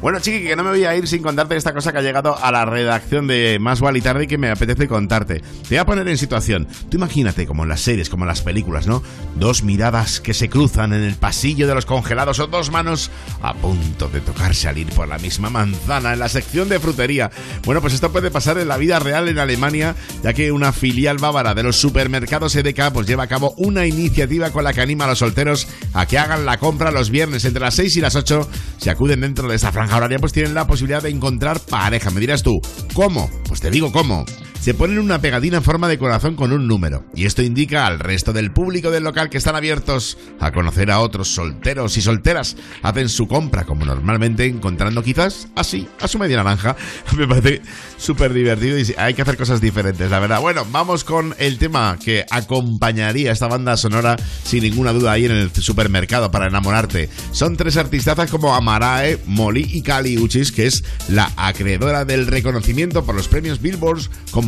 Bueno, 0.00 0.20
chiqui, 0.20 0.44
que 0.44 0.54
no 0.54 0.62
me 0.62 0.70
voy 0.70 0.84
a 0.84 0.94
ir 0.94 1.08
sin 1.08 1.24
contarte 1.24 1.56
esta 1.56 1.74
cosa 1.74 1.90
que 1.90 1.98
ha 1.98 2.02
llegado 2.02 2.38
a 2.40 2.52
la 2.52 2.64
redacción 2.64 3.26
de 3.26 3.58
Más 3.60 3.82
y 3.94 4.00
Tarde 4.00 4.24
y 4.24 4.26
que 4.28 4.38
me 4.38 4.48
apetece 4.48 4.86
contarte. 4.86 5.40
Te 5.40 5.70
voy 5.70 5.78
a 5.78 5.86
poner 5.86 6.06
en 6.06 6.16
situación. 6.16 6.68
Tú 6.88 6.98
imagínate, 6.98 7.46
como 7.46 7.64
en 7.64 7.68
las 7.68 7.80
series, 7.80 8.08
como 8.08 8.22
en 8.22 8.28
las 8.28 8.42
películas, 8.42 8.86
¿no? 8.86 9.02
Dos 9.34 9.64
miradas 9.64 10.20
que 10.20 10.34
se 10.34 10.48
cruzan 10.48 10.92
en 10.92 11.02
el 11.02 11.16
pasillo 11.16 11.66
de 11.66 11.74
los 11.74 11.84
congelados 11.84 12.38
o 12.38 12.46
dos 12.46 12.70
manos 12.70 13.10
a 13.42 13.54
punto 13.54 14.08
de 14.08 14.20
tocar 14.20 14.54
salir 14.54 14.86
por 14.90 15.08
la 15.08 15.18
misma 15.18 15.50
manzana 15.50 16.12
en 16.12 16.20
la 16.20 16.28
sección 16.28 16.68
de 16.68 16.78
frutería. 16.78 17.32
Bueno, 17.64 17.80
pues 17.80 17.92
esto 17.92 18.12
puede 18.12 18.30
pasar 18.30 18.56
en 18.58 18.68
la 18.68 18.76
vida 18.76 19.00
real 19.00 19.26
en 19.26 19.40
Alemania, 19.40 19.96
ya 20.22 20.32
que 20.32 20.52
una 20.52 20.70
filial 20.70 21.18
bávara 21.18 21.54
de 21.54 21.64
los 21.64 21.74
supermercados 21.74 22.54
EDK 22.54 22.92
pues 22.92 23.08
lleva 23.08 23.24
a 23.24 23.28
cabo 23.28 23.52
una 23.56 23.84
iniciativa 23.84 24.52
con 24.52 24.62
la 24.62 24.72
que 24.72 24.80
anima 24.80 25.06
a 25.06 25.08
los 25.08 25.18
solteros 25.18 25.66
a 25.92 26.06
que 26.06 26.18
hagan 26.18 26.46
la 26.46 26.58
compra 26.58 26.92
los 26.92 27.10
viernes 27.10 27.44
entre 27.44 27.62
las 27.62 27.74
6 27.74 27.96
y 27.96 28.00
las 28.00 28.14
8. 28.14 28.48
Si 28.76 28.90
acuden 28.90 29.22
dentro 29.22 29.48
de 29.48 29.56
esta 29.56 29.72
franja 29.72 29.87
horaria, 29.96 30.18
pues 30.18 30.32
tienen 30.32 30.54
la 30.54 30.66
posibilidad 30.66 31.02
de 31.02 31.10
encontrar 31.10 31.60
pareja. 31.60 32.10
Me 32.10 32.20
dirás 32.20 32.42
tú, 32.42 32.60
¿cómo? 32.94 33.30
Pues 33.46 33.60
te 33.60 33.70
digo 33.70 33.90
cómo. 33.92 34.24
Se 34.60 34.74
ponen 34.74 34.98
una 34.98 35.20
pegatina 35.20 35.58
en 35.58 35.62
forma 35.62 35.88
de 35.88 35.98
corazón 35.98 36.34
con 36.34 36.52
un 36.52 36.66
número. 36.66 37.04
Y 37.14 37.26
esto 37.26 37.42
indica 37.42 37.86
al 37.86 38.00
resto 38.00 38.32
del 38.32 38.50
público 38.50 38.90
del 38.90 39.04
local 39.04 39.30
que 39.30 39.38
están 39.38 39.56
abiertos 39.56 40.18
a 40.40 40.52
conocer 40.52 40.90
a 40.90 41.00
otros 41.00 41.28
solteros 41.28 41.96
y 41.96 42.02
solteras. 42.02 42.56
Hacen 42.82 43.08
su 43.08 43.28
compra 43.28 43.64
como 43.64 43.84
normalmente, 43.84 44.44
encontrando 44.44 45.02
quizás 45.02 45.48
así 45.54 45.88
a 46.00 46.08
su 46.08 46.18
media 46.18 46.38
naranja. 46.38 46.76
Me 47.16 47.26
parece 47.26 47.62
súper 47.96 48.34
divertido 48.34 48.78
y 48.78 48.94
hay 48.98 49.14
que 49.14 49.22
hacer 49.22 49.36
cosas 49.36 49.60
diferentes, 49.60 50.10
la 50.10 50.18
verdad. 50.18 50.40
Bueno, 50.40 50.66
vamos 50.70 51.04
con 51.04 51.34
el 51.38 51.56
tema 51.58 51.96
que 52.04 52.26
acompañaría 52.28 53.32
esta 53.32 53.46
banda 53.46 53.76
sonora 53.76 54.16
sin 54.42 54.64
ninguna 54.64 54.92
duda 54.92 55.12
ahí 55.12 55.24
en 55.24 55.32
el 55.32 55.50
supermercado 55.52 56.30
para 56.30 56.48
enamorarte. 56.48 57.08
Son 57.32 57.56
tres 57.56 57.76
artistazas 57.76 58.30
como 58.30 58.54
Amarae, 58.54 59.18
Molly 59.26 59.66
y 59.72 59.82
Kali 59.82 60.18
Uchis, 60.18 60.52
que 60.52 60.66
es 60.66 60.84
la 61.08 61.32
acreedora 61.36 62.04
del 62.04 62.26
reconocimiento 62.26 63.04
por 63.04 63.14
los 63.14 63.28
premios 63.28 63.62
Billboard 63.62 64.02
como 64.30 64.47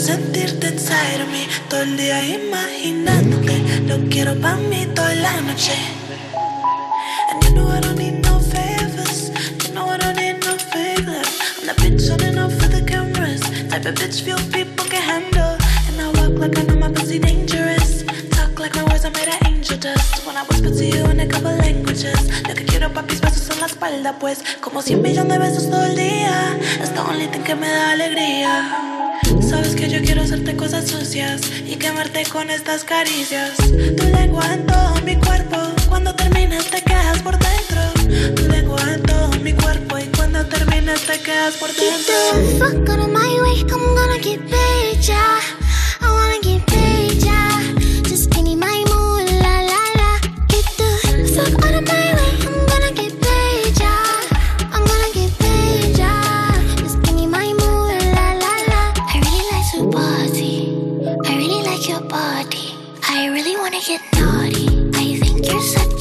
sentirte 0.00 0.68
inside 0.68 1.22
of 1.22 1.28
me. 1.28 1.46
Todo 1.68 1.82
el 1.82 1.96
día 1.96 2.22
imaginándote. 2.24 3.82
Lo 3.86 3.98
quiero 4.08 4.34
pa' 4.40 4.56
mí 4.56 4.86
toda 4.94 5.14
la 5.14 5.40
noche. 5.40 5.74
And 7.30 7.44
you 7.44 7.50
know 7.54 7.68
I 7.68 7.80
don't 7.80 7.96
need 7.96 8.22
no 8.22 8.38
favors. 8.38 9.30
You 9.64 9.74
know 9.74 9.88
I 9.88 9.98
don't 9.98 10.16
need 10.16 10.44
no 10.44 10.56
favor. 10.56 11.22
I'm 11.58 11.66
the 11.66 11.74
bitch 11.76 12.10
on 12.10 12.38
off 12.38 12.52
for 12.54 12.68
the 12.68 12.82
cameras. 12.84 13.40
Type 13.68 13.86
of 13.86 13.94
bitch 13.94 14.22
few 14.22 14.36
people 14.52 14.86
can 14.88 15.02
handle. 15.02 15.56
And 15.88 16.00
I 16.00 16.08
walk 16.18 16.38
like 16.38 16.58
I 16.58 16.62
know 16.62 16.76
my 16.76 16.92
pussy 16.92 17.18
dangerous. 17.18 18.04
Talk 18.30 18.58
like 18.58 18.74
my 18.76 18.84
words 18.84 19.04
are 19.04 19.10
made 19.10 19.28
of 19.28 19.46
angel 19.46 19.78
dust. 19.78 20.26
When 20.26 20.36
I 20.36 20.44
whisper 20.44 20.70
to 20.70 20.84
you 20.84 21.04
in 21.06 21.20
a 21.20 21.26
couple 21.26 21.56
languages. 21.56 22.20
Lo 22.46 22.54
que 22.54 22.64
quiero 22.64 22.92
papis 22.92 23.20
besos 23.20 23.50
en 23.50 23.60
la 23.60 23.66
espalda, 23.66 24.18
pues. 24.18 24.44
Como 24.60 24.80
100 24.80 25.02
millones 25.02 25.32
de 25.32 25.38
besos 25.38 25.70
todo 25.70 25.84
el 25.84 25.96
día. 25.96 26.56
Es 26.82 26.92
the 26.92 27.00
only 27.00 27.26
thing 27.26 27.42
que 27.42 27.54
me 27.54 27.68
da 27.68 27.92
alegría. 27.92 28.97
Sabes 29.48 29.74
que 29.74 29.88
yo 29.88 30.00
quiero 30.02 30.22
hacerte 30.22 30.56
cosas 30.56 30.88
sucias 30.88 31.40
y 31.66 31.76
quemarte 31.76 32.24
con 32.26 32.50
estas 32.50 32.84
caricias. 32.84 33.56
Tu 33.96 34.04
lengua 34.04 34.44
en 34.54 34.66
todo 34.66 34.94
mi 35.04 35.16
cuerpo. 35.16 35.56
Cuando 35.88 36.14
termines 36.14 36.66
te 36.70 36.82
quedas 36.82 37.20
por 37.22 37.36
dentro. 37.38 38.34
Tu 38.34 38.42
lengua 38.48 38.80
en 38.94 39.02
todo 39.02 39.30
mi 39.42 39.52
cuerpo 39.52 39.98
y 39.98 40.04
cuando 40.16 40.44
termines 40.46 41.00
te 41.06 41.18
quedas 41.20 41.54
por 41.56 41.70
Get 41.70 41.76
the 42.06 42.38
dentro. 42.40 42.58
fuck 42.58 42.88
out 42.90 43.00
of 43.00 43.08
my 43.08 43.40
way. 43.42 43.60
I'm 43.70 43.94
gonna 43.94 44.18
get 44.18 44.40
paid, 44.50 44.98
yeah. 45.02 45.40
I 46.00 46.08
wanna 46.10 46.40
get 46.42 46.66
paid, 46.66 47.22
yeah. 47.22 47.60
Just 48.08 48.30
give 48.30 48.44
me 48.44 48.56
my 48.56 48.84
mood, 48.90 49.30
la 49.42 49.60
la 49.70 49.80
la. 49.98 50.10
Get 50.48 50.66
the 50.76 50.88
fuck 51.34 51.64
out 51.64 51.74
of 51.74 51.86
my 51.86 51.97
I 65.58 65.60
think 65.60 65.74
you're 65.74 65.84
such 65.84 65.92
a 65.94 65.97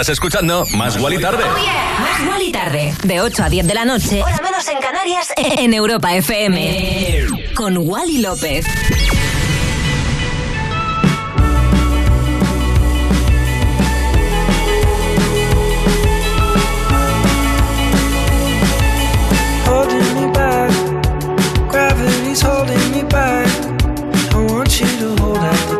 Estás 0.00 0.14
escuchando 0.14 0.64
Más 0.76 0.96
Gual 0.96 1.12
y 1.12 1.20
Tarde. 1.20 1.44
Más 1.44 2.26
Gual 2.26 2.40
y 2.40 2.50
Tarde, 2.50 2.94
de 3.04 3.20
8 3.20 3.44
a 3.44 3.50
10 3.50 3.66
de 3.66 3.74
la 3.74 3.84
noche, 3.84 4.22
hora 4.22 4.40
menos 4.42 4.66
en 4.68 4.78
Canarias, 4.78 5.28
en 5.36 5.74
Europa 5.74 6.14
FM. 6.14 7.26
Con 7.54 7.76
Wally 7.76 8.22
López. 8.22 8.64
holding 19.66 20.14
me 20.14 20.32
back. 20.32 20.70
Gravity's 21.68 22.40
holding 22.40 22.90
me 22.92 23.02
back. 23.02 23.46
I 24.32 24.46
want 24.50 24.80
you 24.80 24.86
to 24.86 25.22
hold 25.22 25.36
out 25.36 25.68
the 25.68 25.79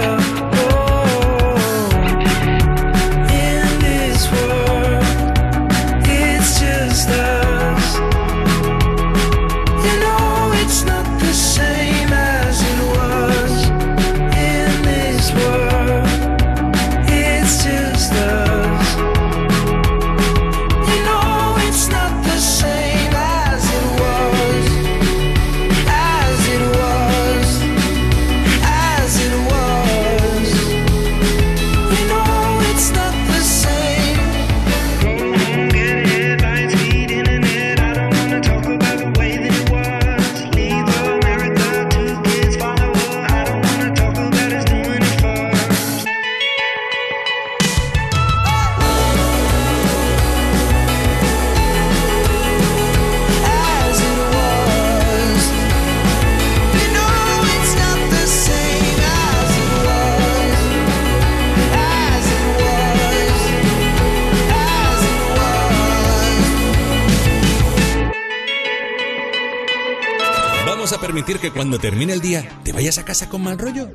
permitir 71.31 71.39
que 71.39 71.55
cuando 71.55 71.79
termine 71.79 72.13
el 72.13 72.21
día 72.21 72.47
te 72.63 72.73
vayas 72.73 72.97
a 72.97 73.05
casa 73.05 73.29
con 73.29 73.43
mal 73.43 73.57
rollo? 73.57 73.89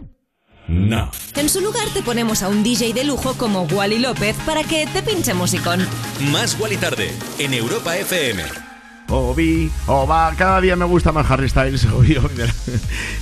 No. 0.69 1.11
En 1.37 1.49
su 1.49 1.61
lugar 1.61 1.87
te 1.95 2.03
ponemos 2.03 2.43
a 2.43 2.49
un 2.49 2.63
DJ 2.63 2.93
de 2.93 3.05
lujo 3.05 3.35
como 3.35 3.63
Wally 3.63 3.99
López 3.99 4.37
para 4.45 4.65
que 4.65 4.87
te 4.87 5.03
pinche 5.03 5.33
musicón. 5.35 5.87
Más 6.33 6.59
Wally 6.59 6.77
tarde 6.77 7.13
en 7.39 7.55
Europa 7.55 7.97
FM. 7.97 8.43
Obi, 9.09 9.71
Oba, 9.87 10.35
cada 10.37 10.61
día 10.61 10.75
me 10.75 10.85
gusta 10.85 11.13
más 11.13 11.31
Harry 11.31 11.49
Styles. 11.49 11.85
Obi, 11.95 12.17
Obi. 12.17 12.43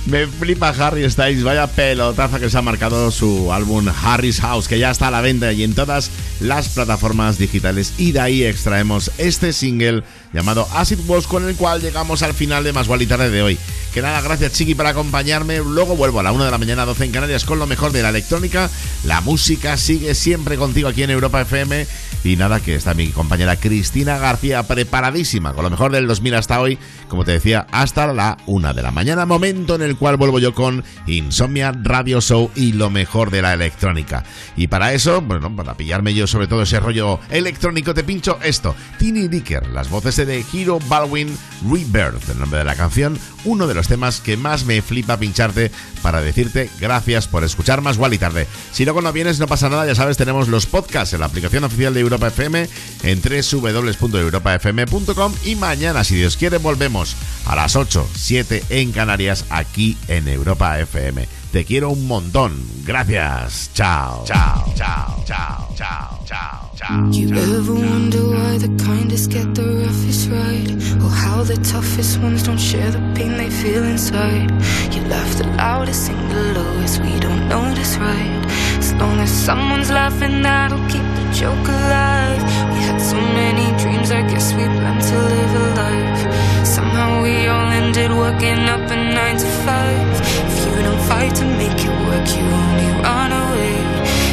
Me 0.07 0.25
flipa 0.25 0.69
Harry 0.69 1.09
Styles, 1.09 1.43
vaya 1.43 1.67
pelotaza 1.67 2.39
que 2.39 2.49
se 2.49 2.57
ha 2.57 2.61
marcado 2.61 3.11
su 3.11 3.53
álbum 3.53 3.87
Harry's 4.03 4.41
House, 4.41 4.67
que 4.67 4.79
ya 4.79 4.89
está 4.89 5.09
a 5.09 5.11
la 5.11 5.21
venta 5.21 5.53
y 5.53 5.63
en 5.63 5.75
todas 5.75 6.09
las 6.39 6.69
plataformas 6.69 7.37
digitales. 7.37 7.93
Y 7.97 8.13
de 8.13 8.19
ahí 8.19 8.43
extraemos 8.43 9.11
este 9.19 9.53
single 9.53 10.03
llamado 10.33 10.67
Acid 10.73 10.99
Wash, 11.05 11.25
con 11.25 11.47
el 11.47 11.55
cual 11.55 11.81
llegamos 11.81 12.23
al 12.23 12.33
final 12.33 12.63
de 12.63 12.73
Más 12.73 12.87
y 12.99 13.05
Tarde 13.05 13.29
de 13.29 13.43
hoy. 13.43 13.59
Que 13.95 14.01
nada, 14.01 14.19
gracias 14.19 14.51
Chiqui 14.51 14.75
por 14.75 14.87
acompañarme. 14.87 15.59
Luego 15.59 15.95
vuelvo 15.95 16.19
a 16.19 16.23
la 16.23 16.33
1 16.33 16.43
de 16.43 16.51
la 16.51 16.57
mañana, 16.57 16.83
12 16.83 17.05
en 17.05 17.11
Canarias, 17.13 17.45
con 17.45 17.59
lo 17.59 17.65
mejor 17.65 17.93
de 17.93 18.03
la 18.03 18.09
electrónica. 18.09 18.69
La 19.05 19.21
música 19.21 19.77
sigue 19.77 20.13
siempre 20.15 20.57
contigo 20.57 20.89
aquí 20.89 21.03
en 21.03 21.11
Europa 21.11 21.39
FM. 21.39 21.87
Y 22.25 22.37
nada, 22.37 22.59
que 22.59 22.73
está 22.73 22.95
mi 22.95 23.09
compañera 23.09 23.55
Cristina 23.55 24.17
García 24.17 24.63
preparadísima 24.63 25.53
con 25.53 25.63
lo 25.63 25.69
mejor 25.69 25.91
del 25.91 26.07
2000 26.07 26.33
hasta 26.33 26.59
hoy, 26.59 26.79
como 27.07 27.23
te 27.23 27.33
decía, 27.33 27.67
hasta 27.69 28.11
la 28.11 28.37
1 28.47 28.73
de 28.73 28.81
la 28.81 28.89
mañana, 28.89 29.27
momento 29.27 29.75
en 29.75 29.83
el 29.83 29.95
cual 29.95 30.17
vuelvo 30.17 30.39
yo 30.39 30.55
con 30.55 30.83
Insomnia 31.05 31.71
Radio 31.71 32.21
Show 32.21 32.49
y 32.55 32.71
lo 32.71 32.89
mejor 32.89 33.29
de 33.29 33.43
la 33.43 33.53
electrónica. 33.53 34.23
Y 34.55 34.65
para 34.69 34.93
eso, 34.93 35.21
bueno, 35.21 35.55
para 35.55 35.77
pillarme 35.77 36.15
yo 36.15 36.25
sobre 36.25 36.47
todo 36.47 36.63
ese 36.63 36.79
rollo 36.79 37.19
electrónico, 37.29 37.93
te 37.93 38.03
pincho 38.03 38.39
esto, 38.41 38.75
Tiny 38.97 39.27
Dicker, 39.27 39.67
las 39.67 39.91
voces 39.91 40.17
de 40.17 40.43
Hero 40.51 40.79
Baldwin 40.87 41.37
Rebirth, 41.69 42.27
el 42.29 42.39
nombre 42.39 42.57
de 42.57 42.65
la 42.65 42.75
canción, 42.75 43.19
uno 43.43 43.67
de 43.67 43.75
los 43.75 43.87
temas 43.87 44.19
que 44.19 44.35
más 44.35 44.65
me 44.65 44.81
flipa 44.81 45.17
pincharte 45.17 45.69
para 46.01 46.21
decirte 46.21 46.71
gracias 46.79 47.27
por 47.27 47.43
escuchar 47.43 47.81
más 47.81 47.99
y 48.11 48.17
tarde. 48.17 48.47
Si 48.71 48.83
luego 48.83 49.03
no 49.03 49.13
vienes, 49.13 49.39
no 49.39 49.45
pasa 49.45 49.69
nada, 49.69 49.85
ya 49.85 49.93
sabes, 49.93 50.17
tenemos 50.17 50.47
los 50.47 50.65
podcasts 50.65 51.13
en 51.13 51.19
la 51.19 51.27
aplicación 51.27 51.63
oficial 51.63 51.93
de 51.93 51.99
Europa 51.99 52.14
FM 52.23 52.67
en 53.03 53.21
www.europafm.com 53.21 55.33
y 55.43 55.55
mañana, 55.55 56.03
si 56.03 56.15
Dios 56.15 56.37
quiere, 56.37 56.57
volvemos 56.57 57.15
a 57.45 57.55
las 57.55 57.75
8, 57.75 58.09
7 58.15 58.63
en 58.69 58.91
Canarias, 58.91 59.45
aquí 59.49 59.97
en 60.07 60.27
Europa 60.27 60.79
FM. 60.79 61.27
Te 61.55 61.63
quiero 61.63 61.91
un 61.91 62.05
montón. 62.05 62.51
Gracias. 62.85 63.71
Chao. 63.73 64.25
Chao. 64.25 64.73
Chao. 64.75 65.23
Chao. 65.25 65.73
Chao. 65.73 66.19
Chao. 66.25 66.71
Chao. 66.75 67.09
You 67.13 67.29
ever 67.33 67.73
wonder 67.73 68.27
why 68.27 68.57
the 68.57 68.67
kindest 68.83 69.31
get 69.31 69.55
the 69.55 69.63
roughest 69.63 70.29
ride? 70.29 70.71
Or 71.01 71.09
how 71.09 71.43
the 71.43 71.55
toughest 71.63 72.19
ones 72.19 72.43
don't 72.43 72.59
share 72.59 72.91
the 72.91 72.99
pain 73.15 73.37
they 73.37 73.49
feel 73.49 73.85
inside? 73.85 74.51
You 74.93 75.01
laugh 75.07 75.37
the 75.37 75.47
loudest, 75.55 76.07
sing 76.07 76.27
the 76.27 76.59
lowest, 76.59 76.99
we 76.99 77.17
don't 77.21 77.47
notice, 77.47 77.95
right? 77.99 78.45
As 78.77 78.93
long 78.95 79.17
as 79.21 79.31
someone's 79.31 79.89
laughing, 79.89 80.41
that'll 80.41 80.85
keep 80.89 81.07
the 81.15 81.25
joke 81.31 81.67
alive. 81.69 82.43
We 82.73 82.83
had 82.83 82.99
so 82.99 83.15
many 83.15 83.71
dreams, 83.81 84.11
I 84.11 84.23
guess 84.27 84.51
we 84.51 84.63
planned 84.63 85.03
to 85.03 85.17
live 85.17 85.55
a 85.55 85.67
life. 85.79 86.67
Somehow 86.67 87.23
we 87.23 87.47
all 87.47 87.71
ended 87.71 88.11
working 88.11 88.67
up 88.67 88.91
a 88.91 88.95
nine 88.97 89.37
to 89.37 89.47
five. 89.63 90.54
You 90.75 90.81
don't 90.83 90.99
fight 91.07 91.33
to 91.35 91.45
make 91.45 91.79
it 91.87 91.95
work, 92.05 92.27
you 92.35 92.43
only 92.43 92.89
run 93.01 93.31
away. 93.31 93.75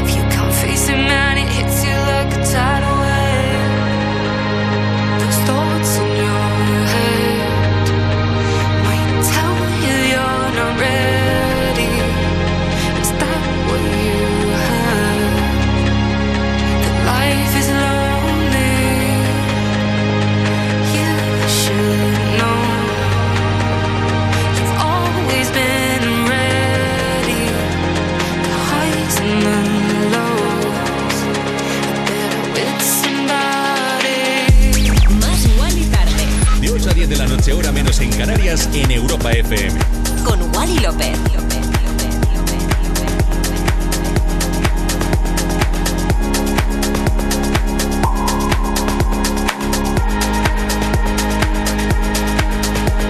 If 0.02 0.08
you 0.16 0.22
can't 0.34 0.54
face 0.62 0.88
it, 0.88 0.96
man, 0.96 1.38
it 1.38 1.48
hits 1.48 1.84
you 1.84 1.94
like 2.12 2.30
a 2.34 2.44
tidal 2.52 2.91
noche, 37.42 37.52
hora 37.54 37.72
menos 37.72 37.98
en 38.00 38.10
Canarias, 38.10 38.68
en 38.72 38.90
Europa 38.92 39.32
FM. 39.32 39.76
con 40.24 40.40
Wally 40.54 40.78
López. 40.78 41.51